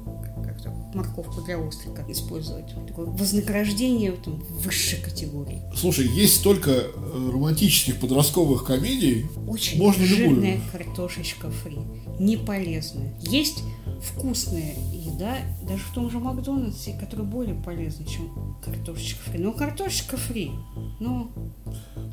морковку 0.97 1.41
для 1.41 1.57
ослика 1.59 2.05
использовать. 2.09 2.65
Такое 2.87 3.05
вознаграждение 3.05 4.11
в 4.11 4.19
этом 4.19 4.43
высшей 4.49 4.99
категории. 4.99 5.61
Слушай, 5.75 6.07
есть 6.07 6.35
столько 6.35 6.71
э, 6.71 7.29
романтических 7.31 7.99
подростковых 7.99 8.65
комедий. 8.65 9.25
Очень 9.47 9.77
Можно 9.79 10.03
любую. 10.03 10.29
жирная 10.29 10.61
картошечка 10.71 11.49
фри. 11.51 11.77
Не 12.19 12.37
полезная. 12.37 13.13
Есть 13.21 13.63
вкусная 14.01 14.75
еда, 14.93 15.37
даже 15.67 15.83
в 15.83 15.93
том 15.93 16.09
же 16.09 16.19
Макдональдсе, 16.19 16.97
которая 16.99 17.25
более 17.27 17.55
полезна, 17.55 18.05
чем 18.05 18.57
картошечка 18.63 19.21
фри. 19.29 19.39
Ну, 19.39 19.53
картошечка 19.53 20.17
фри. 20.17 20.51
Ну, 20.99 21.29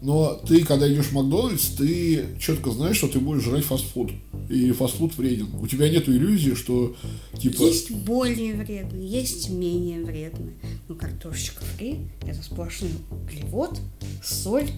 Но 0.03 0.35
ты, 0.35 0.65
когда 0.65 0.91
идешь 0.91 1.07
в 1.07 1.13
Макдональдс, 1.13 1.71
ты 1.77 2.39
четко 2.41 2.71
знаешь, 2.71 2.97
что 2.97 3.09
ты 3.09 3.19
будешь 3.19 3.43
жрать 3.43 3.65
фастфуд. 3.65 4.13
И 4.55 4.71
фастфуд 4.71 5.17
вреден. 5.17 5.49
У 5.61 5.67
тебя 5.67 5.89
нет 5.89 6.09
иллюзии, 6.09 6.55
что 6.55 6.95
типа. 7.37 7.63
есть 7.63 7.91
более 7.91 8.55
вредные, 8.55 9.05
есть 9.05 9.51
менее 9.51 10.05
вредные. 10.05 10.55
Но 10.89 10.95
картошечка 10.95 11.65
фри– 11.65 11.99
это 12.25 12.41
сплошной 12.41 12.91
углевод, 13.11 13.81
соль 14.23 14.71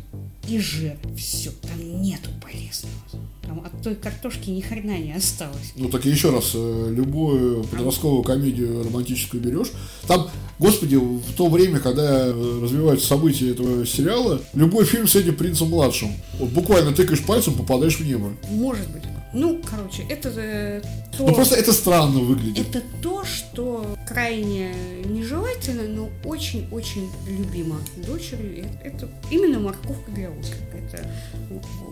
и 0.48 0.58
жир. 0.58 0.96
Все, 1.18 1.50
там 1.60 2.02
нету 2.02 2.30
полезного. 2.42 2.94
Там 3.42 3.60
от 3.66 3.82
той 3.82 3.96
картошки 3.96 4.48
ни 4.48 4.62
хрена 4.62 4.98
не 4.98 5.12
осталось. 5.12 5.74
Ну 5.76 5.90
так 5.90 6.06
еще 6.06 6.30
раз, 6.30 6.52
э, 6.54 6.92
любую 6.96 7.62
подростковую 7.64 8.22
комедию 8.22 8.82
романтическую 8.82 9.42
берешь. 9.42 9.72
Там, 10.06 10.30
господи, 10.58 10.96
в 10.96 11.32
то 11.36 11.48
время, 11.48 11.80
когда 11.80 12.28
э, 12.28 12.60
развиваются 12.62 13.06
события 13.06 13.50
этого 13.50 13.84
сериала, 13.84 14.40
любой 14.54 14.86
фильм 14.86 15.06
с 15.06 15.16
этим 15.16 15.36
принцем 15.36 15.68
младшим. 15.68 16.12
Вот 16.38 16.48
буквально 16.48 16.92
тыкаешь 16.92 17.22
пальцем, 17.22 17.54
попадаешь 17.54 17.98
в 17.98 18.06
небо. 18.06 18.32
Может 18.50 18.88
быть. 18.90 19.02
Ну, 19.36 19.60
короче, 19.70 20.02
это 20.08 20.32
э, 20.34 20.82
то... 21.16 21.26
Ну 21.26 21.34
просто 21.34 21.56
это 21.56 21.74
странно 21.74 22.20
выглядит. 22.20 22.68
Это 22.68 22.82
то, 23.02 23.22
что 23.26 23.84
крайне 24.08 24.72
нежелательно, 25.04 25.82
но 25.82 26.08
очень-очень 26.24 27.10
любимо 27.28 27.76
дочерью. 27.98 28.64
Это 28.82 29.10
именно 29.30 29.60
морковка 29.60 30.10
для 30.10 30.30
ослика. 30.30 30.78
Это 30.78 31.06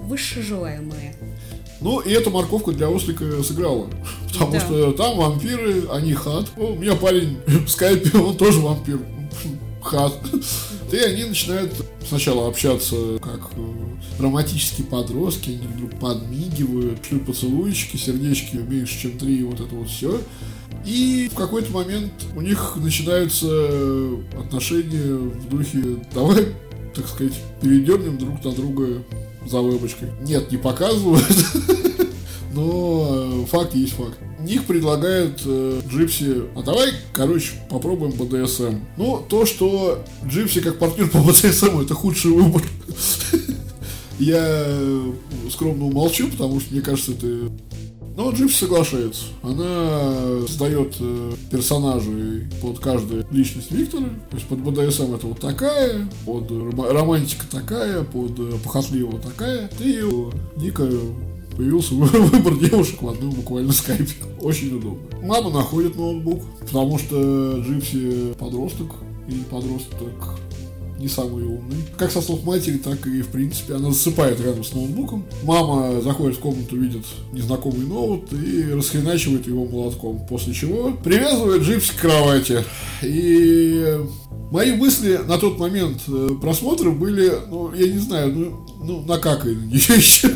высшее 0.07 0.42
желаемое. 0.42 1.14
Ну, 1.82 2.01
и 2.01 2.12
эту 2.12 2.30
морковку 2.30 2.72
для 2.72 2.88
ослика 2.88 3.42
сыграла. 3.42 3.90
Потому 4.32 4.53
да. 4.53 4.61
что 4.61 4.92
там 4.92 5.18
вампиры, 5.18 5.86
они 5.90 6.14
хат. 6.14 6.47
О, 6.57 6.72
у 6.72 6.76
меня 6.76 6.95
парень 6.95 7.36
в 7.47 7.68
скайпе, 7.68 8.16
он 8.16 8.38
тоже 8.38 8.61
вампир. 8.61 9.01
Хат. 9.82 10.14
И 10.93 10.97
они 10.97 11.24
начинают 11.24 11.72
сначала 12.07 12.49
общаться 12.49 13.18
как 13.20 13.51
э, 13.57 14.22
романтические 14.22 14.87
подростки, 14.87 15.51
они 15.51 15.66
вдруг 15.66 15.99
подмигивают, 15.99 17.05
шлют 17.05 17.26
поцелуйчики, 17.26 17.97
сердечки 17.97 18.57
меньше, 18.57 19.01
чем 19.01 19.18
три, 19.18 19.43
вот 19.43 19.61
это 19.61 19.74
вот 19.74 19.89
все. 19.89 20.20
И 20.85 21.30
в 21.32 21.37
какой-то 21.37 21.72
момент 21.72 22.12
у 22.37 22.41
них 22.41 22.76
начинаются 22.76 23.49
отношения 24.39 25.14
в 25.14 25.49
духе 25.49 25.82
«давай, 26.12 26.49
так 26.95 27.09
сказать, 27.09 27.35
передернем 27.62 28.18
друг 28.18 28.45
на 28.45 28.53
друга 28.53 29.03
за 29.47 29.61
вебочкой». 29.61 30.11
Нет, 30.22 30.53
не 30.53 30.59
показывают, 30.59 31.24
но 32.53 33.43
э, 33.43 33.47
факт 33.47 33.74
есть 33.74 33.95
факт. 33.95 34.18
Ник 34.45 34.64
предлагает 34.66 35.40
э, 35.47 35.80
Джипси, 35.88 36.42
а 36.55 36.62
давай, 36.62 36.90
короче, 37.12 37.53
попробуем 37.70 38.12
БДСМ. 38.12 38.76
Ну, 38.99 39.24
то, 39.26 39.47
что 39.47 40.05
Джипси 40.26 40.61
как 40.61 40.78
партнер 40.78 41.09
по 41.09 41.18
БДСМ, 41.18 41.80
это 41.80 41.95
худший 41.95 42.30
выбор. 42.30 42.62
Я 44.18 44.45
э, 44.45 45.12
скромно 45.51 45.86
умолчу, 45.86 46.28
потому 46.28 46.61
что 46.61 46.72
мне 46.72 46.82
кажется, 46.82 47.12
это 47.12 47.51
но 48.16 48.30
Джипси 48.30 48.61
соглашается. 48.61 49.24
Она 49.42 50.47
создает 50.47 50.95
э, 51.01 51.32
персонажей 51.51 52.45
под 52.62 52.78
каждую 52.78 53.26
личность 53.32 53.72
Виктора. 53.72 54.07
То 54.30 54.36
есть 54.36 54.47
под 54.47 54.61
БДСМ 54.61 55.14
это 55.14 55.26
вот 55.26 55.40
такая, 55.40 56.09
под 56.24 56.49
романтика 56.78 57.45
такая, 57.51 58.05
под 58.05 58.38
э, 58.38 58.53
похотливого 58.62 59.18
такая. 59.18 59.68
И 59.80 60.01
Ника 60.57 60.88
появился 61.57 61.95
выбор 61.95 62.57
девушек 62.59 63.03
в 63.03 63.09
одном 63.09 63.31
буквально 63.31 63.73
скайпе. 63.73 64.15
Очень 64.41 64.77
удобно. 64.77 65.01
Мама 65.23 65.51
находит 65.51 65.97
ноутбук, 65.97 66.43
потому 66.61 66.99
что 66.99 67.61
Джипси 67.61 68.35
подросток, 68.39 68.93
и 69.29 69.35
подросток 69.51 70.39
не 70.99 71.09
самый 71.09 71.45
умный. 71.45 71.77
Как 71.97 72.11
со 72.11 72.21
слов 72.21 72.45
матери, 72.45 72.79
так 72.79 73.07
и 73.07 73.23
в 73.23 73.29
принципе. 73.29 73.75
Она 73.75 73.91
засыпает 73.91 74.41
рядом 74.41 74.65
с 74.65 74.73
ноутбуком. 74.73 75.25
Мама 75.43 76.01
заходит 76.01 76.37
в 76.37 76.41
комнату, 76.41 76.77
видит 76.77 77.05
незнакомый 77.33 77.87
ноут 77.87 78.33
и 78.33 78.71
расхреначивает 78.73 79.47
его 79.47 79.65
молотком. 79.67 80.27
После 80.29 80.55
чего 80.55 80.93
привязывает 80.93 81.63
джипси 81.63 81.93
к 81.93 82.01
кровати. 82.01 82.65
И 83.03 83.99
мои 84.51 84.73
мысли 84.73 85.21
на 85.27 85.39
тот 85.39 85.59
момент 85.59 86.03
э, 86.09 86.31
просмотра 86.41 86.91
были, 86.91 87.33
ну, 87.51 87.73
я 87.75 87.93
не 87.93 87.99
знаю, 87.99 88.33
ну, 88.33 88.67
ну 88.83 89.03
накакай 89.03 89.55
на 89.55 89.65
нее 89.65 89.81
еще. 89.97 90.31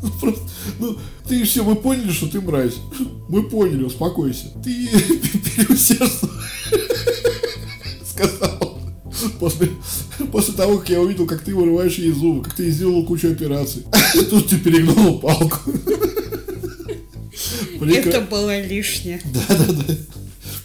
Просто, 0.20 0.42
ну, 0.78 0.96
ты 1.28 1.44
все, 1.44 1.64
мы 1.64 1.74
поняли, 1.74 2.12
что 2.12 2.28
ты 2.28 2.40
мразь. 2.40 2.76
Мы 3.28 3.42
поняли, 3.48 3.82
успокойся. 3.82 4.46
Ты 4.64 4.88
переусердствовал. 5.56 6.34
Сказал. 8.08 8.78
После, 9.40 9.70
после 10.30 10.54
того, 10.54 10.78
как 10.78 10.88
я 10.90 11.00
увидел, 11.00 11.26
как 11.26 11.42
ты 11.42 11.54
вырываешь 11.54 11.98
ей 11.98 12.12
зубы, 12.12 12.44
как 12.44 12.54
ты 12.54 12.70
сделал 12.70 13.04
кучу 13.04 13.30
операций. 13.30 13.84
Тут 14.30 14.48
ты 14.48 14.58
перегнул 14.58 15.18
палку. 15.18 15.72
Это 17.80 18.20
было 18.22 18.60
лишнее. 18.60 19.20
Да, 19.24 19.56
да, 19.56 19.72
да 19.72 19.94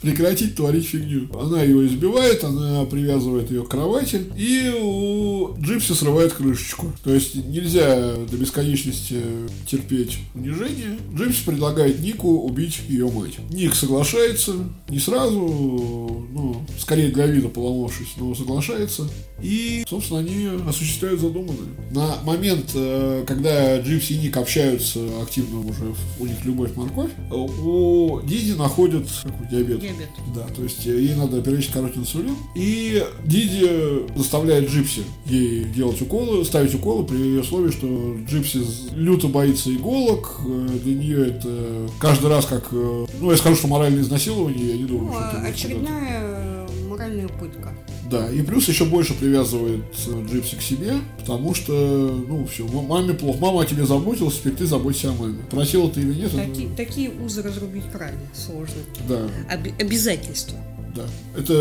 прекратить 0.03 0.55
творить 0.55 0.85
фигню. 0.85 1.29
Она 1.39 1.63
ее 1.63 1.87
избивает, 1.87 2.43
она 2.43 2.83
привязывает 2.83 3.49
ее 3.49 3.63
к 3.63 3.69
кровати, 3.69 4.21
и 4.37 4.69
у 4.69 5.55
Джипси 5.59 5.93
срывает 5.93 6.33
крышечку. 6.33 6.91
То 7.03 7.13
есть 7.13 7.35
нельзя 7.35 8.13
до 8.29 8.37
бесконечности 8.37 9.21
терпеть 9.65 10.17
унижение. 10.35 10.97
Джипси 11.15 11.45
предлагает 11.45 12.01
Нику 12.01 12.27
убить 12.27 12.81
ее 12.89 13.09
мать. 13.09 13.39
Ник 13.49 13.73
соглашается, 13.75 14.55
не 14.89 14.99
сразу, 14.99 15.39
ну, 15.39 16.65
скорее 16.77 17.09
для 17.09 17.25
вида 17.25 17.47
поломавшись, 17.47 18.09
но 18.17 18.35
соглашается. 18.35 19.09
И, 19.41 19.85
собственно, 19.89 20.19
они 20.19 20.49
осуществляют 20.67 21.21
задуманное. 21.21 21.69
На 21.91 22.17
момент, 22.23 22.71
э, 22.75 23.23
когда 23.25 23.79
Джипси 23.79 24.13
и 24.13 24.17
Ник 24.17 24.35
общаются 24.35 24.99
активно 25.21 25.61
уже, 25.61 25.95
у 26.19 26.25
них 26.25 26.43
любовь-морковь, 26.43 27.11
у 27.31 28.19
Диди 28.23 28.51
находят 28.51 29.07
какой 29.23 29.47
диабет 29.47 29.92
диабет. 29.93 30.09
Да, 30.33 30.45
то 30.53 30.63
есть 30.63 30.85
э, 30.85 30.89
ей 30.89 31.15
надо 31.15 31.41
периодически 31.41 31.73
короче 31.73 31.99
инсулин. 31.99 32.35
И 32.55 33.03
Диди 33.23 34.07
заставляет 34.15 34.69
Джипси 34.69 35.03
ей 35.25 35.65
делать 35.65 36.01
уколы, 36.01 36.43
ставить 36.45 36.73
уколы 36.75 37.05
при 37.05 37.37
условии, 37.37 37.71
что 37.71 38.15
Джипси 38.27 38.61
люто 38.93 39.27
боится 39.27 39.73
иголок. 39.73 40.39
Э, 40.45 40.67
для 40.83 40.95
нее 40.95 41.27
это 41.27 41.89
каждый 41.99 42.29
раз 42.29 42.45
как... 42.45 42.67
Э, 42.71 43.05
ну, 43.19 43.31
я 43.31 43.37
скажу, 43.37 43.55
что 43.55 43.67
моральное 43.67 44.01
изнасилование, 44.01 44.69
я 44.69 44.77
не 44.77 44.85
думаю, 44.85 45.05
ну, 45.05 45.13
что 45.13 45.37
это... 45.37 45.47
очередная 45.47 46.67
моральная 46.93 47.27
пытка. 47.27 47.73
Да, 48.09 48.29
и 48.29 48.41
плюс 48.41 48.67
еще 48.67 48.85
больше 48.85 49.13
привязывает 49.13 49.83
Джипси 50.29 50.55
к 50.55 50.61
себе, 50.61 50.93
потому 51.19 51.53
что, 51.53 51.73
ну, 52.27 52.45
все, 52.45 52.65
маме 52.67 53.13
плохо, 53.13 53.39
мама 53.39 53.61
о 53.61 53.65
тебе 53.65 53.85
заботилась, 53.85 54.35
теперь 54.35 54.53
ты 54.53 54.65
заботься 54.65 55.09
о 55.09 55.13
маме. 55.13 55.39
Просила 55.49 55.89
ты 55.89 56.01
или 56.01 56.13
нет? 56.13 56.31
Такие, 56.31 56.67
это... 56.67 56.77
такие 56.77 57.11
узы 57.11 57.41
разрубить 57.41 57.89
крайне 57.91 58.19
сложно. 58.33 58.75
Да. 59.07 59.27
Об- 59.51 59.81
обязательства. 59.81 60.57
Да. 60.95 61.03
Это 61.35 61.53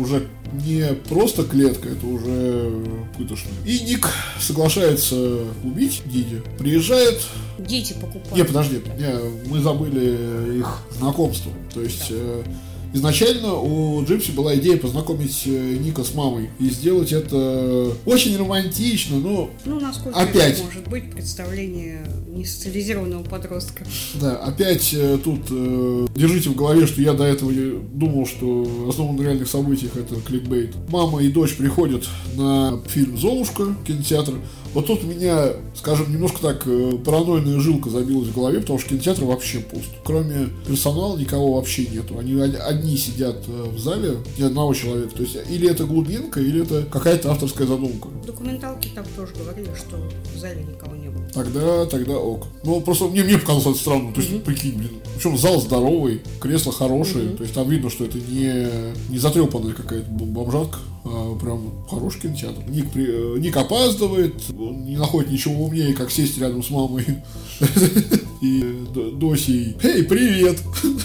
уже 0.00 0.26
не 0.64 0.92
просто 1.08 1.44
клетка, 1.44 1.88
это 1.88 2.04
уже 2.04 2.84
пытошно. 3.16 3.50
И 3.64 3.78
Ник 3.80 4.08
соглашается 4.40 5.44
убить 5.62 6.02
Диди. 6.06 6.42
Приезжает... 6.58 7.20
Дети 7.60 7.92
покупают. 7.92 8.36
Не, 8.36 8.44
подожди, 8.44 8.80
не, 8.98 9.48
мы 9.48 9.60
забыли 9.60 10.58
их 10.58 10.78
знакомство. 10.98 11.52
То 11.72 11.80
есть... 11.80 12.10
Да. 12.10 12.50
Э, 12.92 12.96
Изначально 12.96 13.54
у 13.54 14.04
Джипси 14.04 14.32
была 14.32 14.54
идея 14.56 14.76
познакомить 14.76 15.42
э, 15.46 15.76
Ника 15.80 16.04
с 16.04 16.14
мамой 16.14 16.50
и 16.58 16.68
сделать 16.70 17.12
это 17.12 17.92
очень 18.04 18.36
романтично, 18.36 19.18
но 19.18 19.50
ну, 19.64 19.80
насколько 19.80 20.18
опять 20.18 20.54
это 20.54 20.64
может 20.64 20.88
быть 20.88 21.10
представление 21.10 22.04
несоциализированного 22.28 23.24
подростка. 23.24 23.84
Да, 24.20 24.36
опять 24.36 24.92
э, 24.92 25.18
тут 25.22 25.40
э, 25.50 26.06
держите 26.14 26.50
в 26.50 26.56
голове, 26.56 26.86
что 26.86 27.00
я 27.00 27.12
до 27.12 27.24
этого 27.24 27.52
думал, 27.52 28.26
что 28.26 28.86
основан 28.88 29.16
на 29.16 29.22
реальных 29.22 29.48
событиях 29.48 29.96
это 29.96 30.16
кликбейт. 30.20 30.74
Мама 30.88 31.22
и 31.22 31.28
дочь 31.28 31.56
приходят 31.56 32.08
на 32.34 32.80
фильм 32.88 33.16
«Золушка» 33.18 33.74
кинотеатр. 33.86 34.34
Вот 34.72 34.86
тут 34.86 35.02
меня, 35.02 35.48
скажем, 35.74 36.12
немножко 36.12 36.40
так 36.40 36.62
э, 36.66 36.92
паранойная 37.04 37.58
жилка 37.58 37.90
забилась 37.90 38.28
в 38.28 38.34
голове, 38.34 38.60
потому 38.60 38.78
что 38.78 38.90
кинотеатр 38.90 39.24
вообще 39.24 39.58
пуст. 39.58 39.90
Кроме 40.04 40.48
персонала 40.66 41.18
никого 41.18 41.54
вообще 41.54 41.86
нету. 41.86 42.18
Они 42.18 42.40
одни 42.40 42.96
сидят 42.96 43.36
э, 43.48 43.62
в 43.64 43.78
зале, 43.78 44.18
ни 44.38 44.42
одного 44.42 44.72
человека. 44.74 45.14
То 45.16 45.22
есть 45.22 45.36
или 45.50 45.68
это 45.68 45.84
глубинка, 45.84 46.40
или 46.40 46.62
это 46.62 46.82
какая-то 46.90 47.32
авторская 47.32 47.66
задумка. 47.66 48.08
Документалки 48.26 48.88
там 48.94 49.04
тоже 49.16 49.32
говорили, 49.34 49.70
что 49.74 49.96
в 50.34 50.38
зале 50.38 50.62
никого 50.62 50.94
не. 50.94 51.09
Тогда, 51.32 51.86
тогда 51.86 52.18
ок. 52.18 52.46
Ну, 52.64 52.80
просто 52.80 53.06
мне, 53.06 53.22
мне 53.22 53.38
показалось 53.38 53.66
это 53.66 53.78
странно. 53.78 54.12
То 54.12 54.20
есть, 54.20 54.32
mm-hmm. 54.32 54.40
прикинь, 54.40 54.78
блин. 54.78 54.90
Причем 55.14 55.38
зал 55.38 55.60
здоровый, 55.60 56.22
кресла 56.40 56.72
хорошие. 56.72 57.26
Mm-hmm. 57.26 57.36
То 57.36 57.42
есть 57.42 57.54
там 57.54 57.68
видно, 57.68 57.90
что 57.90 58.04
это 58.04 58.18
не, 58.18 58.66
не 59.10 59.18
затрепанная 59.18 59.74
какая-то 59.74 60.10
бомжатка, 60.10 60.78
а 61.04 61.38
прям 61.38 61.84
хороший 61.88 62.22
кинотеатр. 62.22 62.68
Ник, 62.68 62.90
при, 62.90 63.06
э, 63.06 63.38
Ник 63.38 63.56
опаздывает, 63.56 64.34
он 64.58 64.84
не 64.84 64.96
находит 64.96 65.30
ничего 65.30 65.64
умнее, 65.64 65.94
как 65.94 66.10
сесть 66.10 66.38
рядом 66.38 66.62
с 66.62 66.70
мамой 66.70 67.04
и 68.42 68.86
Досей. 69.14 69.76
Эй, 69.82 70.04
привет! 70.04 70.58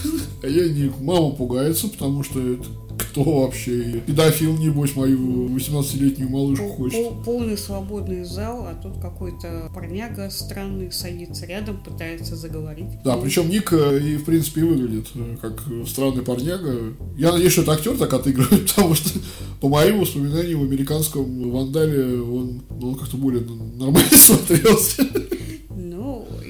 А 0.43 0.47
я 0.47 0.69
Ник. 0.69 0.91
Мама 0.99 1.31
пугается, 1.31 1.87
потому 1.87 2.21
что 2.21 2.39
это 2.39 2.65
кто 2.97 3.23
вообще? 3.23 4.01
Педофил, 4.05 4.57
небось, 4.57 4.95
мою 4.95 5.47
18-летнюю 5.49 6.29
малышку 6.29 6.67
хочет. 6.69 7.23
Полный 7.23 7.57
свободный 7.57 8.23
зал, 8.23 8.67
а 8.67 8.75
тут 8.81 9.01
какой-то 9.01 9.71
парняга 9.73 10.29
странный 10.29 10.91
садится 10.91 11.45
рядом, 11.45 11.77
пытается 11.83 12.35
заговорить. 12.35 12.87
Да, 13.03 13.17
причем 13.17 13.49
Ник 13.49 13.71
э, 13.73 13.99
и, 13.99 14.17
в 14.17 14.25
принципе, 14.25 14.63
выглядит 14.63 15.07
э, 15.15 15.37
как 15.41 15.63
странный 15.87 16.23
парняга. 16.23 16.93
Я 17.17 17.31
надеюсь, 17.31 17.53
что 17.53 17.61
это 17.63 17.73
актер 17.73 17.97
так 17.97 18.13
отыгрывает, 18.13 18.67
потому 18.75 18.95
что, 18.95 19.19
по 19.61 19.69
моим 19.69 19.99
воспоминаниям, 19.99 20.61
в 20.61 20.63
американском 20.63 21.51
вандале 21.51 22.21
он, 22.21 22.63
он 22.81 22.95
как-то 22.95 23.17
более 23.17 23.43
нормально 23.43 24.09
смотрелся. 24.11 25.03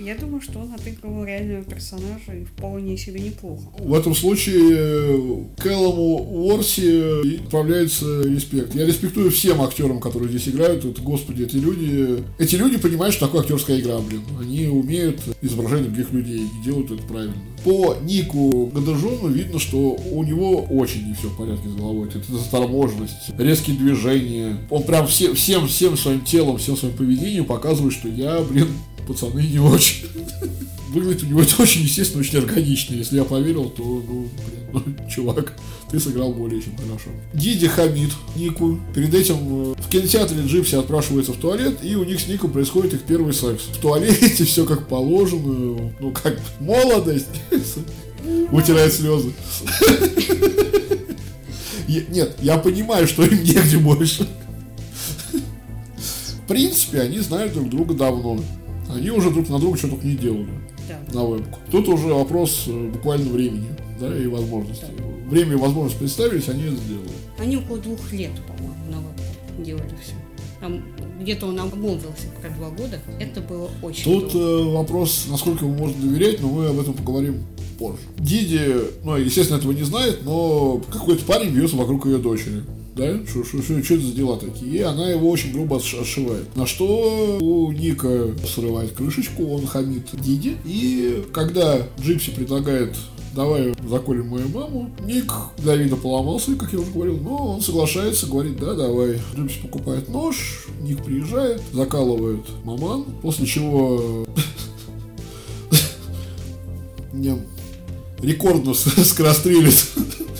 Я 0.06 0.14
думаю, 0.14 0.40
что 0.40 0.60
он 0.60 0.72
отыгрывал 0.72 1.26
реального 1.26 1.64
персонажа 1.64 2.32
и 2.32 2.44
вполне 2.44 2.96
себе 2.96 3.20
неплохо. 3.20 3.64
В 3.80 3.92
этом 3.92 4.14
случае 4.14 5.48
Кэллому 5.58 6.18
Уорси 6.46 7.40
отправляется 7.42 8.22
респект. 8.22 8.76
Я 8.76 8.86
респектую 8.86 9.32
всем 9.32 9.64
актерам, 9.64 10.00
которые 10.00 10.30
здесь 10.30 10.48
играют. 10.48 10.86
Это, 10.86 11.02
господи, 11.02 11.42
эти 11.42 11.56
люди... 11.56 12.24
Эти 12.38 12.56
люди 12.56 12.78
понимают, 12.78 13.16
что 13.16 13.26
такое 13.26 13.42
актерская 13.42 13.80
игра, 13.80 13.98
блин. 13.98 14.22
Они 14.40 14.68
умеют 14.68 15.22
изображать 15.42 15.82
других 15.82 16.12
людей 16.12 16.42
и 16.42 16.64
делают 16.64 16.92
это 16.92 17.02
правильно. 17.02 17.34
По 17.66 17.98
Нику 18.04 18.68
Гадажону 18.68 19.28
видно, 19.28 19.58
что 19.58 19.98
у 20.12 20.24
него 20.24 20.62
очень 20.70 21.08
не 21.08 21.16
все 21.16 21.30
в 21.30 21.36
порядке 21.36 21.68
с 21.68 21.74
головой. 21.74 22.10
Это 22.10 22.32
заторможенность, 22.32 23.32
резкие 23.40 23.76
движения. 23.76 24.56
Он 24.70 24.84
прям 24.84 25.08
все, 25.08 25.34
всем, 25.34 25.68
всем 25.68 25.98
своим 25.98 26.22
телом, 26.22 26.58
всем 26.60 26.78
своим 26.78 26.96
поведением 26.96 27.46
показывает, 27.46 27.94
что 27.94 28.08
я, 28.08 28.40
блин, 28.42 28.68
пацаны 29.08 29.40
не 29.42 29.58
очень. 29.58 30.06
Выглядит 30.96 31.24
у 31.24 31.26
него 31.26 31.42
это 31.42 31.62
очень 31.62 31.82
естественно, 31.82 32.22
очень 32.22 32.40
органично. 32.40 32.96
Если 32.96 33.18
я 33.18 33.26
поверил, 33.26 33.70
то, 33.70 33.84
ну, 33.84 34.30
блин, 34.48 34.64
ну, 34.72 35.10
чувак, 35.10 35.52
ты 35.92 36.00
сыграл 36.00 36.32
более 36.32 36.62
чем 36.62 36.78
хорошо. 36.78 37.10
Диди 37.34 37.68
Хамид 37.68 38.12
Нику. 38.38 38.80
Перед 38.94 39.14
этим 39.14 39.36
э, 39.36 39.76
в 39.78 39.90
кинотеатре 39.90 40.42
Джипси 40.46 40.76
отпрашивается 40.76 41.34
в 41.34 41.36
туалет, 41.36 41.80
и 41.84 41.98
у 41.98 42.06
них 42.06 42.22
с 42.22 42.30
Ником 42.30 42.54
происходит 42.54 42.94
их 42.94 43.02
первый 43.02 43.34
секс. 43.34 43.64
В 43.64 43.82
туалете 43.82 44.46
все 44.46 44.66
как 44.66 44.88
положено, 44.88 45.92
ну, 46.00 46.12
как 46.12 46.40
молодость. 46.62 47.28
Утирает 48.54 48.94
слезы. 48.94 49.34
Нет, 51.90 52.38
я 52.42 52.58
понимаю, 52.58 53.06
что 53.06 53.26
им 53.26 53.44
негде 53.44 53.80
больше. 53.80 54.26
В 55.34 56.48
принципе, 56.48 57.02
они 57.02 57.20
знают 57.20 57.52
друг 57.52 57.70
друга 57.70 57.94
давно. 57.96 58.40
Они 58.90 59.10
уже 59.10 59.30
друг 59.30 59.50
на 59.50 59.60
друга 59.60 59.78
что 59.78 59.90
только 59.90 60.08
не 60.08 60.16
делали 60.16 60.48
Да. 60.88 61.00
на 61.14 61.26
вебку. 61.26 61.60
Тут 61.72 61.88
уже 61.88 62.08
вопрос 62.08 62.66
э, 62.68 62.90
буквально 62.90 63.30
времени, 63.32 63.68
да, 64.00 64.16
и 64.18 64.28
возможностей. 64.28 64.86
Время 65.30 65.54
и 65.54 65.56
возможность 65.56 65.98
представились, 65.98 66.50
они 66.50 66.64
это 66.64 66.76
сделали. 66.76 67.10
Они 67.40 67.58
около 67.58 67.78
двух 67.80 68.12
лет, 68.14 68.32
по-моему, 68.48 68.76
на 68.92 68.98
вебку 68.98 69.64
делали 69.64 69.96
все. 70.04 70.14
Там 70.62 70.84
где-то 71.20 71.48
он 71.48 71.60
обмолвился 71.60 72.28
про 72.42 72.50
два 72.52 72.70
года. 72.70 73.00
Это 73.20 73.42
было 73.42 73.70
очень 73.82 74.04
Тут 74.04 74.34
долго. 74.34 74.70
э, 74.70 74.74
вопрос, 74.76 75.26
насколько 75.30 75.66
ему 75.66 75.76
можно 75.76 76.02
доверять, 76.02 76.42
но 76.42 76.50
мы 76.50 76.68
об 76.68 76.80
этом 76.80 76.94
поговорим 76.94 77.44
позже. 77.80 77.98
Диди, 78.18 78.76
ну, 79.04 79.16
естественно, 79.18 79.58
этого 79.58 79.72
не 79.74 79.84
знает, 79.84 80.22
но 80.24 80.82
какой-то 80.92 81.26
парень 81.26 81.50
бьется 81.50 81.76
вокруг 81.76 82.06
ее 82.06 82.18
дочери. 82.20 82.64
Да? 82.96 83.26
Что, 83.28 83.44
что, 83.44 83.62
что, 83.62 83.84
что 83.84 83.96
это 83.96 84.06
за 84.06 84.14
дела 84.14 84.38
такие? 84.38 84.78
И 84.78 84.82
она 84.82 85.10
его 85.10 85.30
очень 85.30 85.52
грубо 85.52 85.78
отш- 85.78 86.02
отшивает. 86.02 86.56
На 86.56 86.66
что 86.66 87.38
у 87.42 87.72
Ника 87.72 88.30
срывает 88.48 88.94
крышечку, 88.94 89.48
он 89.48 89.68
хамит 89.68 90.08
Диди. 90.14 90.56
И 90.64 91.26
когда 91.34 91.88
Джипси 92.00 92.32
предлагает 92.32 92.96
давай 93.36 93.76
заколем 93.88 94.30
мою 94.30 94.48
маму. 94.48 94.90
Ник 95.04 95.32
для 95.58 95.76
вида 95.76 95.98
поломался, 95.98 96.56
как 96.56 96.72
я 96.72 96.80
уже 96.80 96.92
говорил, 96.92 97.18
но 97.18 97.56
он 97.56 97.62
соглашается, 97.62 98.28
говорит, 98.28 98.58
да, 98.58 98.74
давай. 98.74 99.20
Джипси 99.36 99.60
покупает 99.62 100.08
нож, 100.08 100.68
Ник 100.82 101.04
приезжает, 101.04 101.62
закалывает 101.74 102.46
маман, 102.64 103.04
после 103.22 103.46
чего 103.46 104.26
не, 107.14 107.38
рекордно 108.22 108.74
скорострелит 108.74 109.86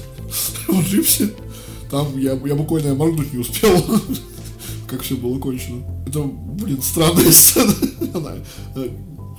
в 0.68 0.82
Джипси. 0.88 1.32
Там 1.90 2.18
я, 2.18 2.32
я 2.34 2.56
буквально 2.56 2.96
моргнуть 2.96 3.34
не 3.34 3.40
успел, 3.40 3.84
как 4.88 5.02
все 5.02 5.16
было 5.16 5.38
кончено. 5.40 5.84
Это, 6.08 6.24
блин, 6.24 6.82
странная 6.82 7.32
сцена. 7.32 7.74
Э, 8.76 8.90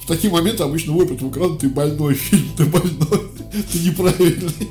в 0.03 0.07
такие 0.07 0.33
моменты 0.33 0.63
обычно 0.63 0.93
выпад 0.93 1.21
в 1.21 1.31
экран, 1.31 1.59
ты 1.59 1.69
больной 1.69 2.15
фильм, 2.15 2.47
ты 2.57 2.65
больной, 2.65 3.29
ты 3.73 3.79
неправильный. 3.79 4.69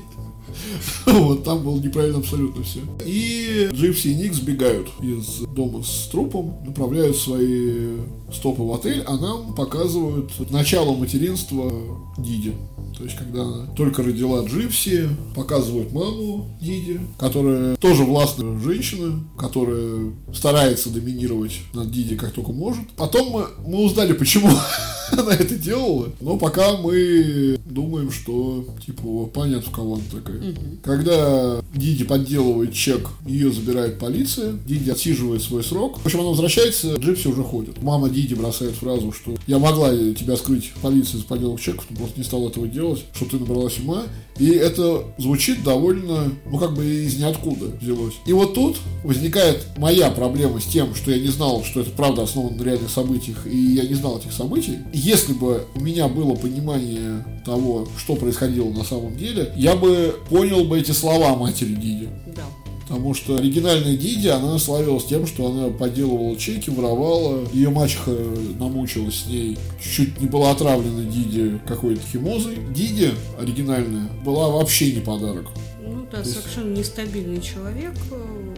Вот, 1.15 1.43
там 1.43 1.63
было 1.63 1.79
неправильно 1.79 2.19
абсолютно 2.19 2.63
все. 2.63 2.79
И 3.05 3.69
Джипси 3.71 4.07
и 4.09 4.15
Ник 4.15 4.33
сбегают 4.33 4.87
из 5.01 5.41
дома 5.55 5.83
с 5.83 6.07
трупом, 6.07 6.57
направляют 6.65 7.15
свои 7.15 7.97
стопы 8.33 8.63
в 8.63 8.73
отель, 8.73 9.03
а 9.05 9.17
нам 9.17 9.53
показывают 9.53 10.31
начало 10.51 10.95
материнства 10.95 11.71
Диди. 12.17 12.53
То 12.97 13.03
есть, 13.03 13.17
когда 13.17 13.43
она 13.43 13.65
только 13.75 14.03
родила 14.03 14.43
Джипси, 14.45 15.09
показывают 15.35 15.91
маму 15.91 16.57
Диди, 16.61 16.99
которая 17.19 17.75
тоже 17.75 18.03
властная 18.03 18.57
женщина, 18.59 19.19
которая 19.37 20.13
старается 20.33 20.89
доминировать 20.89 21.59
над 21.73 21.91
Диди 21.91 22.15
как 22.15 22.31
только 22.31 22.51
может. 22.51 22.89
Потом 22.95 23.29
мы, 23.29 23.45
мы 23.65 23.83
узнали, 23.83 24.13
почему 24.13 24.49
она 25.17 25.33
это 25.33 25.55
делала, 25.55 26.09
но 26.19 26.37
пока 26.37 26.77
мы 26.77 27.57
думаем, 27.65 28.11
что, 28.11 28.65
типа, 28.85 29.25
понятно, 29.27 29.71
в 29.71 29.75
кого 29.75 29.95
она 29.95 30.03
такая. 30.11 30.55
Когда 30.83 31.61
Диди 31.73 32.03
подделывает 32.03 32.73
чек, 32.73 33.09
ее 33.25 33.51
забирает 33.51 33.99
полиция, 33.99 34.53
Диди 34.65 34.89
отсиживает 34.89 35.41
свой 35.41 35.63
срок. 35.63 35.99
В 35.99 36.05
общем, 36.05 36.21
она 36.21 36.29
возвращается, 36.29 36.95
Джипси 36.95 37.27
уже 37.27 37.43
ходит. 37.43 37.81
Мама 37.81 38.09
Диди 38.09 38.33
бросает 38.33 38.75
фразу, 38.75 39.11
что 39.11 39.35
я 39.47 39.59
могла 39.59 39.91
тебя 39.91 40.35
скрыть 40.37 40.71
полиции 40.81 41.17
за 41.17 41.25
подделок 41.25 41.59
чеков, 41.59 41.85
но 41.89 41.97
просто 41.97 42.19
не 42.19 42.23
стала 42.23 42.49
этого 42.49 42.67
делать, 42.67 43.03
что 43.13 43.25
ты 43.25 43.37
набралась 43.37 43.79
ума. 43.79 44.03
И 44.37 44.49
это 44.49 45.03
звучит 45.17 45.63
довольно, 45.63 46.31
ну, 46.45 46.57
как 46.57 46.73
бы 46.73 46.85
из 46.85 47.17
ниоткуда 47.17 47.67
взялось. 47.81 48.15
И 48.25 48.33
вот 48.33 48.53
тут 48.53 48.77
возникает 49.03 49.65
моя 49.77 50.11
проблема 50.11 50.59
с 50.59 50.65
тем, 50.65 50.93
что 50.93 51.11
я 51.11 51.19
не 51.19 51.29
знал, 51.29 51.63
что 51.63 51.81
это 51.81 51.91
правда 51.91 52.23
основано 52.23 52.57
на 52.57 52.63
реальных 52.63 52.89
событиях, 52.89 53.47
и 53.47 53.57
я 53.57 53.83
не 53.83 53.93
знал 53.93 54.17
этих 54.17 54.33
событий. 54.33 54.79
Если 54.97 55.33
бы 55.33 55.65
у 55.75 55.81
меня 55.81 56.07
было 56.07 56.35
понимание 56.35 57.25
того, 57.45 57.85
что 57.97 58.15
происходило 58.15 58.69
на 58.69 58.83
самом 58.85 59.17
деле, 59.17 59.51
я 59.57 59.75
бы 59.75 60.15
понял 60.29 60.63
бы 60.63 60.79
эти 60.79 60.91
слова 60.91 61.35
матери 61.35 61.73
Диди. 61.75 62.07
Да. 62.33 62.43
Потому 62.87 63.13
что 63.13 63.35
оригинальная 63.35 63.97
Диди, 63.97 64.27
она 64.29 64.57
славилась 64.57 65.03
тем, 65.05 65.27
что 65.27 65.51
она 65.51 65.67
подделывала 65.69 66.37
чеки, 66.37 66.69
воровала. 66.69 67.45
Ее 67.51 67.71
мачеха 67.71 68.15
намучилась 68.57 69.23
с 69.23 69.25
ней. 69.25 69.57
Чуть 69.81 70.21
не 70.21 70.27
была 70.27 70.51
отравлена 70.51 71.03
Диди 71.03 71.59
какой-то 71.67 72.01
химозой. 72.11 72.57
Диди, 72.73 73.11
оригинальная, 73.37 74.07
была 74.23 74.49
вообще 74.49 74.93
не 74.93 75.01
подарок. 75.01 75.47
Ну 75.83 76.05
да, 76.09 76.19
есть- 76.19 76.33
совершенно 76.39 76.73
нестабильный 76.77 77.41
человек. 77.41 77.93
э, 78.11 78.55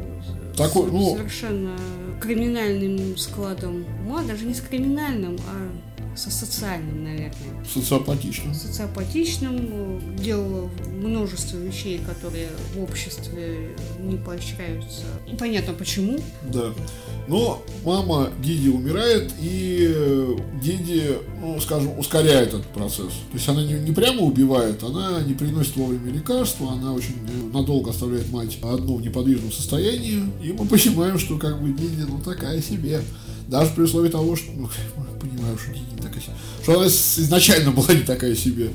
с- 0.54 0.58
Такой, 0.58 0.92
ну- 0.92 1.16
Совершенно 1.18 1.76
криминальным 2.22 3.18
складом 3.18 3.86
ума, 4.06 4.22
даже 4.24 4.46
не 4.46 4.54
с 4.54 4.60
криминальным, 4.62 5.38
а 5.48 5.70
со 6.18 6.32
социальным, 6.32 7.04
наверное. 7.04 7.66
Социопатично. 7.72 8.54
Социопатичным, 8.54 9.58
э, 9.60 10.00
делал 10.18 10.70
множество 10.92 11.58
вещей, 11.58 12.00
которые 12.00 12.50
в 12.74 12.82
обществе 12.84 13.76
не 14.00 14.18
поощряются. 14.18 15.04
И 15.32 15.36
Понятно 15.36 15.74
почему. 15.74 16.20
Да. 16.44 16.74
Но 17.28 17.62
мама 17.84 18.30
Диди 18.42 18.70
умирает, 18.70 19.32
и 19.40 19.92
э, 19.94 20.36
Диди, 20.62 21.18
ну, 21.40 21.60
скажем, 21.60 21.98
ускоряет 22.00 22.50
этот 22.50 22.68
процесс. 22.68 23.12
То 23.32 23.34
есть 23.34 23.48
она 23.48 23.64
не, 23.64 23.74
не 23.74 23.92
прямо 23.92 24.22
убивает, 24.22 24.82
она 24.84 25.22
не 25.22 25.34
приносит 25.34 25.76
вовремя 25.76 26.12
лекарства, 26.12 26.72
она 26.72 26.94
очень 26.94 27.16
э, 27.28 27.54
надолго 27.54 27.92
оставляет 27.92 28.32
мать 28.32 28.58
одну 28.64 28.96
в 28.96 29.02
неподвижном 29.02 29.52
состоянии, 29.52 30.24
и 30.42 30.54
мы 30.54 30.66
понимаем, 30.66 31.20
что 31.20 31.38
как 31.38 31.62
бы 31.62 31.72
Диди, 31.72 32.06
ну, 32.08 32.20
такая 32.20 32.62
себе. 32.62 33.02
Даже 33.48 33.72
при 33.72 33.84
условии 33.84 34.10
того, 34.10 34.36
что, 34.36 34.52
ну, 34.52 34.70
понимаю, 35.28 35.58
что 35.58 35.72
не 35.72 36.02
такая 36.02 36.22
себе. 36.22 36.34
Что 36.64 36.80
она 36.80 36.88
изначально 36.88 37.72
была 37.72 37.94
не 37.94 38.04
такая 38.04 38.36
себе. 38.36 38.72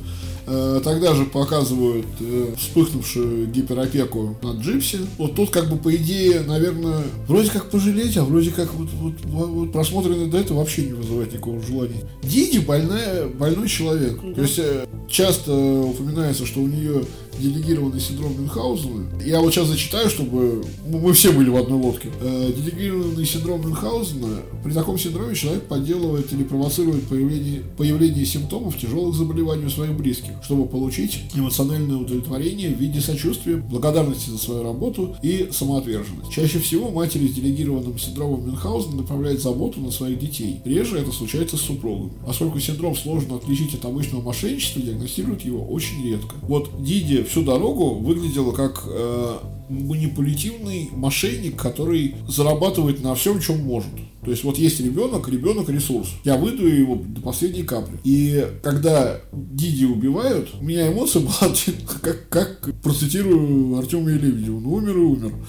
Э, 0.47 0.81
Тогда 0.83 1.15
же 1.15 1.25
показывают 1.25 2.07
э, 2.21 2.55
вспыхнувшую 2.59 3.47
гиперопеку 3.47 4.37
над 4.43 4.59
Джипси. 4.59 5.01
Вот 5.19 5.37
тут 5.37 5.51
как 5.51 5.71
бы 5.71 5.77
по 5.77 5.95
идее, 5.95 6.41
наверное, 6.41 7.03
вроде 7.29 7.51
как 7.51 7.71
пожалеть, 7.71 8.17
а 8.17 8.25
вроде 8.25 8.51
как 8.51 8.75
вот, 8.75 8.89
вот, 8.95 9.15
вот 9.25 9.73
просмотренный 9.73 10.27
до 10.27 10.39
этого 10.39 10.59
вообще 10.59 10.87
не 10.87 10.93
вызывает 10.95 11.33
никакого 11.33 11.63
желания. 11.63 12.03
Диди 12.23 12.59
больная, 12.59 13.29
больной 13.29 13.69
человек. 13.69 14.21
То 14.35 14.43
есть 14.43 14.59
э, 14.59 14.87
часто 15.09 15.53
упоминается, 15.53 16.45
что 16.45 16.61
у 16.61 16.67
нее 16.67 17.05
делегированный 17.39 18.01
синдром 18.01 18.35
Мюнхгаузена. 18.39 19.23
Я 19.25 19.41
вот 19.41 19.53
сейчас 19.53 19.69
зачитаю, 19.69 20.09
чтобы 20.11 20.65
ну, 20.87 20.99
мы 20.99 21.13
все 21.13 21.33
были 21.33 21.49
в 21.49 21.57
одной 21.57 21.79
лодке. 21.79 22.11
Э, 22.21 22.53
делегированный 22.55 23.25
синдром 23.25 23.63
Мюнхгаузена. 23.63 24.43
При 24.63 24.73
таком 24.73 24.99
синдроме 24.99 25.35
человек 25.35 25.65
подделывает 25.65 26.33
или 26.33 26.45
провоцирует 26.45 27.07
появление, 27.09 27.63
появление 27.77 28.25
симптомов 28.25 28.79
тяжелых 28.79 29.15
заболеваний 29.15 29.67
у 29.67 29.71
своих 29.71 29.97
близких, 29.97 30.33
чтобы 30.43 30.67
получить 30.67 31.21
эмоциональное 31.35 31.97
удовлетворение 31.97 32.71
в 32.75 32.79
виде 32.79 33.01
сочувствия, 33.01 33.57
благодарности 33.57 34.31
за 34.31 34.39
свою 34.39 34.63
работу 34.63 35.17
и 35.23 35.49
самоотверженность. 35.51 36.31
Чаще 36.31 36.59
всего 36.59 36.91
матери 36.91 37.27
с 37.27 37.35
делегированным 37.35 37.99
синдромом 37.99 38.47
Мюнхгаузена 38.47 38.97
направляют 38.97 39.41
заботу 39.41 39.81
на 39.81 39.91
своих 39.91 40.19
детей. 40.19 40.61
Реже 40.65 40.99
это 40.99 41.13
случается 41.13 41.57
с 41.57 41.61
супругами. 41.61 42.13
Поскольку 42.27 42.61
синдром 42.61 42.97
сложно 42.97 43.37
отличить 43.37 43.75
от 43.75 43.85
обычного 43.85 44.23
мошенничества, 44.23 44.83
диагностируют 44.83 45.43
его 45.43 45.65
очень 45.65 46.05
редко. 46.05 46.37
Вот 46.43 46.71
Диди 46.83 47.22
всю 47.25 47.43
дорогу 47.43 47.95
выглядела 47.95 48.53
как 48.53 48.85
э, 48.87 49.37
манипулятивный 49.69 50.91
мошенник, 50.93 51.61
который 51.61 52.15
зарабатывает 52.29 53.03
на 53.03 53.15
всем, 53.15 53.41
чем 53.41 53.61
может. 53.61 53.91
То 54.25 54.31
есть 54.31 54.45
вот 54.45 54.57
есть 54.57 54.79
ребенок, 54.81 55.29
ребенок 55.29 55.69
ресурс. 55.69 56.11
Я 56.25 56.37
выдаю 56.37 56.79
его 56.79 56.97
до 56.97 57.21
последней 57.21 57.65
капли. 57.65 57.99
И 58.05 58.47
когда 58.63 59.21
Диди 59.33 59.85
убивают, 59.85 60.51
у 60.61 60.65
меня 60.65 60.93
эмоция 60.93 61.23
была, 61.23 61.53
как, 62.01 62.29
как 62.29 62.83
процитирую 62.83 63.79
Артема 63.79 64.11
Лебедева, 64.11 64.61
ну 64.61 64.75
умер 64.75 64.97
и 64.97 65.01
умер. 65.01 65.35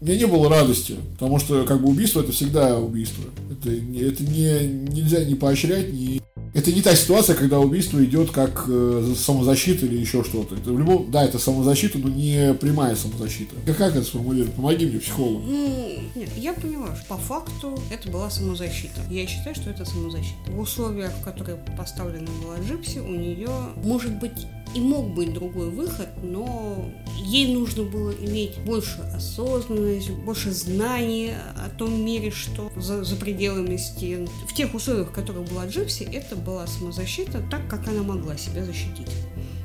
У 0.00 0.04
меня 0.04 0.16
не 0.16 0.26
было 0.26 0.48
радости, 0.48 0.94
потому 1.14 1.40
что 1.40 1.64
как 1.64 1.82
бы 1.82 1.88
убийство 1.88 2.20
это 2.20 2.30
всегда 2.30 2.78
убийство. 2.78 3.24
Это, 3.50 3.70
это 3.70 4.22
не, 4.22 4.92
нельзя 4.94 5.24
не 5.24 5.34
поощрять, 5.34 5.92
не 5.92 6.22
это 6.54 6.72
не 6.72 6.82
та 6.82 6.94
ситуация, 6.94 7.34
когда 7.36 7.58
убийство 7.58 8.02
идет 8.04 8.30
как 8.30 8.64
э, 8.68 9.14
самозащита 9.16 9.86
или 9.86 9.96
еще 9.96 10.24
что-то. 10.24 10.56
Это 10.56 10.72
в 10.72 10.78
любом, 10.78 11.10
да, 11.10 11.24
это 11.24 11.38
самозащита, 11.38 11.98
но 11.98 12.08
не 12.08 12.54
прямая 12.54 12.96
самозащита. 12.96 13.54
Как, 13.66 13.76
как 13.76 13.96
это 13.96 14.04
сформулировать? 14.04 14.54
Помоги 14.54 14.86
мне, 14.86 14.98
психолог. 14.98 15.42
Ну, 15.44 15.98
нет, 16.14 16.30
я 16.36 16.52
поняла, 16.52 16.94
что 16.96 17.06
по 17.06 17.16
факту 17.16 17.78
это 17.90 18.10
была 18.10 18.30
самозащита. 18.30 19.00
Я 19.10 19.26
считаю, 19.26 19.54
что 19.54 19.70
это 19.70 19.84
самозащита. 19.84 20.50
В 20.50 20.58
условиях, 20.58 21.12
которые 21.24 21.58
поставлена 21.76 22.28
была 22.42 22.56
Джипси, 22.58 22.98
у 22.98 23.14
нее 23.14 23.50
может 23.76 24.18
быть 24.18 24.46
и 24.74 24.80
мог 24.80 25.14
быть 25.14 25.32
другой 25.32 25.70
выход, 25.70 26.08
но 26.22 26.90
ей 27.16 27.54
нужно 27.54 27.84
было 27.84 28.10
иметь 28.12 28.58
больше 28.58 29.00
осознанности, 29.14 30.10
больше 30.10 30.50
знаний 30.52 31.32
о 31.56 31.68
том 31.70 32.04
мире, 32.04 32.30
что 32.30 32.70
за, 32.76 33.04
за 33.04 33.16
пределами 33.16 33.76
стен. 33.76 34.28
В 34.46 34.54
тех 34.54 34.74
условиях, 34.74 35.08
в 35.08 35.12
которых 35.12 35.44
была 35.44 35.66
Джипси, 35.66 36.04
это 36.04 36.36
была 36.36 36.66
самозащита 36.66 37.42
так, 37.50 37.68
как 37.68 37.88
она 37.88 38.02
могла 38.02 38.36
себя 38.36 38.64
защитить. 38.64 39.10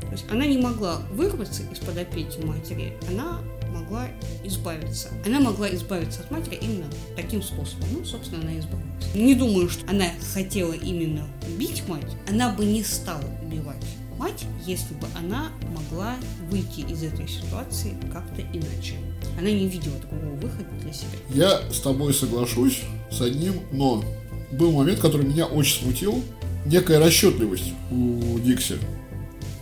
То 0.01 0.11
есть 0.11 0.25
она 0.29 0.45
не 0.45 0.57
могла 0.57 0.97
вырваться 1.11 1.63
из-под 1.71 1.97
опеки 1.97 2.39
матери, 2.45 2.97
она 3.09 3.41
могла 3.73 4.07
избавиться. 4.43 5.09
Она 5.25 5.39
могла 5.39 5.73
избавиться 5.73 6.21
от 6.21 6.31
матери 6.31 6.59
именно 6.61 6.85
таким 7.15 7.41
способом. 7.41 7.87
Ну, 7.91 8.05
собственно, 8.05 8.41
она 8.41 8.59
избавилась. 8.59 9.15
Не 9.15 9.35
думаю, 9.35 9.69
что 9.69 9.89
она 9.89 10.05
хотела 10.33 10.73
именно 10.73 11.27
убить 11.47 11.83
мать. 11.87 12.15
Она 12.29 12.49
бы 12.53 12.63
не 12.65 12.83
стала 12.83 13.23
убивать 13.43 13.83
мать, 14.17 14.45
если 14.65 14.93
бы 14.95 15.07
она 15.17 15.51
могла 15.73 16.15
выйти 16.49 16.81
из 16.81 17.03
этой 17.03 17.27
ситуации 17.27 17.95
как-то 18.11 18.41
иначе. 18.41 18.95
Она 19.37 19.49
не 19.49 19.67
видела 19.67 19.97
другого 19.97 20.35
выхода 20.35 20.69
для 20.81 20.93
себя. 20.93 21.17
Я 21.29 21.71
с 21.71 21.79
тобой 21.79 22.13
соглашусь 22.13 22.81
с 23.11 23.21
одним, 23.21 23.61
но 23.71 24.03
был 24.51 24.71
момент, 24.71 24.99
который 24.99 25.25
меня 25.25 25.45
очень 25.45 25.83
смутил. 25.83 26.23
Некая 26.65 26.99
расчетливость 26.99 27.73
у 27.91 28.39
Дикси. 28.39 28.77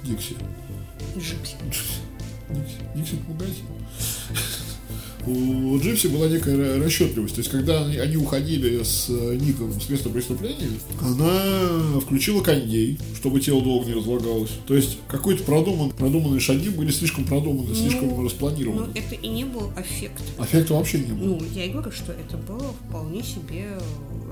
Дикси. 0.03 0.35
Джипси. 1.17 1.55
Дикси. 1.65 2.75
Дикси 2.95 3.15
это 3.15 3.31
магазин 3.31 3.65
у 5.27 5.79
Джипси 5.79 6.07
была 6.07 6.27
некая 6.27 6.79
расчетливость. 6.83 7.35
То 7.35 7.39
есть, 7.39 7.51
когда 7.51 7.85
они, 7.85 8.17
уходили 8.17 8.83
с 8.83 9.07
э, 9.09 9.37
Ником 9.39 9.79
с 9.79 9.89
места 9.89 10.09
преступления, 10.09 10.69
она 11.01 11.99
включила 12.01 12.41
кондей, 12.41 12.99
чтобы 13.15 13.39
тело 13.39 13.61
долго 13.61 13.87
не 13.87 13.93
разлагалось. 13.93 14.51
То 14.67 14.75
есть, 14.75 14.97
какой-то 15.07 15.43
продуман, 15.43 15.91
продуманные 15.91 16.39
шаги 16.39 16.69
были 16.69 16.91
слишком 16.91 17.25
продуманы, 17.25 17.69
ну, 17.69 17.75
слишком 17.75 18.23
распланированы. 18.23 18.87
Ну, 18.87 18.93
это 18.93 19.15
и 19.15 19.27
не 19.27 19.45
был 19.45 19.71
аффект. 19.77 20.21
Аффекта 20.39 20.73
вообще 20.73 20.99
не 20.99 21.13
было. 21.13 21.25
Ну, 21.25 21.41
я 21.53 21.65
и 21.65 21.69
говорю, 21.69 21.91
что 21.91 22.11
это 22.11 22.37
было 22.37 22.73
вполне 22.87 23.23
себе 23.23 23.77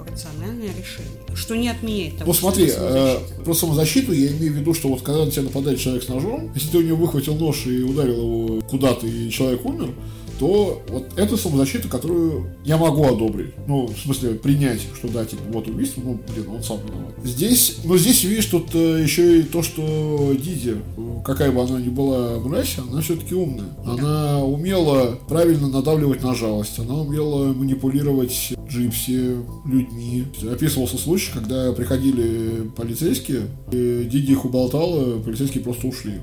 рациональное 0.10 0.70
решение, 0.70 1.36
что 1.36 1.56
не 1.56 1.70
отменяет 1.70 2.18
того, 2.18 2.32
Ну 2.32 2.34
смотри, 2.34 2.72
э, 2.76 3.18
про 3.44 3.54
самозащиту 3.54 4.12
я 4.12 4.28
имею 4.32 4.54
в 4.54 4.58
виду, 4.58 4.74
что 4.74 4.90
вот 4.90 5.02
когда 5.02 5.26
на 5.26 5.32
тебя 5.32 5.44
нападает 5.44 5.80
человек 5.80 6.04
с 6.04 6.08
ножом, 6.08 6.52
если 6.56 6.70
ты 6.70 6.78
у 6.80 6.82
него 6.82 6.98
выхватил 6.98 7.36
нож 7.36 7.66
и 7.66 7.82
ударил 7.84 8.18
его 8.18 8.62
куда-то, 8.62 9.08
и 9.08 9.30
человек 9.30 9.66
умер, 9.66 9.94
то 10.40 10.82
вот 10.88 11.10
это 11.18 11.36
самозащита, 11.36 11.90
которую 11.90 12.48
я 12.64 12.78
могу 12.78 13.06
одобрить. 13.06 13.54
Ну, 13.68 13.88
в 13.88 13.98
смысле, 13.98 14.32
принять, 14.32 14.80
что 14.96 15.10
да, 15.10 15.26
типа, 15.26 15.42
вот 15.50 15.68
убийство, 15.68 16.02
ну, 16.04 16.18
блин, 16.34 16.50
он 16.50 16.64
сам 16.64 16.80
виноват. 16.86 17.14
Здесь, 17.24 17.80
ну, 17.84 17.98
здесь, 17.98 18.24
видишь, 18.24 18.46
тут 18.46 18.74
э, 18.74 19.02
еще 19.04 19.42
и 19.42 19.44
то, 19.44 19.62
что 19.62 20.34
Диди, 20.34 20.78
какая 21.26 21.52
бы 21.52 21.62
она 21.62 21.82
ни 21.82 21.90
была 21.90 22.40
мразь, 22.40 22.78
она 22.78 23.02
все-таки 23.02 23.36
умная. 23.36 23.68
Она 23.86 24.42
умела 24.44 25.20
правильно 25.28 25.68
надавливать 25.68 26.24
на 26.24 26.34
жалость, 26.34 26.80
она 26.80 26.96
умела 26.96 27.54
манипулировать 27.54 28.54
джипси, 28.70 29.36
людьми. 29.66 30.24
Описывался 30.50 30.98
случай, 30.98 31.32
когда 31.34 31.74
приходили 31.74 32.70
полицейские, 32.78 33.42
и 33.74 34.08
Диди 34.10 34.32
их 34.32 34.46
уболтала, 34.46 35.20
полицейские 35.20 35.64
просто 35.64 35.88
ушли. 35.88 36.14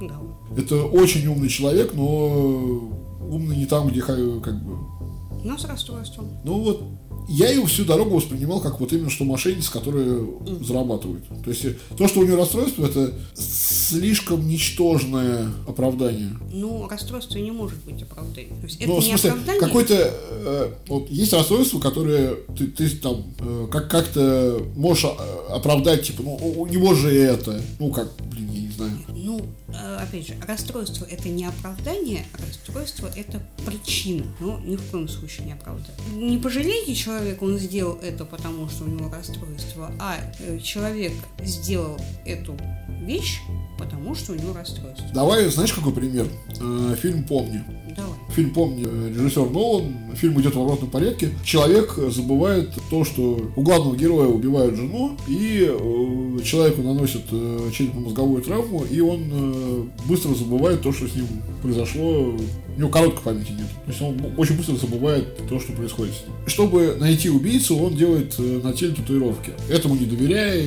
Да. 0.00 0.20
Это 0.56 0.82
очень 0.82 1.26
умный 1.28 1.48
человек, 1.48 1.94
но 1.94 3.01
умный 3.32 3.56
не 3.56 3.66
там, 3.66 3.88
где 3.88 4.00
как 4.02 4.16
бы... 4.18 4.76
Но 5.44 5.58
с 5.58 5.64
расстройством. 5.64 6.28
Ну 6.44 6.60
вот, 6.60 6.84
я 7.28 7.50
ее 7.50 7.64
всю 7.66 7.84
дорогу 7.84 8.16
воспринимал 8.16 8.60
как 8.60 8.80
вот 8.80 8.92
именно 8.92 9.10
что 9.10 9.24
мошенница, 9.24 9.72
которая 9.72 10.04
mm. 10.04 10.64
зарабатывает. 10.64 11.24
То 11.44 11.50
есть 11.50 11.66
то, 11.96 12.08
что 12.08 12.20
у 12.20 12.24
нее 12.24 12.36
расстройство, 12.36 12.86
это 12.86 13.12
слишком 13.34 14.46
ничтожное 14.46 15.48
оправдание. 15.66 16.30
Ну, 16.52 16.88
расстройство 16.88 17.38
не 17.38 17.50
может 17.50 17.82
быть 17.84 18.02
оправданием. 18.02 18.56
То 18.56 18.66
есть 18.66 18.86
ну, 18.86 18.98
это 18.98 19.02
в 19.02 19.04
смысле, 19.04 19.34
какое-то 19.60 20.14
э, 20.30 20.72
вот 20.88 21.10
есть 21.10 21.32
расстройство, 21.32 21.80
которое 21.80 22.34
ты, 22.56 22.66
ты 22.66 22.88
там 22.90 23.24
э, 23.38 23.68
как 23.70 23.90
как-то 23.90 24.62
можешь 24.76 25.04
э, 25.04 25.52
оправдать, 25.52 26.06
типа, 26.06 26.22
ну 26.22 26.34
у 26.34 26.66
него 26.66 26.94
же 26.94 27.14
это, 27.14 27.60
ну 27.78 27.90
как, 27.90 28.08
блин, 28.30 28.50
я 28.52 28.60
не 28.60 28.70
знаю. 28.70 28.92
Ну, 29.08 29.40
э, 29.40 29.61
опять 30.00 30.26
же, 30.26 30.34
расстройство 30.46 31.06
это 31.06 31.28
не 31.28 31.44
оправдание, 31.44 32.26
расстройство 32.38 33.10
это 33.16 33.40
причина. 33.64 34.26
Но 34.40 34.58
ни 34.60 34.76
в 34.76 34.90
коем 34.90 35.08
случае 35.08 35.46
не 35.46 35.52
оправдание. 35.52 35.94
Не 36.14 36.38
пожалейте 36.38 36.94
человека, 36.94 37.44
он 37.44 37.58
сделал 37.58 37.98
это, 38.02 38.24
потому 38.24 38.68
что 38.68 38.84
у 38.84 38.88
него 38.88 39.10
расстройство, 39.10 39.92
а 40.00 40.16
э, 40.40 40.58
человек 40.58 41.12
сделал 41.42 41.98
эту 42.24 42.56
вещь, 43.02 43.40
потому 43.82 44.14
что 44.14 44.32
у 44.32 44.34
него 44.34 44.52
расстройство. 44.54 45.06
Давай, 45.12 45.46
знаешь, 45.46 45.72
какой 45.72 45.92
пример? 45.92 46.26
Э, 46.60 46.94
фильм 47.00 47.24
«Помни». 47.24 47.62
Давай. 47.96 48.12
Фильм 48.30 48.50
«Помни» 48.50 48.82
режиссер 48.82 49.50
Нолан, 49.50 50.14
фильм 50.14 50.40
идет 50.40 50.54
в 50.54 50.60
обратном 50.60 50.90
порядке. 50.90 51.30
Человек 51.44 51.94
забывает 52.08 52.70
то, 52.90 53.04
что 53.04 53.50
у 53.54 53.62
главного 53.62 53.96
героя 53.96 54.28
убивают 54.28 54.76
жену, 54.76 55.16
и 55.28 55.68
э, 55.68 56.42
человеку 56.44 56.82
наносят 56.82 57.22
э, 57.30 57.70
черепно-мозговую 57.72 58.42
травму, 58.42 58.84
и 58.84 59.00
он 59.00 59.90
быстро 60.06 60.34
забывает 60.34 60.82
то, 60.82 60.92
что 60.92 61.08
с 61.08 61.14
ним 61.14 61.26
произошло. 61.60 62.34
У 62.76 62.80
него 62.80 62.88
короткой 62.90 63.22
памяти 63.22 63.52
нет. 63.52 63.68
То 63.84 63.90
есть 63.90 64.02
он 64.02 64.16
очень 64.36 64.56
быстро 64.56 64.76
забывает 64.76 65.36
то, 65.48 65.60
что 65.60 65.72
происходит. 65.72 66.14
Чтобы 66.46 66.96
найти 66.98 67.28
убийцу, 67.28 67.76
он 67.76 67.96
делает 67.96 68.34
э, 68.38 68.60
на 68.62 68.72
теле 68.72 68.94
татуировки. 68.94 69.52
Этому 69.68 69.94
не 69.94 70.06
доверяя, 70.06 70.62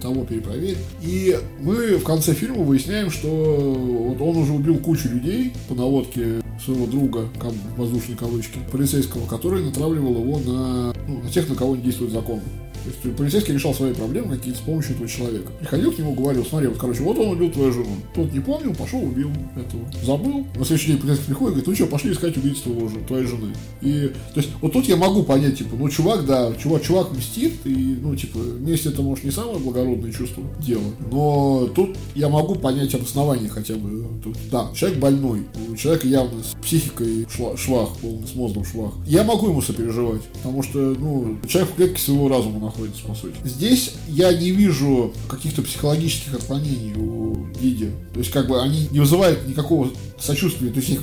того 0.00 0.24
перепроверь. 0.24 0.76
И 1.02 1.38
мы 1.60 1.96
в 1.96 2.04
конце 2.04 2.34
фильма 2.34 2.62
выясняем, 2.62 3.10
что 3.10 3.28
вот 3.28 4.20
он 4.20 4.36
уже 4.36 4.52
убил 4.52 4.78
кучу 4.78 5.08
людей 5.08 5.52
по 5.68 5.74
наводке 5.74 6.40
своего 6.64 6.86
друга, 6.86 7.28
воздушной 7.76 8.16
кавычки, 8.16 8.58
полицейского, 8.70 9.26
который 9.26 9.64
натравливал 9.64 10.20
его 10.20 10.38
на, 10.38 10.94
ну, 11.06 11.20
на 11.22 11.30
тех, 11.30 11.48
на 11.48 11.54
кого 11.54 11.76
не 11.76 11.82
действует 11.82 12.12
закон. 12.12 12.40
То 12.84 13.08
есть 13.08 13.16
полицейский 13.16 13.54
решал 13.54 13.74
свои 13.74 13.92
проблемы 13.92 14.36
какие-то 14.36 14.58
с 14.58 14.62
помощью 14.62 14.94
этого 14.94 15.08
человека. 15.08 15.52
Приходил 15.60 15.92
к 15.92 15.98
нему, 15.98 16.14
говорил, 16.14 16.44
смотри, 16.44 16.68
вот, 16.68 16.78
короче, 16.78 17.02
вот 17.02 17.18
он 17.18 17.28
убил 17.28 17.50
твою 17.50 17.72
жену. 17.72 17.96
Тот 18.14 18.32
не 18.32 18.40
помнил, 18.40 18.74
пошел, 18.74 19.02
убил 19.02 19.30
этого. 19.54 19.82
Забыл. 20.04 20.46
На 20.56 20.64
следующий 20.64 20.92
день 20.92 20.98
полицейский 20.98 21.26
приходит 21.26 21.58
говорит, 21.58 21.66
ну 21.66 21.74
что, 21.74 21.86
пошли 21.86 22.12
искать 22.12 22.36
убийцу 22.36 22.62
твоего, 22.62 22.90
твоей 23.06 23.26
жены. 23.26 23.54
И, 23.80 24.12
то 24.34 24.40
есть, 24.40 24.50
вот 24.60 24.72
тут 24.72 24.86
я 24.86 24.96
могу 24.96 25.22
понять, 25.22 25.58
типа, 25.58 25.76
ну, 25.76 25.88
чувак, 25.88 26.26
да, 26.26 26.52
чувак, 26.54 26.82
чувак 26.82 27.12
мстит, 27.12 27.54
и, 27.64 27.98
ну, 28.00 28.14
типа, 28.14 28.38
месть 28.38 28.86
это, 28.86 29.02
может, 29.02 29.24
не 29.24 29.30
самое 29.30 29.58
благородное 29.58 30.12
чувство 30.12 30.42
дела, 30.60 30.82
но 31.10 31.68
тут 31.74 31.96
я 32.14 32.28
могу 32.28 32.54
понять 32.54 32.94
обоснование 32.94 33.48
хотя 33.48 33.74
бы. 33.74 34.06
Тут, 34.22 34.36
да, 34.50 34.68
человек 34.74 34.98
больной, 34.98 35.42
у 35.70 35.76
человека 35.76 36.06
явно 36.08 36.42
с 36.42 36.54
психикой 36.62 37.26
шла, 37.30 37.56
швах, 37.56 37.90
полный, 38.00 38.26
с 38.26 38.34
мозгом 38.34 38.64
швах. 38.64 38.94
Я 39.06 39.24
могу 39.24 39.48
ему 39.48 39.62
сопереживать, 39.62 40.22
потому 40.22 40.62
что, 40.62 40.78
ну, 40.78 41.38
человек 41.46 41.72
в 41.72 41.76
клетке 41.76 42.00
своего 42.00 42.28
разума 42.28 42.60
находится, 42.60 42.77
по 43.06 43.14
сути. 43.14 43.36
Здесь 43.44 43.92
я 44.08 44.32
не 44.32 44.50
вижу 44.50 45.12
каких-то 45.28 45.62
психологических 45.62 46.34
отклонений 46.34 46.94
у 46.94 47.46
Диди. 47.60 47.90
То 48.12 48.20
есть, 48.20 48.30
как 48.30 48.48
бы, 48.48 48.60
они 48.60 48.88
не 48.90 49.00
вызывают 49.00 49.46
никакого 49.46 49.90
сочувствия. 50.18 50.70
То 50.70 50.80
есть, 50.80 50.90
их, 50.90 51.02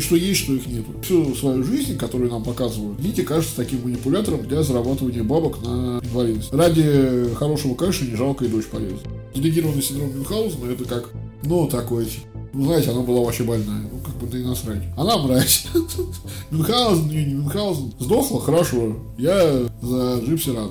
что 0.00 0.16
есть, 0.16 0.40
что 0.40 0.54
их 0.54 0.66
нет. 0.66 0.84
Всю 1.02 1.34
свою 1.34 1.62
жизнь, 1.64 1.96
которую 1.96 2.30
нам 2.30 2.42
показывают, 2.42 3.00
Диди 3.00 3.22
кажется 3.22 3.56
таким 3.56 3.82
манипулятором 3.82 4.46
для 4.46 4.62
зарабатывания 4.62 5.22
бабок 5.22 5.62
на 5.62 6.00
инвалидность. 6.02 6.52
Ради 6.52 7.34
хорошего 7.34 7.74
кэша 7.74 8.04
не 8.04 8.16
жалко 8.16 8.44
и 8.44 8.48
дочь 8.48 8.66
полезет. 8.66 9.00
Делегированный 9.34 9.82
синдром 9.82 10.14
Мюнхгаузена 10.14 10.70
это 10.72 10.84
как, 10.84 11.10
ну, 11.42 11.68
такой, 11.68 12.08
ну, 12.52 12.64
знаете, 12.64 12.90
она 12.90 13.02
была 13.02 13.20
вообще 13.20 13.44
больная. 13.44 13.88
Да 14.26 14.38
и 14.38 14.44
насрать. 14.44 14.82
Она 14.96 15.18
мразь. 15.18 15.66
Мюнхгаузен, 16.50 17.08
не, 17.08 17.24
не 17.24 17.34
Мюнхгаузен. 17.34 17.92
Сдохла, 17.98 18.40
хорошо. 18.40 18.96
Я 19.16 19.68
за 19.80 20.20
Джипси 20.24 20.50
рад. 20.50 20.70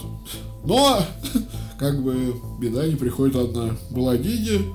Но, 0.66 1.00
как 1.80 2.04
бы, 2.04 2.36
беда 2.60 2.88
не 2.88 2.96
приходит 2.96 3.36
одна. 3.36 3.72
Была 3.90 4.18
Диди. 4.18 4.66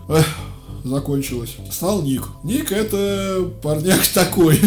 Закончилась. 0.85 1.57
Стал 1.71 2.03
Ник. 2.03 2.29
Ник 2.45 2.73
это 2.73 3.51
парняк 3.63 4.01
такой. 4.15 4.59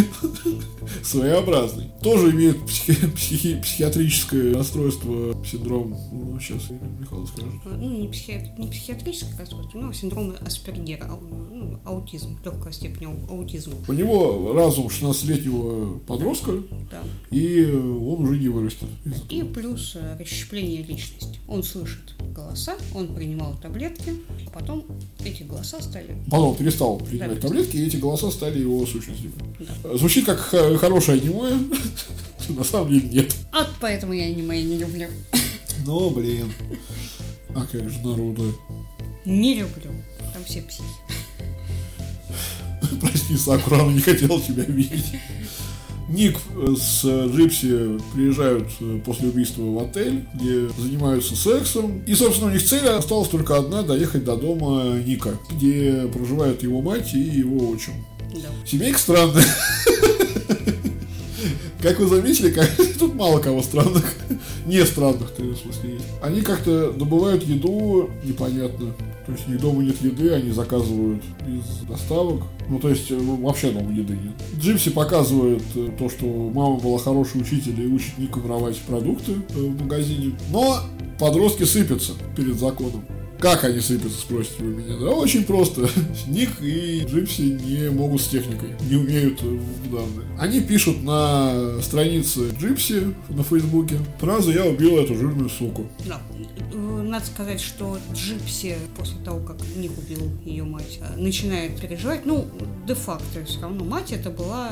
своеобразный. 1.03 1.89
Тоже 2.01 2.31
имеет 2.31 2.57
психи- 2.65 3.07
психи- 3.15 3.61
психиатрическое 3.61 4.53
расстройство, 4.53 5.35
синдром, 5.45 5.97
ну, 6.11 6.39
сейчас 6.39 6.69
Михаил 6.99 7.25
скажет. 7.27 7.49
Ну, 7.65 7.75
не, 8.01 8.07
психи... 8.07 8.53
не 8.57 8.67
психиатрическое 8.67 9.37
расстройство, 9.39 9.79
но 9.79 9.93
синдром 9.93 10.35
Аспергера, 10.41 11.05
ау- 11.05 11.19
ну, 11.21 11.79
аутизм, 11.85 12.37
легкая 12.45 12.71
степень 12.71 13.07
ау- 13.07 13.37
аутизма. 13.37 13.73
У 13.87 13.93
него 13.93 14.53
разум 14.53 14.87
16-летнего 14.87 15.99
подростка, 15.99 16.51
Да. 16.91 17.01
и 17.31 17.65
он 17.65 18.23
уже 18.23 18.37
не 18.39 18.49
вырастет. 18.49 18.87
И 19.29 19.41
плюс 19.43 19.93
э, 19.95 20.17
расщепление 20.19 20.83
личности. 20.83 21.39
Он 21.47 21.63
слышит 21.63 22.13
голоса, 22.35 22.75
он 22.93 23.07
принимал 23.15 23.55
таблетки, 23.61 24.13
а 24.47 24.49
потом 24.51 24.83
эти 25.23 25.43
голоса 25.43 25.81
стали... 25.81 26.04
Потом 26.29 26.55
перестал 26.55 26.97
принимать 26.97 27.39
Да. 27.39 27.47
таблетки, 27.47 27.77
и 27.77 27.85
эти 27.87 27.97
голоса 27.97 28.31
стали 28.31 28.59
его 28.59 28.85
сущностью. 28.85 29.31
Да. 29.83 29.97
Звучит 29.97 30.25
как 30.25 30.39
х- 30.39 30.77
хорошее 30.77 31.21
аниме, 31.21 31.57
на 32.49 32.63
самом 32.63 32.89
деле 32.89 33.07
нет. 33.09 33.35
Вот 33.53 33.67
поэтому 33.79 34.13
я 34.13 34.25
аниме 34.25 34.61
не 34.63 34.77
люблю. 34.77 35.07
Но, 35.85 36.09
блин. 36.09 36.51
А 37.55 37.65
как 37.65 37.89
же 37.89 37.99
Наруто. 38.03 38.43
Не 39.25 39.55
люблю. 39.55 39.91
Там 40.33 40.43
все 40.45 40.61
психи. 40.61 40.83
Прости, 43.01 43.37
Сакура, 43.37 43.83
не 43.85 43.99
хотела 44.01 44.39
тебя 44.41 44.63
видеть. 44.63 45.05
Ник 46.07 46.37
э, 46.55 46.75
с 46.77 47.03
Джипси 47.03 47.99
приезжают 48.13 48.67
э, 48.79 48.99
после 49.03 49.29
убийства 49.29 49.63
в 49.63 49.79
отель, 49.79 50.25
где 50.33 50.69
занимаются 50.77 51.35
сексом. 51.35 52.03
И, 52.05 52.13
собственно, 52.13 52.49
у 52.49 52.53
них 52.53 52.63
цель 52.63 52.87
осталась 52.87 53.29
только 53.29 53.57
одна– 53.57 53.81
доехать 53.83 54.23
до 54.23 54.35
дома 54.35 54.99
Ника, 55.05 55.37
где 55.51 56.07
проживают 56.13 56.63
его 56.63 56.81
мать 56.81 57.13
и 57.13 57.19
его 57.19 57.69
отчим. 57.69 57.93
Да. 58.33 58.49
Семейка 58.65 58.99
странная. 58.99 59.45
Как 61.85 61.99
вы 61.99 62.07
заметили, 62.07 62.49
как... 62.49 62.67
тут 62.99 63.13
мало 63.13 63.39
кого 63.39 63.61
странных. 63.61 64.15
Не 64.65 64.83
странных, 64.83 65.31
есть, 65.37 65.59
в 65.59 65.63
смысле, 65.65 65.93
есть. 65.93 66.05
Они 66.19 66.41
как-то 66.41 66.91
добывают 66.91 67.43
еду 67.43 68.09
непонятно. 68.23 68.91
То 69.27 69.31
есть 69.31 69.47
у 69.47 69.51
них 69.51 69.61
дома 69.61 69.83
нет 69.83 70.01
еды, 70.01 70.31
они 70.31 70.49
заказывают 70.49 71.21
из 71.47 71.87
доставок. 71.87 72.41
Ну, 72.69 72.79
то 72.79 72.89
есть, 72.89 73.11
э, 73.11 73.17
вообще 73.19 73.69
дома 73.69 73.91
еды 73.93 74.13
нет. 74.13 74.33
Джимси 74.59 74.89
показывает 74.89 75.61
э, 75.75 75.89
то, 75.97 76.09
что 76.09 76.25
мама 76.25 76.77
была 76.77 76.97
хороший 76.97 77.41
учитель 77.41 77.79
и 77.79 77.85
учит 77.85 78.17
Ника 78.17 78.39
воровать 78.39 78.79
продукты 78.79 79.33
э, 79.33 79.53
в 79.53 79.79
магазине. 79.79 80.35
Но 80.51 80.79
подростки 81.19 81.65
сыпятся 81.65 82.13
перед 82.35 82.59
законом. 82.59 83.05
Как 83.39 83.63
они 83.63 83.79
сыпятся, 83.79 84.19
спросите 84.19 84.63
вы 84.63 84.71
меня? 84.71 84.97
Да 84.97 85.11
очень 85.11 85.43
просто. 85.43 85.89
Ник 86.27 86.49
и 86.61 87.05
Джипси 87.07 87.41
не 87.41 87.89
могут 87.89 88.21
с 88.21 88.27
техникой, 88.27 88.69
не 88.89 88.95
умеют 88.95 89.41
э, 89.43 89.45
в 89.45 89.91
данные. 89.91 90.25
Они 90.39 90.61
пишут 90.61 91.03
на 91.03 91.81
странице 91.81 92.51
Джипси 92.59 93.13
на 93.29 93.43
Фейсбуке 93.43 93.97
фразу 94.19 94.51
«Я 94.51 94.65
убил 94.65 94.97
эту 94.97 95.15
жирную 95.15 95.49
суку». 95.49 95.87
Да. 96.05 96.21
Э, 96.73 97.01
Надо 97.03 97.25
сказать, 97.25 97.61
что 97.61 97.97
Джипси 98.13 98.77
после 98.97 99.17
того, 99.23 99.39
как 99.39 99.57
Ник 99.75 99.91
убил 99.97 100.31
ее 100.45 100.63
мать, 100.63 100.99
э, 101.01 101.19
начинает 101.19 101.79
переживать. 101.79 102.25
Ну, 102.25 102.47
де-факто 102.87 103.43
все 103.45 103.61
равно 103.61 103.83
мать 103.83 104.11
это 104.11 104.29
была 104.29 104.71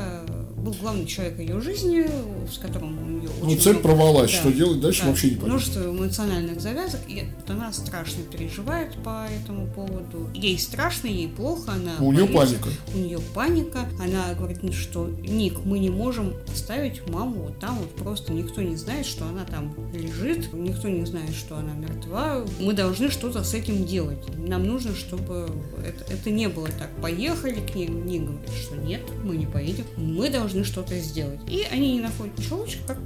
был 0.64 0.74
главный 0.82 1.06
человек 1.06 1.40
ее 1.40 1.60
жизни, 1.62 2.06
с 2.52 2.58
которым 2.58 2.98
у 2.98 3.10
нее 3.20 3.30
Ну, 3.42 3.56
цель 3.58 3.74
много- 3.74 3.80
провалась, 3.88 4.32
Да. 4.32 4.38
что 4.38 4.52
делать 4.52 4.80
дальше 4.80 5.02
Да. 5.02 5.08
вообще 5.10 5.28
не 5.28 5.36
понятно. 5.36 5.50
Множество 5.50 5.82
эмоциональных 5.92 6.62
завязок, 6.62 7.02
и 7.08 7.24
вот 7.36 7.50
она 7.50 7.74
страшно 7.74 8.24
переживает 8.24 8.94
по 9.04 9.28
этому 9.30 9.68
поводу. 9.68 10.30
Ей 10.34 10.58
страшно, 10.58 11.08
ей 11.08 11.28
плохо, 11.28 11.74
она 11.74 11.96
У 12.00 12.12
нее 12.12 12.28
паника. 12.28 12.70
У 12.94 12.98
нее 12.98 13.20
паника. 13.34 13.88
Она 14.02 14.34
говорит, 14.34 14.74
что 14.74 15.08
Ник, 15.28 15.60
мы 15.66 15.80
не 15.80 15.90
можем 15.90 16.34
оставить 16.52 17.08
маму 17.10 17.44
вот 17.48 17.60
там 17.60 17.78
вот 17.80 17.90
просто. 17.96 18.32
Никто 18.34 18.62
не 18.62 18.76
знает, 18.78 19.06
что 19.06 19.26
она 19.26 19.44
там 19.44 19.76
лежит, 19.94 20.54
никто 20.54 20.88
не 20.88 21.06
знает, 21.06 21.34
что 21.36 21.58
она 21.58 21.74
мертва. 21.74 22.46
Мы 22.60 22.74
должны 22.74 23.10
что-то 23.12 23.44
с 23.44 23.54
этим 23.54 23.86
делать. 23.86 24.20
Нам 24.38 24.66
нужно, 24.66 24.96
чтобы 24.96 25.50
это, 25.86 26.12
это 26.14 26.30
не 26.30 26.48
было 26.48 26.68
так. 26.68 26.90
Поехали 27.02 27.60
к 27.60 27.76
ней, 27.76 27.88
Ник 27.88 28.22
говорит, 28.24 28.50
что 28.62 28.76
нет, 28.76 29.02
мы 29.24 29.36
не 29.36 29.46
поедем. 29.46 29.86
Мы 29.98 30.30
должны 30.30 30.53
что-то 30.64 30.98
сделать. 31.00 31.40
И 31.50 31.64
они 31.72 31.94
не 31.94 32.02
находят 32.02 32.34
лучше, 32.52 32.78
как 32.86 33.00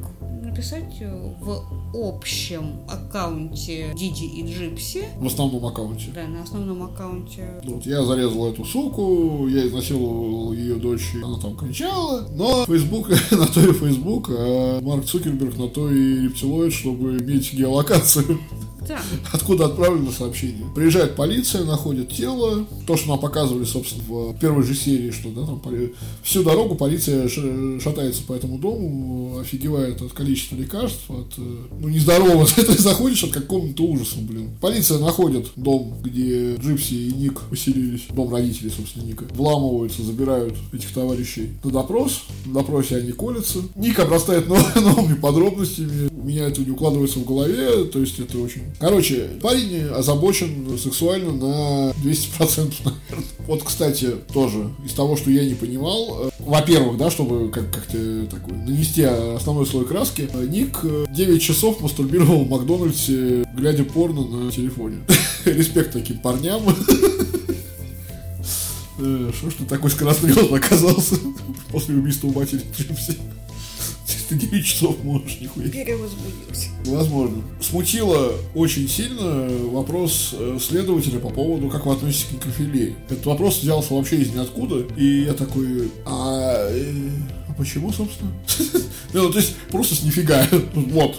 написать 0.43 0.95
э, 1.01 1.33
в 1.39 1.63
общем 1.93 2.79
аккаунте 2.89 3.93
Диди 3.95 4.23
и 4.23 4.47
Джипси, 4.47 5.05
В 5.17 5.27
основном 5.27 5.65
аккаунте. 5.65 6.09
да, 6.15 6.27
на 6.27 6.43
основном 6.43 6.83
аккаунте 6.83 7.61
Ну, 7.63 7.75
Вот 7.75 7.85
я 7.85 8.03
зарезал 8.03 8.51
эту 8.51 8.65
суку, 8.65 9.47
я 9.47 9.67
изнасиловал 9.67 10.53
ее 10.53 10.75
дочь, 10.75 11.11
она 11.23 11.37
там 11.37 11.55
кричала. 11.55 12.27
Но 12.31 12.65
Facebook 12.65 13.09
на 13.31 13.45
то 13.47 13.61
и 13.61 13.73
Facebook, 13.73 14.29
а 14.31 14.81
Марк 14.81 15.05
Цукерберг 15.05 15.57
на 15.57 15.67
то 15.67 15.91
и 15.91 16.23
рептилоид, 16.23 16.73
чтобы 16.73 17.17
иметь 17.17 17.53
геолокацию. 17.53 18.39
Да, 18.88 19.01
Откуда 19.33 19.65
отправлено 19.65 20.11
сообщение? 20.11 20.65
Приезжает 20.73 21.15
полиция, 21.15 21.65
находит 21.65 22.09
тело. 22.09 22.65
То, 22.85 22.97
что 22.97 23.09
нам 23.09 23.19
показывали, 23.19 23.65
собственно, 23.65 24.03
в 24.07 24.38
первой 24.39 24.63
же 24.63 24.75
серии, 24.75 25.11
что 25.11 25.29
да, 25.29 25.45
там 25.45 25.61
всю 26.23 26.43
дорогу 26.43 26.75
полиция 26.75 27.27
шатается 27.79 28.23
по 28.23 28.33
этому 28.33 28.57
дому, 28.57 29.39
офигевает 29.39 30.01
от 30.01 30.13
количества 30.13 30.55
лекарств, 30.55 31.09
от 31.09 31.33
э, 31.38 31.41
ну 31.79 31.89
нездорово, 31.89 32.45
ты 32.55 32.81
заходишь 32.81 33.23
от 33.23 33.31
какого-то 33.31 33.83
ужаса, 33.83 34.17
блин. 34.19 34.49
Полиция 34.61 34.99
находит 34.99 35.47
дом, 35.55 35.93
где 36.03 36.55
Джипси 36.55 36.93
и 36.93 37.13
Ник 37.13 37.41
поселились, 37.49 38.05
дом 38.09 38.33
родителей, 38.33 38.71
собственно, 38.75 39.03
Ника, 39.03 39.25
вламываются, 39.31 40.03
забирают 40.03 40.55
этих 40.73 40.93
товарищей 40.93 41.49
на 41.63 41.71
допрос. 41.71 42.23
На 42.45 42.55
допросе 42.55 42.97
они 42.97 43.11
колятся. 43.11 43.59
Ник 43.75 43.99
обрастает 43.99 44.47
нов- 44.47 44.75
новыми 44.81 45.15
подробностями. 45.15 46.09
У 46.20 46.24
меня 46.24 46.47
это 46.47 46.61
не 46.61 46.72
укладывается 46.72 47.20
в 47.20 47.26
голове, 47.26 47.84
то 47.86 47.99
есть 47.99 48.20
это 48.20 48.39
очень... 48.39 48.63
Короче, 48.80 49.30
парень 49.39 49.84
озабочен 49.84 50.76
сексуально 50.78 51.32
на 51.32 51.91
200%, 51.91 52.74
наверное. 52.84 53.30
Вот, 53.45 53.61
кстати, 53.63 54.15
тоже 54.34 54.68
из 54.84 54.93
того, 54.93 55.15
что 55.15 55.30
я 55.30 55.45
не 55.45 55.53
понимал, 55.53 56.24
э, 56.26 56.30
во-первых, 56.39 56.97
да, 56.97 57.11
чтобы 57.11 57.49
как- 57.51 57.72
как-то 57.72 58.26
такой 58.32 58.57
нанести 58.57 59.03
основной 59.03 59.68
слой 59.68 59.86
краски, 59.86 60.28
э, 60.34 60.47
Ник 60.47 60.80
э, 60.82 61.05
9 61.15 61.39
часов 61.39 61.82
мастурбировал 61.82 62.45
в 62.45 62.49
Макдональдсе, 62.49 63.45
глядя 63.55 63.84
порно 63.84 64.26
на 64.26 64.51
телефоне. 64.51 64.97
Респект 65.45 65.93
таким 65.93 66.18
парням. 66.18 66.63
Э, 68.99 69.30
Что 69.32 69.51
ж 69.51 69.53
ты 69.59 69.65
такой 69.65 69.91
скорострелный 69.91 70.57
оказался 70.57 71.18
после 71.72 71.93
убийства 71.95 72.30
матери 72.30 72.61
Джипси? 72.76 73.15
Ты 74.30 74.36
9 74.36 74.65
часов 74.65 75.03
можешь, 75.03 75.39
нихуя. 75.39 75.69
перевозбудился. 75.69 76.69
Возможно. 76.86 77.43
Смутило 77.61 78.34
очень 78.55 78.89
сильно 78.89 79.47
вопрос 79.69 80.36
э, 80.38 80.57
следователя 80.61 81.19
по 81.19 81.30
поводу, 81.30 81.69
как 81.69 81.86
вы 81.86 81.93
относитесь 81.93 82.25
к 82.25 82.32
некрофилии. 82.34 82.95
Этот 83.09 83.25
вопрос 83.25 83.61
взялся 83.61 83.93
вообще 83.93 84.17
из 84.17 84.34
ниоткуда, 84.34 84.86
и 84.97 85.23
я 85.23 85.34
такой, 85.34 85.89
а, 86.05 86.69
э, 86.71 87.09
а 87.47 87.53
почему, 87.53 87.91
собственно? 87.93 88.32
Ну, 89.13 89.32
то 89.32 89.39
есть, 89.39 89.55
просто 89.71 89.95
с 89.95 90.03
нифига. 90.03 90.45
Вот. 90.73 91.15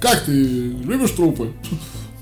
Как 0.00 0.24
ты 0.24 0.32
любишь 0.32 1.12
трупы? 1.12 1.52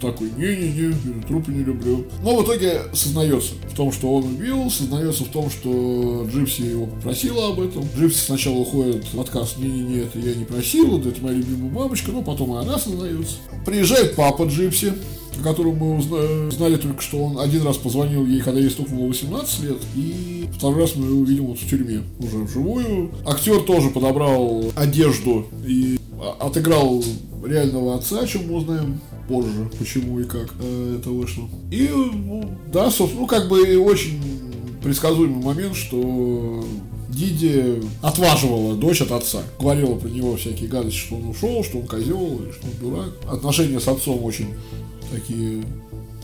Такой, 0.01 0.31
не-не-не, 0.37 1.23
трупы 1.29 1.53
не 1.53 1.63
люблю. 1.63 2.07
Но 2.23 2.37
в 2.37 2.45
итоге 2.45 2.83
сознается 2.95 3.53
в 3.71 3.75
том, 3.77 3.93
что 3.93 4.15
он 4.15 4.25
убил, 4.25 4.71
сознается 4.71 5.25
в 5.25 5.29
том, 5.29 5.51
что 5.51 6.27
Джипси 6.33 6.63
его 6.63 6.87
попросила 6.87 7.49
об 7.49 7.61
этом. 7.61 7.85
Джипси 7.99 8.19
сначала 8.19 8.57
уходит 8.57 9.05
в 9.13 9.21
отказ, 9.21 9.57
не-не-не, 9.59 9.99
это 10.01 10.19
я 10.19 10.35
не 10.35 10.45
просила, 10.47 10.99
да 10.99 11.11
это 11.11 11.23
моя 11.23 11.37
любимая 11.37 11.71
мамочка, 11.71 12.13
но 12.13 12.23
потом 12.23 12.55
и 12.55 12.59
она 12.61 12.79
сознается. 12.79 13.37
Приезжает 13.67 14.17
папа 14.17 14.45
Джипси, 14.45 14.95
о 15.39 15.43
котором 15.43 15.77
мы 15.77 15.99
узна- 15.99 16.51
знали 16.51 16.77
только, 16.77 17.03
что 17.03 17.23
он 17.23 17.39
один 17.39 17.63
раз 17.63 17.77
позвонил 17.77 18.25
ей, 18.27 18.41
когда 18.41 18.59
ей 18.59 18.71
стукнуло 18.71 19.07
18 19.09 19.63
лет, 19.65 19.79
и 19.95 20.49
второй 20.57 20.81
раз 20.81 20.97
мы 20.97 21.07
его 21.09 21.21
увидим 21.21 21.47
вот 21.47 21.59
в 21.59 21.69
тюрьме, 21.69 22.03
уже 22.21 22.39
вживую. 22.39 23.11
Актер 23.27 23.61
тоже 23.61 23.91
подобрал 23.91 24.73
одежду 24.77 25.45
и 25.67 25.99
а- 26.19 26.47
отыграл 26.47 27.05
реального 27.45 27.97
отца, 27.97 28.21
о 28.21 28.27
чем 28.27 28.49
мы 28.49 28.57
узнаем 28.57 29.01
позже, 29.31 29.71
почему 29.79 30.21
и 30.21 30.25
как 30.25 30.51
э, 30.59 30.99
это 30.99 31.11
вышло. 31.11 31.49
И, 31.71 31.89
ну, 31.89 32.51
да, 32.73 32.91
собственно, 32.91 33.23
ну, 33.23 33.27
как 33.27 33.49
бы 33.49 33.79
очень 33.79 34.21
предсказуемый 34.83 35.43
момент, 35.43 35.77
что 35.77 36.65
Диди 37.09 37.83
отваживала 38.03 38.77
дочь 38.77 39.03
от 39.03 39.13
отца. 39.13 39.43
Говорила 39.59 39.95
про 39.95 40.09
него 40.09 40.37
всякие 40.37 40.69
гадости, 40.69 40.99
что 40.99 41.17
он 41.17 41.29
ушел, 41.29 41.63
что 41.65 41.79
он 41.79 41.87
козел, 41.87 42.41
что 42.53 42.67
он 42.67 42.73
дурак. 42.81 43.11
Отношения 43.31 43.81
с 43.81 43.89
отцом 43.89 44.23
очень 44.25 44.49
такие... 45.13 45.65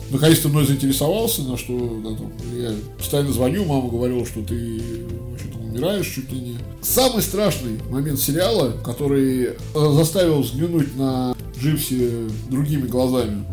Наконец-то 0.09 0.49
мной 0.49 0.65
заинтересовался, 0.65 1.43
на 1.43 1.57
что 1.57 1.99
да, 2.03 2.09
там, 2.15 2.31
я 2.57 2.71
постоянно 2.97 3.33
звоню, 3.33 3.65
мама 3.65 3.89
говорила, 3.89 4.25
что 4.25 4.41
ты 4.41 4.81
там 5.51 5.69
умираешь 5.69 6.07
чуть 6.07 6.31
ли 6.31 6.39
не. 6.39 6.57
Самый 6.81 7.21
страшный 7.21 7.79
момент 7.89 8.19
сериала, 8.19 8.71
который 8.83 9.49
э, 9.49 9.55
заставил 9.93 10.41
взглянуть 10.41 10.95
на 10.95 11.35
Джипси 11.59 12.29
другими 12.49 12.87
глазами, 12.87 13.43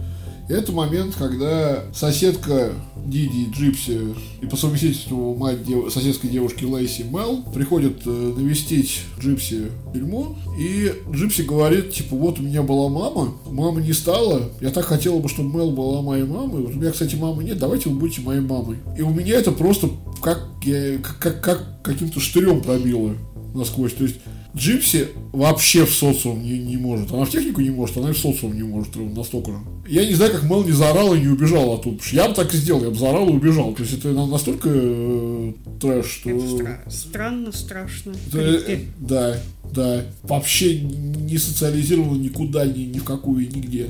Это 0.48 0.72
момент, 0.72 1.14
когда 1.14 1.84
соседка 1.94 2.72
Диди 3.06 3.50
Джипси 3.50 4.14
и 4.42 4.46
по 4.46 4.56
совместительству 4.56 5.34
мать 5.34 5.64
дев... 5.64 5.90
соседской 5.90 6.28
девушки 6.28 6.64
Лейси 6.64 7.02
Мел 7.02 7.42
приходит 7.54 8.02
э, 8.04 8.10
навестить 8.10 9.00
Джипси 9.18 9.70
тюрьму, 9.94 10.36
и 10.58 10.92
Джипси 11.10 11.42
говорит, 11.42 11.92
типа, 11.92 12.14
вот 12.16 12.38
у 12.38 12.42
меня 12.42 12.62
была 12.62 12.90
мама, 12.90 13.34
мама 13.46 13.80
не 13.80 13.94
стала, 13.94 14.50
я 14.60 14.70
так 14.70 14.84
хотела 14.84 15.18
бы, 15.18 15.30
чтобы 15.30 15.56
Мел 15.56 15.70
была 15.70 16.02
моей 16.02 16.24
мамой, 16.24 16.62
вот 16.62 16.74
у 16.74 16.78
меня, 16.78 16.92
кстати, 16.92 17.14
мамы 17.14 17.42
нет, 17.42 17.58
давайте 17.58 17.88
вы 17.88 17.98
будете 17.98 18.20
моей 18.20 18.40
мамой. 18.40 18.78
И 18.98 19.02
у 19.02 19.10
меня 19.10 19.36
это 19.36 19.50
просто 19.50 19.88
как, 20.22 20.46
я, 20.64 20.98
как, 20.98 21.40
как 21.40 21.82
каким-то 21.82 22.20
штырем 22.20 22.60
пробило 22.60 23.14
насквозь. 23.54 23.94
То 23.94 24.04
есть 24.04 24.16
Джипси 24.56 25.08
вообще 25.32 25.84
в 25.84 25.92
социум 25.92 26.42
не, 26.42 26.58
не 26.58 26.76
может. 26.76 27.10
Она 27.12 27.24
в 27.24 27.30
технику 27.30 27.60
не 27.60 27.70
может, 27.70 27.96
она 27.96 28.10
и 28.10 28.12
в 28.12 28.18
социум 28.18 28.54
не 28.54 28.62
может 28.62 28.94
настолько 28.94 29.50
же. 29.50 29.58
Я 29.88 30.06
не 30.06 30.14
знаю, 30.14 30.32
как 30.32 30.44
Мел 30.44 30.64
не 30.64 30.72
заорал 30.72 31.14
и 31.14 31.20
не 31.20 31.28
убежал 31.28 31.74
оттуда. 31.74 31.98
Я 32.12 32.28
бы 32.28 32.34
так 32.34 32.54
и 32.54 32.56
сделал, 32.56 32.84
я 32.84 32.90
бы 32.90 32.96
заорал 32.96 33.28
и 33.28 33.32
убежал. 33.32 33.74
То 33.74 33.82
есть 33.82 33.98
это 33.98 34.12
настолько 34.12 34.70
э, 34.72 35.52
трэш, 35.80 36.06
что... 36.06 36.30
Это 36.30 36.38
стра- 36.38 36.90
странно, 36.90 37.52
страшно. 37.52 38.14
Это, 38.28 38.38
э, 38.38 38.80
да, 39.00 39.40
да. 39.72 40.04
Вообще 40.22 40.80
не 40.80 41.36
социализировано 41.36 42.16
никуда, 42.16 42.64
ни, 42.64 42.82
ни 42.84 42.98
в 43.00 43.04
какую, 43.04 43.48
нигде. 43.48 43.88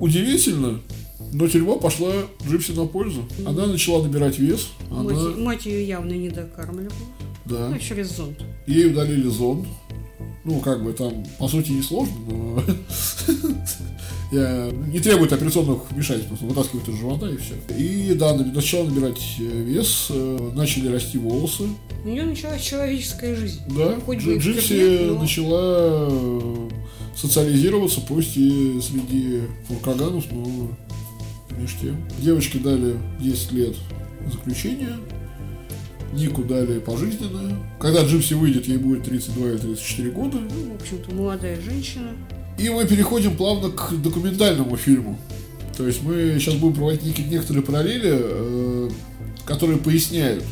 Удивительно, 0.00 0.80
но 1.32 1.46
тюрьма 1.46 1.76
пошла 1.76 2.12
Джипси 2.48 2.72
на 2.72 2.86
пользу. 2.86 3.26
Она 3.46 3.66
начала 3.66 4.02
набирать 4.02 4.38
вес. 4.38 4.68
Мать, 4.90 5.16
Она... 5.16 5.36
мать 5.36 5.66
ее 5.66 5.86
явно 5.86 6.12
не 6.12 6.30
докармливала. 6.30 6.90
Да. 7.44 7.68
Ну, 7.68 7.78
через 7.78 8.16
зонд. 8.16 8.38
Ей 8.66 8.86
удалили 8.86 9.28
зонд. 9.28 9.66
Ну, 10.44 10.60
как 10.60 10.82
бы 10.82 10.92
там, 10.92 11.24
по 11.38 11.48
сути, 11.48 11.70
не 11.72 11.82
сложно, 11.82 12.14
но 12.28 12.62
я 14.32 14.70
не 14.86 15.00
требует 15.00 15.32
операционных 15.32 15.90
вмешательств, 15.90 16.28
просто 16.28 16.46
вытаскивают 16.46 16.88
из 16.88 16.94
живота 16.98 17.28
и 17.28 17.36
все. 17.36 17.54
И 17.76 18.14
да, 18.14 18.34
начала 18.34 18.84
набирать 18.84 19.20
э, 19.38 19.42
вес, 19.42 20.06
э, 20.10 20.50
начали 20.54 20.88
расти 20.88 21.18
волосы. 21.18 21.64
У 22.04 22.08
нее 22.08 22.24
началась 22.24 22.62
человеческая 22.62 23.34
жизнь. 23.36 23.60
Да, 23.76 23.96
Хоть 24.06 24.24
бы 24.24 24.34
и 24.34 24.38
в 24.38 24.42
Джипси 24.42 25.08
но- 25.10 25.20
начала 25.20 26.08
э, 26.10 26.68
социализироваться, 27.16 28.00
пусть 28.00 28.36
и 28.36 28.80
среди 28.80 29.42
фуркаганов, 29.68 30.24
но 30.30 30.70
между 31.58 31.80
тем. 31.80 31.96
Девочке 32.18 32.58
дали 32.58 32.96
10 33.20 33.52
лет 33.52 33.76
заключения, 34.32 34.96
Нику 36.20 36.44
дали 36.44 36.78
пожизненное. 36.78 37.56
Когда 37.80 38.04
Джипси 38.04 38.34
выйдет, 38.34 38.68
ей 38.68 38.76
будет 38.76 39.04
32 39.04 39.48
или 39.48 39.56
34 39.56 40.10
года. 40.10 40.38
Ну, 40.38 40.72
в 40.72 40.80
общем-то, 40.80 41.14
молодая 41.14 41.60
женщина. 41.60 42.10
И 42.58 42.68
мы 42.68 42.86
переходим 42.86 43.36
плавно 43.36 43.70
к 43.70 43.92
документальному 44.02 44.76
фильму. 44.76 45.18
То 45.76 45.86
есть 45.86 46.02
мы 46.02 46.36
сейчас 46.38 46.56
будем 46.56 46.74
проводить 46.74 47.18
некоторые 47.30 47.62
параллели, 47.62 48.10
э, 48.12 48.90
которые 49.46 49.78
поясняют 49.78 50.44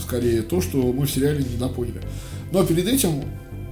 скорее 0.00 0.40
то, 0.40 0.62
что 0.62 0.78
мы 0.78 1.06
в 1.06 1.10
сериале 1.10 1.44
не 1.44 1.58
напоняли. 1.58 2.00
Но 2.50 2.64
перед 2.64 2.88
этим, 2.88 3.22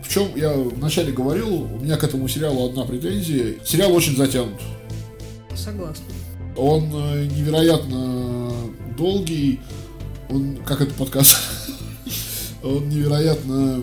в 0.04 0.08
чем 0.08 0.28
я 0.36 0.52
вначале 0.52 1.12
говорил, 1.12 1.62
у 1.62 1.78
меня 1.78 1.96
к 1.96 2.04
этому 2.04 2.28
сериалу 2.28 2.68
одна 2.68 2.84
претензия. 2.84 3.54
Сериал 3.64 3.94
очень 3.94 4.14
затянут. 4.14 4.60
Согласна. 5.54 6.04
Он 6.56 6.84
э, 6.92 7.26
невероятно 7.34 8.52
долгий. 8.98 9.60
Он, 10.30 10.58
как 10.64 10.80
это 10.80 10.94
подкаст, 10.94 11.36
он 12.62 12.88
невероятно 12.88 13.82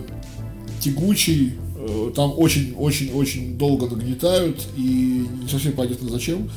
тягучий. 0.80 1.54
Э, 1.76 2.10
Там 2.14 2.32
очень-очень-очень 2.36 3.58
долго 3.58 3.86
нагнетают 3.86 4.62
и 4.76 5.26
не 5.42 5.48
совсем 5.48 5.72
понятно 5.72 6.08
зачем. 6.08 6.50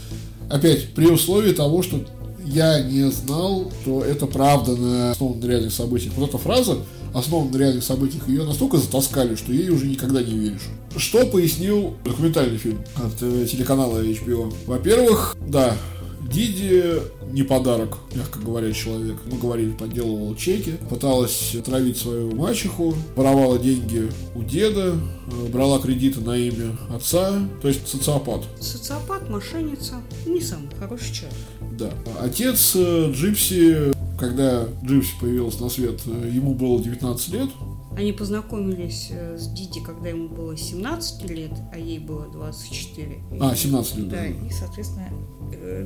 Опять, 0.49 0.93
при 0.93 1.05
условии 1.07 1.53
того, 1.53 1.81
что 1.83 2.05
я 2.45 2.81
не 2.81 3.09
знал, 3.11 3.71
что 3.81 4.03
это 4.03 4.25
правда 4.25 4.75
на 4.75 5.11
основан 5.11 5.39
на 5.39 5.45
реальных 5.45 5.73
событиях. 5.73 6.13
Вот 6.15 6.29
эта 6.29 6.37
фраза, 6.37 6.79
основана 7.13 7.51
на 7.51 7.57
реальных 7.57 7.83
событиях, 7.83 8.27
ее 8.27 8.43
настолько 8.43 8.77
затаскали, 8.77 9.35
что 9.35 9.53
ей 9.53 9.69
уже 9.69 9.85
никогда 9.87 10.21
не 10.23 10.33
веришь. 10.33 10.67
Что 10.97 11.25
пояснил 11.25 11.93
документальный 12.03 12.57
фильм 12.57 12.79
от 12.95 13.21
э, 13.21 13.45
телеканала 13.49 14.03
HBO? 14.03 14.53
Во-первых, 14.65 15.37
да, 15.47 15.75
Диди 16.29 17.01
не 17.31 17.43
подарок, 17.43 17.97
мягко 18.15 18.39
говоря, 18.39 18.71
человек. 18.73 19.17
Мы 19.31 19.37
говорили, 19.37 19.71
подделывала 19.71 20.35
чеки, 20.35 20.73
пыталась 20.89 21.55
травить 21.65 21.97
свою 21.97 22.35
мачеху, 22.35 22.93
воровала 23.15 23.57
деньги 23.57 24.09
у 24.35 24.43
деда, 24.43 24.95
э, 25.27 25.47
брала 25.51 25.79
кредиты 25.79 26.21
на 26.21 26.37
имя 26.37 26.77
отца, 26.93 27.33
то 27.61 27.67
есть 27.67 27.87
социопат. 27.87 28.43
Социопат, 28.59 29.29
мошенница. 29.29 29.95
Не 30.25 30.41
самый 30.41 30.69
хороший 30.77 31.13
человек. 31.13 31.37
Да. 31.77 31.91
Отец 32.21 32.73
э, 32.75 33.11
Джипси, 33.13 33.91
когда 34.19 34.65
Джипси 34.85 35.13
появилась 35.19 35.59
на 35.59 35.69
свет, 35.69 36.01
э, 36.05 36.29
ему 36.33 36.53
было 36.53 36.81
19 36.81 37.29
лет. 37.29 37.49
Они 37.97 38.13
познакомились 38.13 39.11
с 39.11 39.47
Диди, 39.49 39.81
когда 39.81 40.09
ему 40.09 40.29
было 40.29 40.55
17 40.55 41.29
лет, 41.29 41.51
а 41.73 41.77
ей 41.77 41.99
было 41.99 42.25
24. 42.31 43.19
А, 43.41 43.53
17 43.53 43.97
лет, 43.97 44.07
Да, 44.09 44.15
да. 44.15 44.25
и, 44.27 44.49
соответственно, 44.49 45.09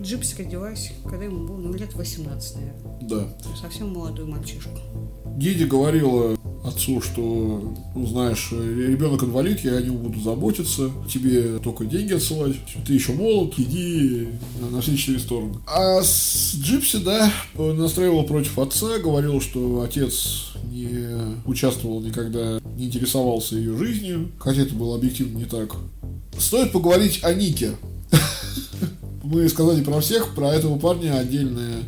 Джипси 0.02 0.42
родилась, 0.42 0.92
когда 1.04 1.26
ему 1.26 1.48
было, 1.48 1.58
ну, 1.58 1.74
лет 1.74 1.94
18, 1.94 2.56
наверное. 2.56 3.00
Да. 3.02 3.38
Совсем 3.60 3.94
молодой 3.94 4.26
мальчишка. 4.26 4.70
Диди 5.38 5.66
говорила 5.66 6.38
отцу, 6.64 7.02
что, 7.02 7.76
ну, 7.94 8.08
знаешь, 8.08 8.52
ребенок 8.52 9.24
инвалид, 9.24 9.60
я 9.60 9.76
о 9.76 9.82
нем 9.82 9.98
буду 9.98 10.20
заботиться, 10.20 10.90
тебе 11.12 11.60
только 11.60 11.86
деньги 11.86 12.14
отсылать, 12.14 12.56
ты 12.86 12.94
еще 12.94 13.14
молод, 13.14 13.54
иди 13.58 14.30
на, 14.72 14.82
все 14.82 14.96
четыре 14.98 15.20
стороны. 15.20 15.56
А 15.68 16.02
с 16.02 16.56
Джипси, 16.56 16.98
да, 16.98 17.32
настраивала 17.56 18.24
против 18.24 18.58
отца, 18.58 18.98
говорила, 19.00 19.40
что 19.42 19.82
отец 19.82 20.54
не 20.72 21.36
участвовал 21.46 22.02
никогда, 22.02 22.60
не 22.78 22.86
интересовался 22.86 23.56
ее 23.56 23.78
жизнью, 23.78 24.32
хотя 24.40 24.62
это 24.62 24.74
было 24.74 24.96
объективно 24.96 25.38
не 25.38 25.46
так. 25.46 25.76
Стоит 26.38 26.72
поговорить 26.72 27.20
о 27.24 27.34
Нике. 27.34 27.72
Мы 29.26 29.50
сказали 29.50 29.84
про 29.84 30.00
всех, 30.02 30.36
про 30.36 30.54
этого 30.54 30.78
парня 30.78 31.18
отдельное 31.18 31.80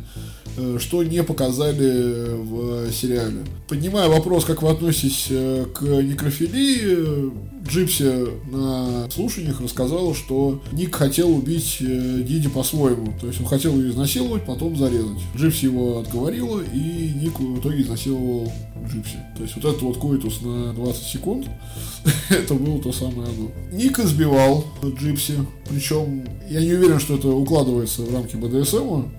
что 0.78 1.02
не 1.02 1.22
показали 1.22 2.34
в 2.36 2.92
сериале. 2.92 3.44
Поднимая 3.68 4.08
вопрос, 4.08 4.44
как 4.44 4.62
вы 4.62 4.70
относитесь 4.70 5.26
э, 5.28 5.66
к 5.74 5.82
некрофилии, 5.82 6.78
э, 6.82 7.30
Джипси 7.68 8.28
на 8.50 9.10
слушаниях 9.10 9.60
рассказала, 9.60 10.14
что 10.14 10.62
Ник 10.72 10.94
хотел 10.94 11.30
убить 11.30 11.76
э, 11.80 12.22
Диди 12.22 12.48
по-своему. 12.48 13.12
То 13.20 13.26
есть 13.26 13.40
он 13.40 13.46
хотел 13.46 13.78
ее 13.78 13.90
изнасиловать, 13.90 14.46
потом 14.46 14.76
зарезать. 14.76 15.18
Джипси 15.36 15.66
его 15.66 15.98
отговорила, 15.98 16.62
и 16.62 17.12
Ник 17.14 17.38
в 17.38 17.60
итоге 17.60 17.82
изнасиловал 17.82 18.50
Джипси. 18.90 19.18
То 19.36 19.42
есть 19.42 19.54
вот 19.56 19.64
этот 19.66 19.82
вот 19.82 19.98
коитус 19.98 20.40
на 20.40 20.72
20 20.72 21.02
секунд, 21.02 21.46
это 22.30 22.54
было 22.54 22.80
то 22.80 22.90
самое 22.90 23.28
оно. 23.28 23.50
Ник 23.70 23.98
избивал 23.98 24.64
Джипси, 24.82 25.34
причем 25.68 26.24
я 26.48 26.60
не 26.60 26.72
уверен, 26.72 26.98
что 26.98 27.16
это 27.16 27.28
укладывается 27.28 28.00
в 28.00 28.14
рамки 28.14 28.36
БДСМа, 28.36 29.10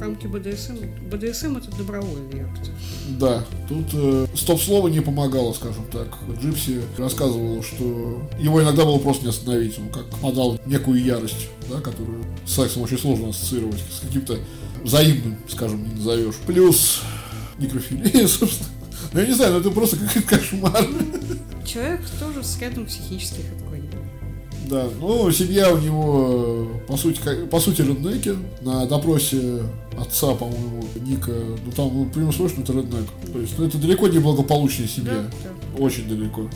рамки 0.00 0.26
БДСМ. 0.26 0.76
БДСМ 1.10 1.56
это 1.56 1.76
добровольный 1.76 2.42
акт. 2.42 2.70
Да, 3.18 3.44
тут 3.68 3.86
э, 3.92 4.26
стоп-слово 4.34 4.88
не 4.88 5.00
помогало, 5.00 5.52
скажем 5.52 5.84
так. 5.90 6.08
Джипси 6.40 6.82
рассказывал, 6.98 7.62
что 7.62 8.22
его 8.38 8.62
иногда 8.62 8.84
было 8.84 8.98
просто 8.98 9.24
не 9.24 9.30
остановить. 9.30 9.78
Он 9.78 9.88
как 9.88 10.06
впадал 10.20 10.53
в 10.53 10.58
некую 10.66 11.02
ярость, 11.02 11.48
да, 11.68 11.80
которую 11.80 12.24
с 12.46 12.54
сексом 12.54 12.82
очень 12.82 12.98
сложно 12.98 13.28
ассоциировать, 13.28 13.80
с 13.90 14.00
каким-то 14.00 14.38
взаимным, 14.82 15.36
скажем, 15.48 15.82
не 15.82 15.94
назовешь. 15.94 16.36
Плюс 16.46 17.02
некрофилия, 17.58 18.26
собственно. 18.28 18.70
Ну, 19.12 19.20
я 19.20 19.26
не 19.26 19.32
знаю, 19.32 19.52
ну 19.54 19.60
это 19.60 19.70
просто 19.70 19.96
какой-то 19.96 20.28
кошмар. 20.28 20.86
Человек 21.64 22.00
тоже 22.18 22.42
с 22.42 22.58
рядом 22.58 22.86
психических. 22.86 23.44
Да, 24.68 24.86
ну, 25.00 25.30
семья 25.30 25.72
у 25.72 25.78
него, 25.78 26.68
по 26.88 26.96
сути, 26.96 27.20
по 27.50 27.60
сути, 27.60 27.82
реднеки. 27.82 28.34
На 28.62 28.86
допросе 28.86 29.62
отца, 29.98 30.34
по-моему, 30.34 30.84
Ника, 30.96 31.32
ну, 31.32 31.72
там, 31.72 31.90
ну, 31.92 32.06
прямо 32.06 32.32
слышно, 32.32 32.62
это 32.62 32.72
реднек. 32.72 33.06
То 33.32 33.40
есть, 33.40 33.58
ну, 33.58 33.66
это 33.66 33.78
далеко 33.78 34.08
не 34.08 34.18
благополучная 34.18 34.88
семья. 34.88 35.14
Да, 35.14 35.30
да. 35.76 35.84
Очень 35.84 36.08
далеко. 36.08 36.48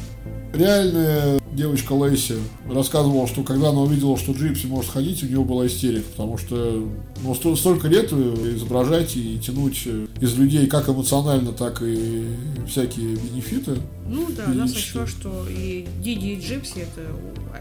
Реальная 0.54 1.38
девочка 1.58 1.92
Лейси 1.92 2.36
рассказывала, 2.72 3.26
что 3.26 3.42
когда 3.42 3.70
она 3.70 3.80
увидела, 3.82 4.16
что 4.16 4.32
Джипси 4.32 4.66
может 4.66 4.90
ходить, 4.92 5.22
у 5.24 5.26
нее 5.26 5.40
была 5.44 5.66
истерика, 5.66 6.08
потому 6.12 6.38
что 6.38 6.88
ну, 7.22 7.34
сто- 7.34 7.56
столько 7.56 7.88
лет 7.88 8.12
изображать 8.12 9.16
и 9.16 9.38
тянуть 9.38 9.86
из 10.20 10.34
людей 10.38 10.66
как 10.68 10.88
эмоционально, 10.88 11.52
так 11.52 11.82
и 11.82 12.24
всякие 12.68 13.16
бенефиты. 13.16 13.76
Ну 14.06 14.26
да, 14.36 14.44
она 14.46 14.68
сочла, 14.68 15.06
что 15.06 15.46
и 15.48 15.86
Диди 16.00 16.26
и 16.26 16.40
Джипси, 16.40 16.78
это, 16.78 17.10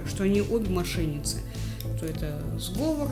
что 0.08 0.24
они 0.24 0.41
обе 0.41 0.70
мошенницы. 0.70 1.38
Что 1.98 2.06
это 2.06 2.43
сговор 2.60 3.10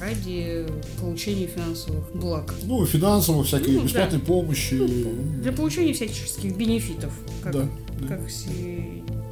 ради 0.00 0.66
получения 1.00 1.46
финансовых 1.46 2.10
благ. 2.14 2.52
Ну, 2.64 2.84
финансово, 2.84 3.44
всякие 3.44 3.76
Ну, 3.78 3.84
бесплатной 3.84 4.18
помощи. 4.18 4.76
Для 5.42 5.52
получения 5.52 5.92
всяческих 5.92 6.56
бенефитов, 6.56 7.12
как, 7.42 7.52
Да, 7.52 7.68
да. 8.00 8.06
как 8.08 8.20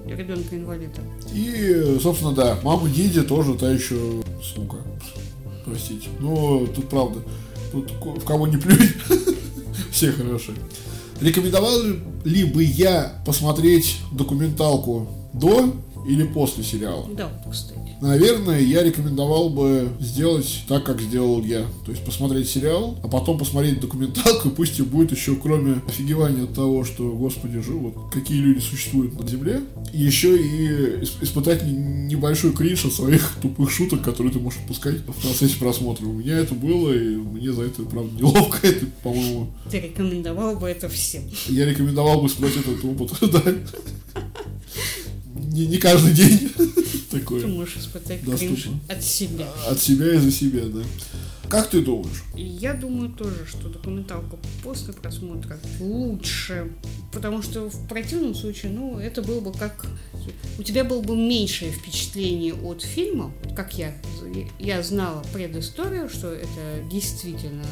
с 0.09 0.19
ребенка 0.19 0.57
инвалида. 0.57 1.01
И, 1.33 1.99
собственно, 2.03 2.33
да, 2.33 2.59
мама 2.63 2.89
Диди 2.89 3.23
тоже 3.23 3.55
та 3.55 3.71
еще 3.71 4.23
сука. 4.43 4.77
простите. 5.65 6.09
Но 6.21 6.67
тут 6.67 6.89
правда, 6.89 7.21
тут 7.73 7.91
в 7.93 8.25
кого 8.25 8.47
не 8.47 8.57
плюнь, 8.57 8.91
все 9.91 10.13
хороши. 10.13 10.55
Рекомендовал 11.21 11.81
ли 12.25 12.45
бы 12.45 12.63
я 12.63 13.21
посмотреть 13.27 13.97
документалку 14.13 15.09
до 15.33 15.75
или 16.07 16.25
после 16.25 16.63
сериала? 16.65 17.07
Да, 17.13 17.29
кстати. 17.51 17.88
Наверное, 18.01 18.61
я 18.61 18.83
рекомендовал 18.83 19.51
бы 19.51 19.89
сделать 19.99 20.65
так, 20.69 20.85
как 20.85 21.01
сделал 21.01 21.43
я. 21.43 21.63
То 21.85 21.91
есть 21.91 22.05
посмотреть 22.05 22.49
сериал, 22.49 22.97
а 23.03 23.09
потом 23.09 23.39
посмотреть 23.39 23.81
документалку, 23.81 24.51
пусть 24.57 24.79
и 24.79 24.83
будет 24.83 25.13
еще, 25.13 25.35
кроме 25.35 25.83
офигевания 25.87 26.45
от 26.45 26.55
того, 26.55 26.85
что, 26.85 27.11
господи, 27.11 27.61
живут, 27.61 27.95
какие 28.13 28.39
люди 28.41 28.61
существуют 28.61 29.19
на 29.19 29.27
Земле, 29.27 29.63
еще 29.93 30.37
и 30.37 31.05
испытать 31.23 31.63
небольшой 31.65 32.53
кринж 32.53 32.85
от 32.85 32.93
своих 32.93 33.37
тупых 33.43 33.71
шуток, 33.71 34.03
которые 34.03 34.33
ты 34.33 34.39
можешь 34.39 34.61
отпускать 34.61 34.99
в 34.99 35.05
процессе 35.05 35.59
просмотра. 35.59 36.07
У 36.07 36.13
меня 36.13 36.39
это 36.39 36.55
было, 36.55 36.93
и 36.93 37.17
мне 37.17 37.53
за 37.53 37.63
это, 37.63 37.83
правда, 37.83 38.11
неловко. 38.17 38.59
Это, 38.69 38.87
по-моему... 39.03 39.49
Ты 39.71 39.81
рекомендовал 39.81 40.57
бы 40.57 40.69
это 40.69 40.89
всем? 40.89 41.23
Я 41.47 41.65
рекомендовал 41.65 42.21
бы 42.21 42.29
испытать 42.29 42.57
этот 42.59 42.85
опыт, 42.85 43.13
да. 43.33 43.43
Не, 45.39 45.67
не 45.67 45.79
каждый 45.79 46.13
день 46.13 46.51
такое. 47.11 47.43
Ты 47.43 47.47
можешь 47.47 47.79
испытать 47.79 48.23
кринж 48.23 48.69
от 48.89 49.03
себя. 49.03 49.47
От 49.69 49.81
себя 49.81 50.15
и 50.15 50.19
за 50.19 50.31
себя, 50.31 50.65
да. 50.67 50.83
Как 51.49 51.71
ты 51.71 51.81
думаешь? 51.81 52.25
Я 52.35 52.75
думаю 52.75 53.11
тоже, 53.11 53.47
что 53.47 53.71
документалка 53.71 54.37
после 54.63 54.93
просмотра 54.93 55.59
лучше, 55.81 56.71
потому 57.11 57.41
что 57.41 57.71
в 57.71 57.89
противном 57.89 58.35
случае, 58.35 58.73
ну, 58.73 58.99
это 58.99 59.23
было 59.23 59.41
бы 59.41 59.53
как... 59.53 59.87
У 60.59 60.63
тебя 60.63 60.85
было 60.85 61.01
бы 61.01 61.17
меньшее 61.17 61.73
впечатление 61.73 62.53
от 62.53 62.83
фильма, 62.83 63.33
как 63.57 63.79
я. 63.79 63.95
Я 64.59 64.83
знала 64.83 65.25
предысторию, 65.33 66.11
что 66.11 66.33
это 66.33 66.85
действительно 66.91 67.65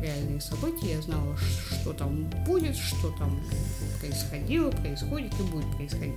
реальные 0.00 0.40
события, 0.40 0.94
я 0.94 1.02
знала, 1.02 1.36
что 1.80 1.92
там 1.92 2.24
будет, 2.46 2.76
что 2.76 3.10
там 3.18 3.40
происходило, 4.00 4.70
происходит 4.70 5.32
и 5.38 5.42
будет 5.42 5.76
происходить. 5.76 6.14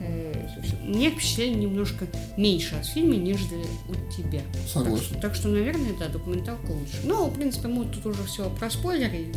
Э, 0.00 0.46
у 0.84 0.88
меня 0.88 1.10
впечатление 1.10 1.64
немножко 1.64 2.06
меньше 2.36 2.76
от 2.76 2.86
фильма, 2.86 3.16
нежели 3.16 3.64
от 3.88 4.16
тебя. 4.16 4.42
Согласен. 4.66 4.98
Так, 4.98 5.04
что, 5.04 5.20
так 5.20 5.34
что, 5.34 5.48
наверное, 5.48 5.92
да, 5.98 6.08
документалка 6.08 6.70
лучше. 6.70 7.00
Но, 7.04 7.26
в 7.26 7.34
принципе, 7.34 7.68
мы 7.68 7.84
тут 7.86 8.06
уже 8.06 8.24
все 8.24 8.48
проспойлерили, 8.50 9.34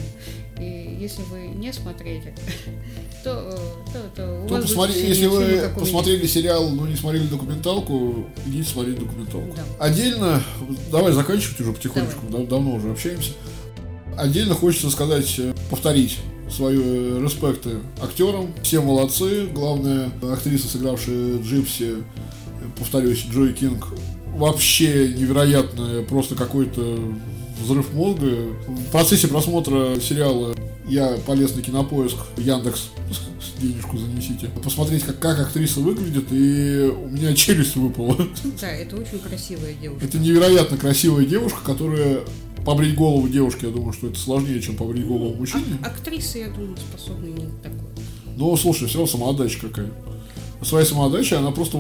и 0.60 0.98
если 1.00 1.24
вы 1.24 1.48
не 1.48 1.74
смотрели, 1.74 2.34
то, 3.24 3.60
то, 3.94 4.04
то 4.16 4.44
у 4.44 4.48
то 4.48 4.62
посмотри, 4.62 5.02
если 5.02 5.28
вы 5.28 5.70
посмотрели 5.78 6.28
сериал, 6.28 6.70
но 6.70 6.88
не 6.88 6.96
смотрели 6.96 7.28
документалку, 7.28 8.26
идите 8.46 8.70
смотреть 8.70 9.00
документалку. 9.00 9.56
Да. 9.56 9.86
Отдельно, 9.86 10.44
давай 10.92 11.12
заканчивать 11.14 11.60
уже 11.62 11.74
потихонечку, 11.74 12.28
давай. 12.30 12.48
давно 12.48 12.76
уже 12.76 12.92
общаемся. 12.92 13.32
Отдельно 14.18 14.56
хочется 14.56 14.90
сказать, 14.90 15.34
э, 15.38 15.54
повторить 15.70 16.20
свои 16.50 16.78
э, 16.78 17.22
респекты 17.24 17.78
актерам. 18.02 18.54
Все 18.64 18.82
молодцы. 18.82 19.48
Главная 19.48 20.12
актриса, 20.22 20.68
сыгравшая 20.68 21.42
Джипси, 21.42 21.96
э, 21.96 22.02
повторюсь, 22.78 23.26
Джой 23.32 23.54
Кинг, 23.54 23.88
вообще 24.36 25.14
невероятная, 25.14 26.04
просто 26.04 26.36
какой-то 26.36 27.00
взрыв 27.62 27.94
мозга. 27.94 28.48
В 28.68 28.92
процессе 28.92 29.28
просмотра 29.28 30.00
сериала 30.00 30.56
я 30.88 31.18
полез 31.26 31.56
на 31.56 31.62
кинопоиск, 31.62 32.18
Яндекс, 32.38 32.90
денежку 33.62 33.98
занесите, 33.98 34.50
посмотреть, 34.64 35.04
как, 35.04 35.20
как 35.20 35.40
актриса 35.40 35.80
выглядит, 35.80 36.26
и 36.32 36.90
у 36.90 37.10
меня 37.10 37.34
челюсть 37.34 37.76
выпала. 37.76 38.18
Да, 38.60 38.70
это 38.70 38.96
очень 38.96 39.20
красивая 39.20 39.74
девушка. 39.74 40.06
Это 40.06 40.18
невероятно 40.18 40.78
красивая 40.78 41.26
девушка, 41.26 41.60
которая 41.64 42.22
побрить 42.66 42.96
голову 42.96 43.28
девушки, 43.28 43.66
я 43.66 43.72
думаю, 43.72 43.94
что 43.94 44.08
это 44.08 44.20
сложнее, 44.20 44.62
чем 44.62 44.76
побрить 44.76 45.06
голову 45.06 45.36
мужчине. 45.36 45.78
А, 45.84 45.88
актрисы, 45.88 46.40
я 46.40 46.50
думаю, 46.50 46.78
способны 46.78 47.28
не 47.28 47.46
такое. 47.62 47.92
Ну, 48.38 48.56
слушай, 48.58 48.88
все 48.88 49.00
равно 49.00 49.12
самоотдача 49.12 49.60
какая. 49.60 49.92
Своя 50.62 50.86
самоотдача, 50.86 51.40
она 51.40 51.52
просто 51.52 51.78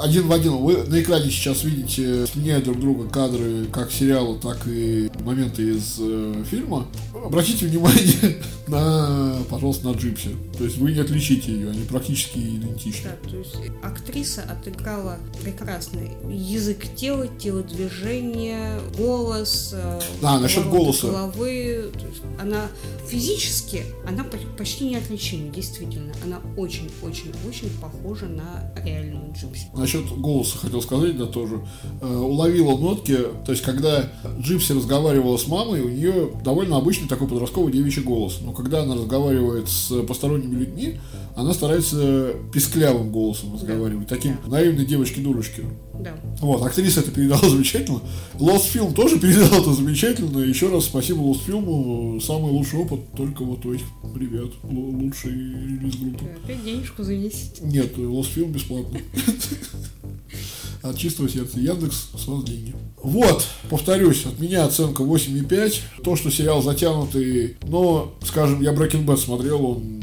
один 0.00 0.28
в 0.28 0.32
один. 0.32 0.56
Вы 0.56 0.84
на 0.84 1.00
экране 1.00 1.30
сейчас 1.30 1.64
видите, 1.64 2.26
сменяют 2.26 2.64
друг 2.64 2.80
друга 2.80 3.08
кадры 3.08 3.66
как 3.72 3.90
сериала, 3.90 4.38
так 4.38 4.66
и 4.66 5.10
моменты 5.24 5.76
из 5.76 5.96
э, 5.98 6.44
фильма. 6.48 6.86
Обратите 7.14 7.66
внимание 7.66 8.42
на, 8.66 9.38
пожалуйста, 9.48 9.88
на 9.88 9.92
Джипси. 9.96 10.36
То 10.56 10.64
есть 10.64 10.78
вы 10.78 10.92
не 10.92 11.00
отличите 11.00 11.52
ее, 11.52 11.70
они 11.70 11.84
практически 11.84 12.38
идентичны. 12.38 13.10
Да, 13.10 13.30
то 13.30 13.36
есть 13.36 13.54
актриса 13.82 14.42
отыграла 14.42 15.18
прекрасно 15.42 16.00
язык 16.30 16.84
тела, 16.94 17.26
телодвижение, 17.38 18.80
голос, 18.96 19.70
э, 19.74 20.00
да, 20.20 20.38
насчет 20.38 20.68
голоса. 20.68 21.08
головы. 21.08 21.90
Есть 21.94 22.22
она 22.40 22.68
физически, 23.08 23.84
она 24.06 24.24
почти 24.56 24.84
неотличима, 24.84 25.52
действительно. 25.52 26.12
Она 26.24 26.40
очень-очень-очень 26.56 27.70
похожа 27.80 28.26
на 28.26 28.72
реальную 28.84 29.32
Джипси 29.32 29.68
насчет 29.78 30.06
голоса 30.18 30.58
хотел 30.58 30.82
сказать, 30.82 31.16
да, 31.16 31.26
тоже. 31.26 31.60
Э, 32.00 32.16
уловила 32.16 32.76
нотки, 32.76 33.16
то 33.44 33.52
есть, 33.52 33.62
когда 33.62 34.10
Джипси 34.40 34.72
разговаривала 34.72 35.36
с 35.36 35.46
мамой, 35.46 35.80
у 35.80 35.88
нее 35.88 36.30
довольно 36.44 36.76
обычный 36.76 37.08
такой 37.08 37.28
подростковый 37.28 37.72
девичий 37.72 38.02
голос. 38.02 38.40
Но 38.42 38.52
когда 38.52 38.82
она 38.82 38.94
разговаривает 38.94 39.68
с 39.68 40.02
посторонними 40.02 40.60
людьми, 40.60 41.00
она 41.36 41.54
старается 41.54 42.32
писклявым 42.52 43.10
голосом 43.10 43.54
разговаривать, 43.54 44.08
таким 44.08 44.36
наивной 44.46 44.84
девочки-дурочки. 44.84 45.64
Да. 46.00 46.14
Вот, 46.40 46.64
актриса 46.64 47.00
это 47.00 47.10
передала 47.10 47.40
замечательно. 47.48 48.00
Lost 48.34 48.72
Film 48.72 48.94
тоже 48.94 49.18
передал 49.18 49.60
это 49.60 49.72
замечательно. 49.72 50.38
Еще 50.38 50.68
раз 50.68 50.84
спасибо 50.84 51.20
Lost 51.20 51.46
Film. 51.46 52.20
Самый 52.20 52.52
лучший 52.52 52.80
опыт 52.80 53.00
только 53.16 53.44
вот 53.44 53.64
у 53.66 53.74
этих 53.74 53.86
ребят. 54.14 54.50
Лучший 54.62 55.32
релиз 55.32 55.96
группы. 55.96 56.24
Опять 56.44 56.64
денежку 56.64 57.02
занесите. 57.02 57.62
Нет, 57.62 57.96
Lost 57.96 58.34
Film 58.34 58.50
бесплатно. 58.52 58.98
От 60.82 60.96
чистого 60.96 61.28
сердца. 61.28 61.58
Яндекс 61.58 62.10
с 62.16 62.26
вас 62.26 62.44
деньги. 62.44 62.74
Вот, 63.02 63.44
повторюсь, 63.68 64.26
от 64.26 64.38
меня 64.38 64.64
оценка 64.64 65.02
8,5. 65.02 66.02
То, 66.04 66.16
что 66.16 66.30
сериал 66.30 66.62
затянутый, 66.62 67.56
но, 67.66 68.14
скажем, 68.24 68.62
я 68.62 68.72
Breaking 68.72 69.04
Bad 69.04 69.16
смотрел, 69.16 69.64
он 69.64 70.02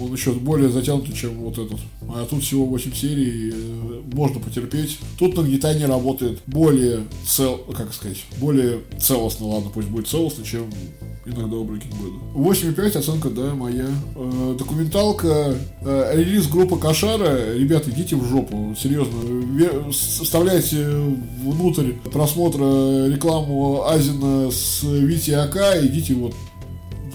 он 0.00 0.12
еще 0.12 0.32
более 0.32 0.70
затянутый, 0.70 1.14
чем 1.14 1.34
вот 1.42 1.58
этот. 1.58 1.80
А 2.08 2.26
тут 2.28 2.42
всего 2.42 2.64
8 2.66 2.94
серий, 2.94 3.52
э, 3.52 4.00
можно 4.12 4.40
потерпеть. 4.40 4.98
Тут 5.18 5.36
нагнетание 5.36 5.86
работает 5.86 6.40
более 6.46 7.04
цел, 7.26 7.58
как 7.76 7.92
сказать, 7.92 8.24
более 8.38 8.80
целостно, 9.00 9.46
ладно, 9.46 9.70
пусть 9.72 9.88
будет 9.88 10.08
целостно, 10.08 10.44
чем 10.44 10.70
иногда 11.26 11.56
у 11.56 11.64
Breaking 11.64 11.92
Bad. 12.00 12.34
8,5 12.34 12.98
оценка, 12.98 13.30
да, 13.30 13.54
моя. 13.54 13.88
Э, 14.16 14.56
документалка, 14.58 15.54
э, 15.82 16.12
релиз 16.14 16.46
группы 16.48 16.78
Кошара, 16.78 17.54
ребята, 17.54 17.90
идите 17.90 18.16
в 18.16 18.24
жопу, 18.24 18.74
серьезно. 18.78 19.92
Вставляйте 19.92 20.86
внутрь 21.42 21.92
просмотра 22.12 23.06
рекламу 23.08 23.86
Азина 23.86 24.50
с 24.50 24.82
Вити 24.82 25.32
Ака, 25.32 25.84
идите 25.84 26.14
вот 26.14 26.34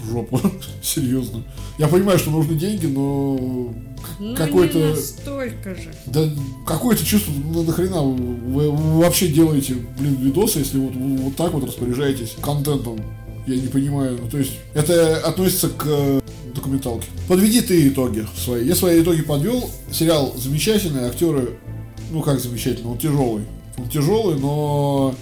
в 0.04 0.10
жопу, 0.12 0.40
серьезно. 0.82 1.42
Я 1.78 1.88
понимаю, 1.88 2.18
что 2.18 2.30
нужны 2.30 2.54
деньги, 2.54 2.86
но 2.86 3.72
ну, 4.18 4.34
какой-то... 4.34 4.96
столько 4.96 5.74
же. 5.74 5.92
Да 6.06 6.28
какое-то 6.66 7.04
чувство, 7.04 7.32
ну 7.52 7.62
нахрена 7.62 8.02
вы, 8.02 8.14
вы, 8.14 8.70
вы 8.70 9.00
вообще 9.00 9.28
делаете, 9.28 9.76
блин, 9.98 10.16
видосы, 10.16 10.60
если 10.60 10.78
вот, 10.78 10.94
вот 10.94 11.36
так 11.36 11.52
вот 11.52 11.64
распоряжаетесь 11.64 12.36
контентом. 12.40 13.00
Я 13.46 13.56
не 13.56 13.68
понимаю. 13.68 14.18
Ну, 14.22 14.30
то 14.30 14.38
есть, 14.38 14.52
это 14.72 15.18
относится 15.18 15.68
к 15.68 16.22
документалке. 16.54 17.08
Подведи 17.28 17.60
ты 17.60 17.88
итоги 17.88 18.26
свои. 18.42 18.66
Я 18.66 18.74
свои 18.74 19.02
итоги 19.02 19.22
подвел. 19.22 19.70
Сериал 19.90 20.34
замечательный, 20.36 21.06
актеры, 21.08 21.50
ну 22.10 22.22
как 22.22 22.40
замечательный, 22.40 22.90
он 22.90 22.98
тяжелый. 22.98 23.44
Он 23.76 23.88
тяжелый, 23.88 24.38
но 24.38 25.14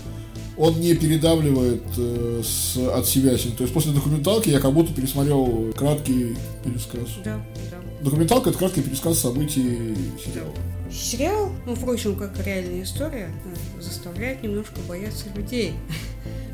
он 0.63 0.79
не 0.79 0.95
передавливает 0.95 1.83
э, 1.99 2.41
с, 2.45 2.77
от 2.77 3.05
себя. 3.05 3.37
То 3.37 3.65
есть 3.65 3.75
после 3.75 3.91
документалки 3.91 4.49
я 4.49 4.61
как 4.61 4.73
будто 4.73 4.95
пересмотрел 4.95 5.73
краткий 5.77 6.37
пересказ. 6.63 7.09
Да, 7.25 7.45
да. 7.69 7.79
Документалка 8.01 8.51
это 8.51 8.61
краткий 8.61 8.81
пересказ 8.81 9.19
событий 9.19 9.97
сериала. 10.25 10.55
Сериал, 10.89 11.51
ну, 11.67 11.75
впрочем, 11.75 12.15
как 12.15 12.39
реальная 12.47 12.85
история, 12.85 13.29
э, 13.45 13.83
заставляет 13.83 14.45
немножко 14.45 14.77
бояться 14.89 15.25
людей. 15.35 15.73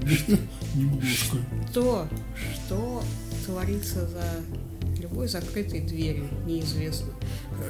Немножко. 0.75 1.37
То, 1.75 2.07
что 2.55 3.03
творится 3.45 4.09
за 4.09 5.03
любой 5.03 5.29
закрытой 5.29 5.81
дверью, 5.81 6.29
неизвестно. 6.47 7.13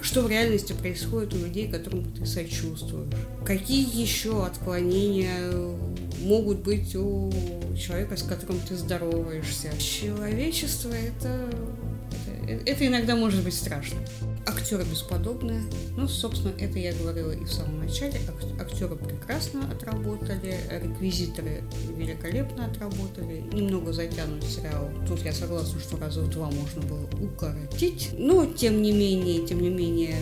Что 0.02 0.23
в 0.23 0.31
реальности 0.31 0.73
происходит 0.73 1.35
у 1.35 1.39
людей, 1.39 1.69
которым 1.69 2.05
ты 2.12 2.27
сочувствуешь? 2.27 3.12
Какие 3.44 4.01
еще 4.01 4.44
отклонения 4.44 5.52
могут 6.20 6.59
быть 6.59 6.94
у 6.94 7.31
человека, 7.77 8.16
с 8.16 8.23
которым 8.23 8.60
ты 8.60 8.77
здороваешься? 8.77 9.70
Человечество 9.78 10.93
это, 10.93 11.51
это, 12.66 12.86
иногда 12.86 13.16
может 13.16 13.42
быть 13.44 13.54
страшно. 13.54 13.98
актеры 14.46 14.84
бесподобные. 14.84 15.62
Ну, 15.96 16.08
собственно, 16.08 16.52
это 16.58 16.78
я 16.78 16.92
говорила 16.94 17.32
и 17.32 17.44
в 17.44 17.52
самом 17.52 17.80
начале. 17.80 18.18
Ак- 18.28 18.60
Актеры 18.68 18.96
прекрасно 18.96 19.60
отработали, 19.70 20.56
реквизиторы 20.82 21.62
великолепно 21.96 22.66
отработали. 22.66 23.44
Немного 23.52 23.92
затянут 23.92 24.42
сериал. 24.44 24.88
Тут 25.06 25.22
я 25.24 25.32
согласна, 25.32 25.78
что 25.80 25.96
раза 25.98 26.22
в 26.22 26.30
два 26.30 26.50
можно 26.50 26.82
было 26.82 27.06
укоротить. 27.22 28.10
Но, 28.18 28.46
тем 28.46 28.80
не 28.82 28.92
менее, 28.92 29.46
тем 29.46 29.60
не 29.60 29.68
менее, 29.70 30.16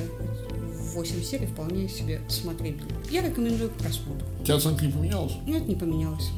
8 0.95 1.23
серий 1.23 1.47
вполне 1.47 1.89
себе 1.89 2.21
смотрибельно. 2.29 2.97
Я 3.11 3.23
рекомендую 3.27 3.71
к 3.71 3.75
просмотру. 3.75 4.27
У 4.41 4.45
тебя 4.45 4.57
оценка 4.57 4.85
не 4.87 4.93
поменялась? 4.93 5.33
Нет, 5.47 5.69
не 5.69 5.77
поменялось. 5.77 6.29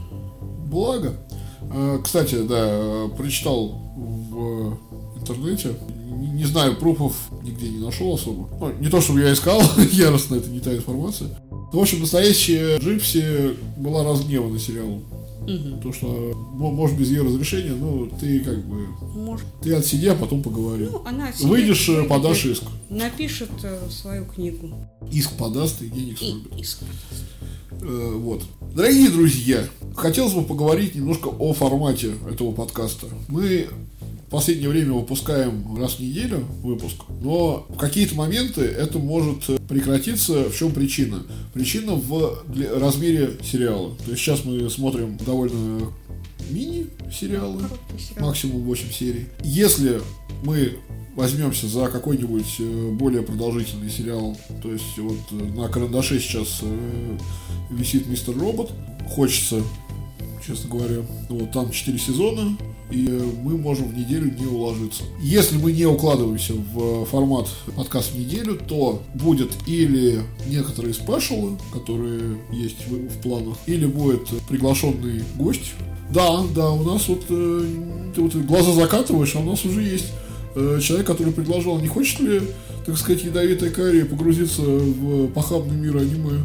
Благо. 0.67 1.15
Э, 1.73 1.99
Кстати, 2.03 2.43
да, 2.47 2.67
э, 2.69 3.09
прочитал 3.17 3.69
в 3.97 4.79
интернете, 5.31 5.75
не 6.19 6.29
не 6.29 6.45
знаю, 6.45 6.77
пруфов 6.77 7.15
нигде 7.43 7.69
не 7.69 7.79
нашел 7.79 8.15
особо. 8.15 8.49
Ну, 8.61 8.73
не 8.81 8.89
то, 8.89 9.01
чтобы 9.01 9.21
я 9.21 9.33
искал, 9.33 9.61
яростно, 9.93 10.37
это 10.37 10.49
не 10.51 10.61
та 10.61 10.75
информация. 10.75 11.29
Ну, 11.51 11.79
в 11.79 11.83
общем, 11.83 12.01
настоящая 12.01 12.79
Джипси 12.79 13.57
была 13.77 14.05
разгневана 14.05 14.59
сериалом. 14.59 15.05
Мгм. 15.43 15.81
То, 15.81 15.93
что, 15.95 16.07
мо- 16.55 16.71
может, 16.71 16.99
без 16.99 17.09
ее 17.09 17.23
разрешения, 17.23 17.73
ну, 17.73 18.07
ты 18.21 18.41
как 18.41 18.63
бы, 18.67 18.87
Может, 19.15 19.47
ты 19.63 19.73
отсиди, 19.75 20.07
а 20.09 20.15
потом 20.15 20.43
поговори. 20.43 20.89
ну, 20.91 21.03
она 21.07 21.33
себе 21.33 21.49
Выйдешь, 21.49 21.89
э, 21.89 21.93
выйдет, 21.93 22.09
подашь 22.09 22.45
иск. 22.45 22.63
Напишет 22.91 23.49
э, 23.63 23.79
свою 23.91 24.27
книгу. 24.27 24.71
Иск 25.11 25.33
подаст 25.39 25.81
и 25.81 25.89
денег 25.89 26.21
И 26.21 26.31
срубит. 26.33 26.61
иск. 26.61 26.79
Э, 27.81 28.13
Вот. 28.17 28.43
Дорогие 28.75 29.09
друзья, 29.11 29.65
хотелось 29.97 30.35
бы 30.35 30.43
поговорить 30.43 30.95
немножко 30.95 31.29
о 31.29 31.53
формате 31.55 32.13
этого 32.31 32.53
подкаста. 32.53 33.07
Мы 33.29 33.69
в 34.29 34.31
последнее 34.31 34.69
время 34.69 34.93
выпускаем 34.93 35.75
раз 35.79 35.95
в 35.95 36.01
неделю 36.01 36.45
выпуск, 36.63 36.97
но 37.23 37.65
в 37.71 37.79
какие-то 37.79 38.15
моменты 38.15 38.61
это 38.61 38.99
может 38.99 39.49
э, 39.49 39.57
прекратиться. 39.67 40.51
В 40.51 40.55
чем 40.55 40.73
причина? 40.73 41.23
Причина 41.55 41.95
в 41.95 42.45
размере 42.79 43.39
сериала. 43.43 43.97
То 44.05 44.11
есть 44.11 44.23
сейчас 44.23 44.45
мы 44.45 44.69
смотрим 44.69 45.17
довольно 45.17 45.91
мини-сериалы, 46.51 47.63
максимум 48.21 48.65
8 48.65 48.93
серий. 48.93 49.29
Если 49.43 50.03
мы 50.45 50.77
возьмемся 51.17 51.67
за 51.67 51.87
какой-нибудь 51.89 52.57
э, 52.59 52.91
более 52.93 53.23
продолжительный 53.23 53.91
сериал, 53.91 54.37
то 54.63 54.71
есть 54.71 54.99
вот 54.99 55.17
на 55.31 55.69
карандаше 55.69 56.21
сейчас 56.21 56.59
э, 56.61 57.19
висит 57.71 58.07
Мистер 58.07 58.37
Робот, 58.37 58.73
хочется, 59.09 59.63
честно 60.49 60.71
говоря, 60.71 61.03
вот 61.29 61.53
там 61.53 61.71
4 61.71 61.99
сезона, 61.99 62.57
и 62.91 63.07
э, 63.07 63.23
мы 63.43 63.59
можем 63.59 63.89
в 63.89 63.97
неделю 63.97 64.33
не 64.33 64.47
уложиться. 64.47 65.03
Если 65.21 65.59
мы 65.59 65.73
не 65.73 65.85
укладываемся 65.85 66.55
в 66.55 67.05
формат 67.05 67.49
подкаст 67.77 68.13
в 68.13 68.19
неделю, 68.19 68.59
то 68.67 69.03
будет 69.15 69.51
или 69.67 70.23
некоторые 70.47 70.95
спешалы, 70.95 71.59
которые 71.73 72.39
есть 72.51 72.87
в, 72.87 73.09
в 73.09 73.21
планах, 73.21 73.59
или 73.67 73.85
будет 73.85 74.27
приглашенный 74.49 75.23
гость. 75.37 75.75
Да, 76.11 76.43
да, 76.55 76.71
у 76.71 76.83
нас 76.83 77.09
вот, 77.09 77.25
э, 77.29 77.65
ты 78.15 78.23
вот 78.23 78.35
глаза 78.35 78.73
закатываешь, 78.73 79.37
а 79.37 79.41
у 79.41 79.45
нас 79.45 79.67
уже 79.67 79.83
есть 79.83 80.07
э, 80.55 80.81
человек, 80.83 81.07
который 81.07 81.35
предложил, 81.35 81.79
не 81.79 81.89
хочет 81.89 82.21
ли, 82.21 82.41
так 82.87 82.97
сказать, 82.97 83.23
ядовитая 83.23 83.69
кария 83.69 84.07
погрузиться 84.07 84.63
в 84.63 85.29
похабный 85.29 85.77
мир 85.77 85.99
аниме? 85.99 86.43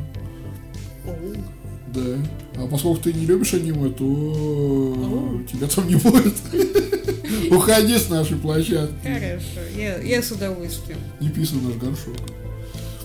Да. 1.93 2.17
А 2.55 2.67
поскольку 2.67 3.01
ты 3.03 3.13
не 3.13 3.25
любишь 3.25 3.53
аниме, 3.53 3.89
то 3.89 5.41
тебя 5.51 5.67
там 5.67 5.87
не 5.87 5.95
будет. 5.95 6.33
Уходи 7.51 7.97
с 7.97 8.09
нашей 8.09 8.37
площадки. 8.37 8.95
Хорошо, 9.03 9.67
я, 9.77 9.99
я 10.01 10.21
с 10.21 10.31
удовольствием. 10.31 10.97
Не 11.19 11.29
писай 11.29 11.59
наш 11.59 11.75
горшок. 11.75 12.15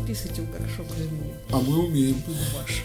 Писайте 0.07 0.43
в 0.43 0.51
горшок 0.51 0.87
за 0.97 1.05
меня. 1.05 1.35
А 1.51 1.59
мы 1.59 1.87
умеем. 1.87 2.17
Ваш. 2.55 2.85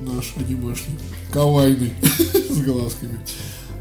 Наш 0.00 0.34
анимешный. 0.36 0.94
Кавайный. 1.32 1.92
С 2.50 2.60
глазками. 2.62 3.18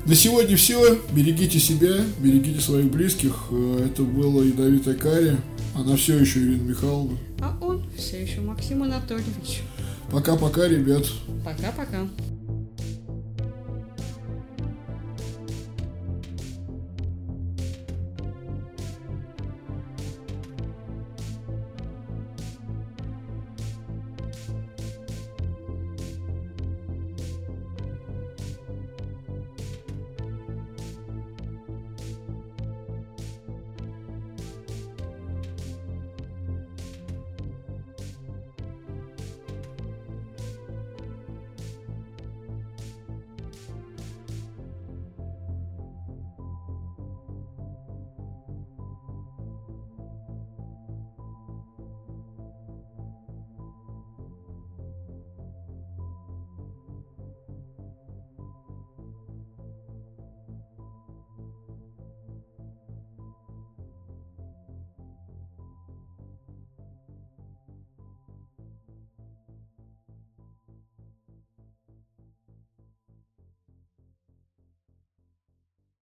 На 0.05 0.15
сегодня 0.15 0.55
все. 0.57 0.99
Берегите 1.11 1.59
себя, 1.59 1.95
берегите 2.19 2.59
своих 2.61 2.91
близких. 2.91 3.33
Э, 3.51 3.87
Это 3.87 4.03
была 4.03 4.43
ядовитая 4.43 4.95
кария. 4.95 5.37
Она 5.75 5.95
все 5.95 6.17
еще 6.17 6.39
Ирина 6.39 6.63
Михайловна. 6.63 7.17
А 7.39 7.57
он 7.61 7.83
все 7.97 8.21
еще 8.21 8.41
Максим 8.41 8.83
Анатольевич. 8.83 9.61
Пока-пока, 10.11 10.67
ребят. 10.67 11.05
Пока-пока. 11.43 12.07